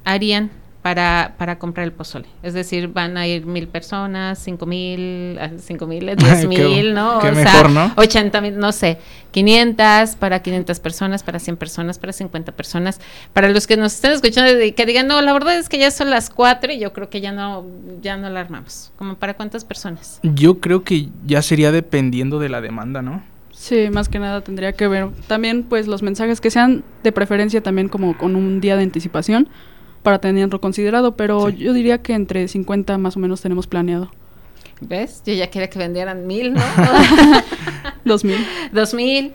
harían 0.05 0.49
para, 0.83 1.33
para 1.37 1.57
comprar 1.57 1.85
el 1.85 1.93
pozole? 1.93 2.27
Es 2.43 2.53
decir, 2.53 2.89
van 2.89 3.17
a 3.17 3.25
ir 3.25 3.45
mil 3.45 3.67
personas, 3.67 4.37
cinco 4.37 4.65
mil, 4.65 5.39
ah, 5.39 5.49
cinco 5.57 5.87
mil, 5.87 6.13
diez 6.15 6.45
mil, 6.45 6.93
¿no? 6.93 7.19
qué 7.19 7.29
o 7.29 7.35
sea. 7.35 7.93
80 7.95 8.41
mil, 8.41 8.57
no 8.59 8.71
sé, 8.73 8.99
500 9.31 10.15
para 10.17 10.41
500 10.41 10.79
personas, 10.81 11.23
para 11.23 11.39
100 11.39 11.57
personas, 11.57 11.97
para 11.97 12.13
50 12.13 12.51
personas. 12.51 12.99
Para 13.31 13.49
los 13.49 13.65
que 13.65 13.77
nos 13.77 13.95
estén 13.95 14.11
escuchando 14.11 14.61
y 14.61 14.73
que 14.73 14.85
digan, 14.85 15.07
no, 15.07 15.21
la 15.21 15.33
verdad 15.33 15.57
es 15.57 15.69
que 15.69 15.79
ya 15.79 15.89
son 15.89 16.09
las 16.09 16.29
4 16.29 16.73
y 16.73 16.79
yo 16.79 16.93
creo 16.93 17.09
que 17.09 17.21
ya 17.21 17.31
no, 17.31 17.65
ya 18.01 18.17
no 18.17 18.29
la 18.29 18.41
armamos. 18.41 18.91
¿Como 18.97 19.15
para 19.15 19.35
cuántas 19.35 19.63
personas? 19.65 20.19
Yo 20.21 20.59
creo 20.59 20.83
que 20.83 21.07
ya 21.25 21.41
sería 21.41 21.71
dependiendo 21.71 22.39
de 22.39 22.49
la 22.49 22.59
demanda, 22.59 23.01
¿no? 23.01 23.23
Sí, 23.51 23.89
más 23.89 24.09
que 24.09 24.19
nada 24.19 24.41
tendría 24.41 24.73
que 24.73 24.87
ver 24.87 25.09
también 25.27 25.63
pues 25.63 25.87
los 25.87 26.01
mensajes 26.03 26.41
que 26.41 26.51
sean 26.51 26.83
de 27.03 27.11
preferencia 27.13 27.61
también 27.61 27.87
como 27.87 28.17
con 28.17 28.35
un 28.35 28.59
día 28.59 28.75
de 28.75 28.83
anticipación 28.83 29.47
para 30.03 30.19
tenerlo 30.19 30.61
considerado, 30.61 31.15
pero 31.15 31.49
Sí. 31.49 31.57
yo 31.57 31.73
diría 31.73 32.01
que 32.01 32.13
entre 32.13 32.47
50 32.47 32.97
más 32.97 33.17
o 33.17 33.19
menos 33.19 33.41
tenemos 33.41 33.65
planeado. 33.67 34.11
¿Ves? 34.81 35.23
Yo 35.25 35.33
ya 35.33 35.49
quería 35.49 35.69
que 35.69 35.79
vendieran 35.79 36.27
mil, 36.27 36.53
¿no? 36.53 36.61
2000. 38.05 38.35
Dos 38.73 38.93
mil. 38.93 39.33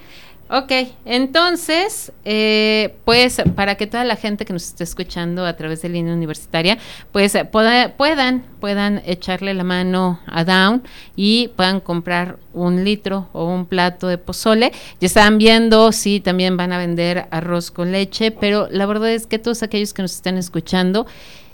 Ok, 0.51 0.73
entonces, 1.05 2.11
eh, 2.25 2.95
pues 3.05 3.37
para 3.55 3.75
que 3.75 3.87
toda 3.87 4.05
la 4.05 4.17
gente 4.17 4.47
que 4.47 4.55
nos 4.55 4.65
esté 4.65 4.83
escuchando 4.83 5.45
a 5.45 5.55
través 5.57 5.83
de 5.83 5.91
línea 5.91 6.15
universitaria, 6.15 6.79
pues 7.13 7.37
pueda- 7.53 7.95
puedan, 7.99 8.45
puedan 8.59 9.03
echarle 9.05 9.53
la 9.53 9.65
mano 9.65 10.21
a 10.27 10.45
Down 10.45 10.85
y 11.17 11.49
puedan 11.49 11.81
comprar 11.81 12.39
un 12.55 12.83
litro 12.83 13.29
o 13.35 13.45
un 13.45 13.67
plato 13.67 14.07
de 14.09 14.17
pozole. 14.17 14.73
Ya 15.01 15.07
estaban 15.07 15.37
viendo 15.37 15.93
si 15.93 16.21
también 16.21 16.57
van 16.57 16.73
a 16.73 16.79
vender 16.79 17.27
arroz 17.31 17.71
con 17.71 17.93
leche, 17.93 18.31
pero 18.31 18.69
la 18.71 18.87
verdad 18.87 19.11
es 19.11 19.27
que 19.27 19.39
todos 19.39 19.63
aquellos 19.63 19.93
que 19.93 20.01
nos 20.01 20.15
están 20.15 20.39
escuchando, 20.39 21.07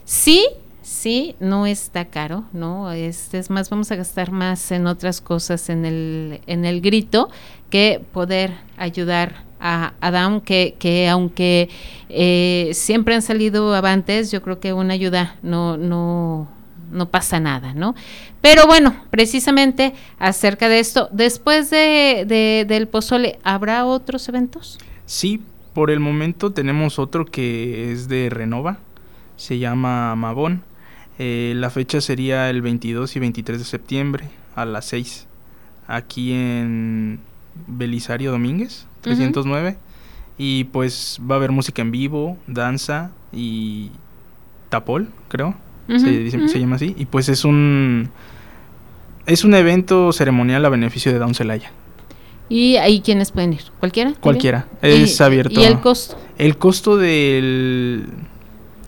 sí 0.05 0.47
Sí, 0.85 1.35
no 1.41 1.66
está 1.66 2.05
caro, 2.05 2.45
¿no? 2.53 2.93
Este 2.93 3.39
es 3.39 3.49
más, 3.49 3.70
vamos 3.70 3.91
a 3.91 3.97
gastar 3.97 4.30
más 4.32 4.70
en 4.70 4.87
otras 4.87 5.22
cosas 5.22 5.70
en 5.70 5.87
el, 5.87 6.43
en 6.47 6.66
el 6.66 6.82
grito 6.82 7.30
que 7.70 8.03
poder 8.12 8.53
ayudar 8.76 9.45
a, 9.61 9.95
a 10.03 10.11
Down, 10.11 10.43
que, 10.43 10.76
que 10.78 11.09
aunque 11.09 11.70
eh, 12.11 12.68
siempre 12.74 13.14
han 13.14 13.22
salido 13.22 13.74
avantes, 13.74 14.30
yo 14.30 14.43
creo 14.43 14.61
que 14.61 14.74
una 14.74 14.93
ayuda 14.93 15.37
no, 15.43 15.78
no, 15.78 16.49
no 16.93 17.09
pasa 17.09 17.41
nada, 17.41 17.72
¿no? 17.72 17.95
Pero 18.43 18.66
bueno, 18.66 18.95
precisamente 19.09 19.95
acerca 20.18 20.68
de 20.68 20.80
esto, 20.80 21.09
después 21.12 21.70
de, 21.70 22.26
de- 22.28 22.66
del 22.68 22.89
pozole, 22.89 23.39
¿habrá 23.43 23.87
otros 23.87 24.28
eventos? 24.28 24.78
Sí, 25.07 25.41
por 25.72 25.91
el 25.91 25.99
momento 26.01 26.53
tenemos 26.53 26.99
otro 26.99 27.24
que 27.24 27.91
es 27.91 28.07
de 28.07 28.28
Renova, 28.28 28.80
se 29.37 29.59
llama 29.59 30.14
Mabón. 30.14 30.62
Eh, 31.19 31.53
la 31.57 31.71
fecha 31.71 32.01
sería 32.01 32.51
el 32.51 32.61
22 32.62 33.15
y 33.17 33.21
23 33.21 33.59
de 33.59 33.65
septiembre 33.65 34.25
a 34.57 34.65
las 34.65 34.85
6, 34.87 35.27
aquí 35.87 36.33
en 36.33 37.21
Belisario 37.67 38.33
Domínguez, 38.33 38.87
309. 39.03 39.77
Y 40.37 40.65
pues 40.65 41.21
va 41.29 41.37
a 41.37 41.39
haber 41.39 41.53
música 41.53 41.81
en 41.83 41.93
vivo, 41.93 42.37
danza 42.49 43.12
y 43.33 43.91
tapol, 44.69 45.09
creo. 45.29 45.55
se, 45.87 46.11
dice- 46.11 46.49
se 46.49 46.59
llama 46.59 46.77
así. 46.77 46.95
Y 46.99 47.05
pues 47.07 47.29
es 47.29 47.45
un... 47.45 48.11
Es 49.27 49.45
un 49.45 49.55
evento 49.55 50.12
ceremonial 50.12 50.65
a 50.65 50.69
beneficio 50.69 51.12
de 51.12 51.19
Down 51.19 51.35
Celaya. 51.35 51.71
¿Y 52.49 52.77
ahí 52.77 53.01
quiénes 53.01 53.31
pueden 53.33 53.53
ir? 53.55 53.62
¿Cualquiera? 53.81 54.12
Cualquiera. 54.21 54.67
Y- 54.83 54.89
Es 55.05 55.21
abierto. 55.21 55.59
¿Y 55.61 55.65
el 55.65 55.81
costo? 55.81 56.19
El 56.37 56.59
costo 56.59 56.97
del 56.97 58.07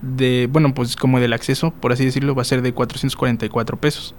de 0.03 0.49
bueno, 0.51 0.75
pues 0.75 0.97
como 0.97 1.21
del 1.21 1.33
acceso, 1.33 1.71
por 1.73 1.93
así 1.93 2.05
decirlo, 2.05 2.35
va 2.35 2.43
a 2.43 2.45
ser 2.45 2.63
de 2.63 2.73
444 2.73 3.77
pesos, 3.79 4.15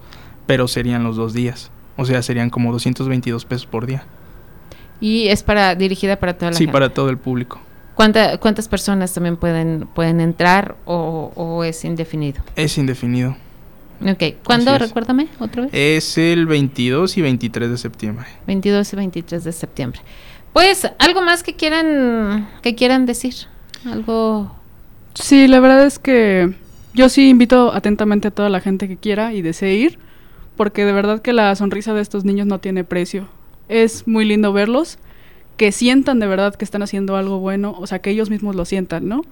pero 0.45 0.67
serían 0.67 1.03
los 1.03 1.15
dos 1.15 1.33
días. 1.33 1.71
O 1.97 2.05
sea, 2.05 2.21
serían 2.21 2.49
como 2.49 2.71
222 2.71 3.45
pesos 3.45 3.65
por 3.65 3.85
día. 3.85 4.05
Y 4.99 5.27
es 5.27 5.43
para 5.43 5.75
dirigida 5.75 6.17
para 6.19 6.37
toda 6.37 6.51
la 6.51 6.57
Sí, 6.57 6.63
gente. 6.65 6.73
para 6.73 6.89
todo 6.93 7.09
el 7.09 7.17
público. 7.17 7.59
¿Cuánta, 7.95 8.37
¿Cuántas 8.37 8.67
personas 8.67 9.13
también 9.13 9.37
pueden, 9.37 9.87
pueden 9.93 10.19
entrar 10.21 10.75
o, 10.85 11.31
o 11.35 11.63
es 11.63 11.83
indefinido? 11.83 12.43
Es 12.55 12.77
indefinido. 12.77 13.35
Ok, 14.07 14.35
¿cuándo? 14.43 14.77
Recuérdame 14.77 15.27
otra 15.39 15.63
vez. 15.63 15.71
Es 15.73 16.17
el 16.19 16.45
22 16.45 17.17
y 17.17 17.21
23 17.23 17.71
de 17.71 17.77
septiembre. 17.79 18.25
22 18.45 18.93
y 18.93 18.95
23 18.95 19.43
de 19.43 19.51
septiembre. 19.51 20.01
Pues, 20.53 20.87
¿algo 20.99 21.23
más 21.23 21.41
que 21.41 21.55
quieran, 21.55 22.47
que 22.61 22.75
quieran 22.75 23.07
decir? 23.07 23.33
Algo... 23.85 24.55
Sí, 25.19 25.47
la 25.47 25.59
verdad 25.59 25.85
es 25.85 25.99
que 25.99 26.53
yo 26.93 27.09
sí 27.09 27.29
invito 27.29 27.73
atentamente 27.73 28.29
a 28.29 28.31
toda 28.31 28.49
la 28.49 28.61
gente 28.61 28.87
que 28.87 28.97
quiera 28.97 29.33
y 29.33 29.41
desee 29.41 29.75
ir, 29.75 29.99
porque 30.55 30.85
de 30.85 30.91
verdad 30.91 31.21
que 31.21 31.33
la 31.33 31.55
sonrisa 31.55 31.93
de 31.93 32.01
estos 32.01 32.23
niños 32.23 32.47
no 32.47 32.59
tiene 32.59 32.83
precio. 32.83 33.27
Es 33.67 34.07
muy 34.07 34.25
lindo 34.25 34.53
verlos, 34.53 34.99
que 35.57 35.71
sientan 35.71 36.19
de 36.19 36.27
verdad 36.27 36.55
que 36.55 36.63
están 36.63 36.83
haciendo 36.83 37.17
algo 37.17 37.39
bueno, 37.39 37.75
o 37.77 37.87
sea, 37.87 37.99
que 37.99 38.11
ellos 38.11 38.29
mismos 38.29 38.55
lo 38.55 38.63
sientan, 38.63 39.07
¿no? 39.07 39.23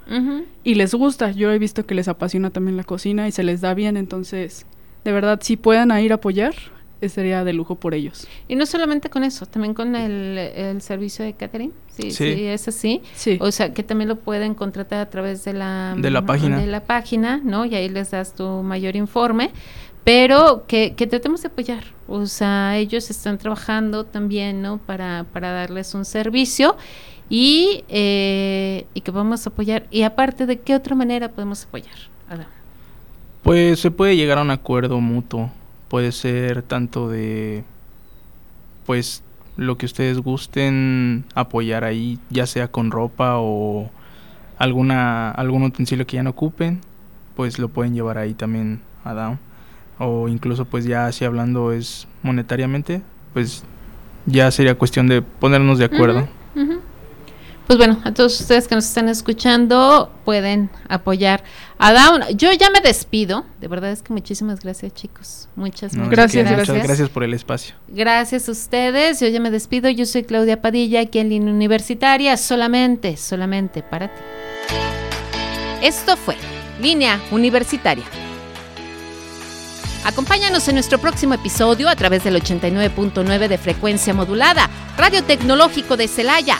Y 0.63 0.75
les 0.75 0.93
gusta, 0.93 1.31
yo 1.31 1.51
he 1.51 1.59
visto 1.59 1.85
que 1.85 1.95
les 1.95 2.07
apasiona 2.07 2.49
también 2.49 2.77
la 2.77 2.83
cocina 2.83 3.27
y 3.27 3.31
se 3.31 3.43
les 3.43 3.61
da 3.61 3.73
bien, 3.75 3.95
entonces, 3.95 4.65
de 5.03 5.11
verdad, 5.11 5.39
si 5.43 5.55
puedan 5.55 5.97
ir 5.99 6.11
a 6.11 6.15
apoyar, 6.15 6.55
sería 7.01 7.43
de 7.43 7.53
lujo 7.53 7.75
por 7.75 7.93
ellos. 7.93 8.27
Y 8.47 8.55
no 8.55 8.65
solamente 8.65 9.09
con 9.09 9.23
eso, 9.23 9.45
también 9.45 9.73
con 9.73 9.95
el, 9.95 10.37
el 10.37 10.81
servicio 10.81 11.23
de 11.25 11.33
catering. 11.33 11.71
Sí, 11.89 12.11
sí, 12.11 12.33
Sí. 12.35 12.43
es 12.45 12.67
así. 12.67 13.01
Sí. 13.13 13.37
O 13.41 13.51
sea, 13.51 13.73
que 13.73 13.83
también 13.83 14.07
lo 14.09 14.15
pueden 14.17 14.53
contratar 14.55 14.99
a 14.99 15.09
través 15.09 15.45
de 15.45 15.53
la, 15.53 15.95
De 15.97 16.09
la 16.11 16.25
página. 16.25 16.59
De 16.59 16.67
la 16.67 16.81
página, 16.83 17.39
¿no? 17.43 17.65
Y 17.65 17.75
ahí 17.75 17.89
les 17.89 18.11
das 18.11 18.33
tu 18.33 18.43
mayor 18.63 18.95
informe. 18.95 19.51
Pero 20.03 20.65
que, 20.67 20.93
que 20.95 21.07
tratemos 21.07 21.41
de 21.41 21.47
apoyar. 21.47 21.83
O 22.07 22.25
sea, 22.27 22.77
ellos 22.77 23.09
están 23.09 23.37
trabajando 23.39 24.03
también, 24.03 24.61
¿no? 24.61 24.77
Para, 24.77 25.25
para 25.33 25.51
darles 25.51 25.93
un 25.95 26.05
servicio 26.05 26.77
y, 27.29 27.83
eh, 27.89 28.85
y 28.93 29.01
que 29.01 29.09
vamos 29.11 29.47
a 29.47 29.49
apoyar. 29.49 29.87
Y 29.89 30.03
aparte, 30.03 30.45
¿de 30.45 30.59
qué 30.59 30.75
otra 30.75 30.95
manera 30.95 31.29
podemos 31.29 31.63
apoyar? 31.65 31.95
Adam? 32.29 32.45
Pues 33.41 33.79
se 33.79 33.89
puede 33.89 34.15
llegar 34.15 34.37
a 34.37 34.41
un 34.43 34.51
acuerdo 34.51 34.99
mutuo. 35.01 35.51
Puede 35.89 36.11
ser 36.11 36.61
tanto 36.63 37.09
de, 37.09 37.63
pues, 38.85 39.23
lo 39.57 39.77
que 39.77 39.85
ustedes 39.85 40.19
gusten 40.19 41.25
apoyar 41.33 41.83
ahí, 41.83 42.19
ya 42.29 42.45
sea 42.45 42.67
con 42.69 42.91
ropa 42.91 43.35
o 43.37 43.89
alguna 44.57 45.31
algún 45.31 45.63
utensilio 45.63 46.05
que 46.05 46.17
ya 46.17 46.23
no 46.23 46.31
ocupen, 46.31 46.81
pues 47.35 47.59
lo 47.59 47.69
pueden 47.69 47.93
llevar 47.93 48.17
ahí 48.17 48.33
también 48.33 48.81
a 49.03 49.13
Down. 49.13 49.39
O 49.97 50.27
incluso, 50.27 50.65
pues 50.65 50.85
ya 50.85 51.07
así 51.07 51.23
hablando 51.23 51.71
es 51.71 52.07
monetariamente, 52.21 53.01
pues 53.33 53.63
ya 54.25 54.51
sería 54.51 54.75
cuestión 54.77 55.07
de 55.07 55.21
ponernos 55.21 55.77
de 55.77 55.85
acuerdo. 55.85 56.27
Pues 57.67 57.79
bueno, 57.79 57.99
a 58.03 58.13
todos 58.13 58.39
ustedes 58.39 58.67
que 58.67 58.75
nos 58.75 58.85
están 58.85 59.09
escuchando 59.09 60.11
pueden 60.23 60.69
apoyar 60.87 61.43
a 61.79 61.93
Down. 61.93 62.37
Yo 62.37 62.51
ya 62.53 62.69
me 62.69 62.79
despido. 62.79 63.43
De 63.59 63.67
verdad 63.67 63.91
es 63.91 64.03
que 64.03 64.13
muchísimas 64.13 64.59
gracias, 64.59 64.93
chicos. 64.93 65.47
Muchas, 65.55 65.93
No, 65.95 66.03
muchas 66.03 66.15
Gracias, 66.15 66.43
muchas 66.45 66.67
gracias. 66.67 66.87
gracias 66.87 67.09
por 67.09 67.23
el 67.23 67.33
espacio. 67.33 67.73
Gracias 67.87 68.47
a 68.49 68.51
ustedes. 68.51 69.19
Yo 69.19 69.27
ya 69.29 69.39
me 69.39 69.49
despido. 69.49 69.89
Yo 69.89 70.05
soy 70.05 70.23
Claudia 70.23 70.61
Padilla, 70.61 71.01
aquí 71.01 71.17
en 71.17 71.29
Línea 71.29 71.51
Universitaria, 71.51 72.37
solamente, 72.37 73.17
solamente 73.17 73.81
para 73.81 74.09
ti. 74.09 74.21
Esto 75.81 76.17
fue 76.17 76.35
Línea 76.81 77.19
Universitaria. 77.31 78.05
Acompáñanos 80.05 80.67
en 80.67 80.75
nuestro 80.75 80.99
próximo 80.99 81.33
episodio 81.33 81.89
a 81.89 81.95
través 81.95 82.23
del 82.23 82.35
89.9 82.35 83.47
de 83.47 83.57
frecuencia 83.57 84.13
modulada, 84.13 84.69
Radio 84.97 85.23
Tecnológico 85.23 85.97
de 85.97 86.07
Celaya, 86.07 86.59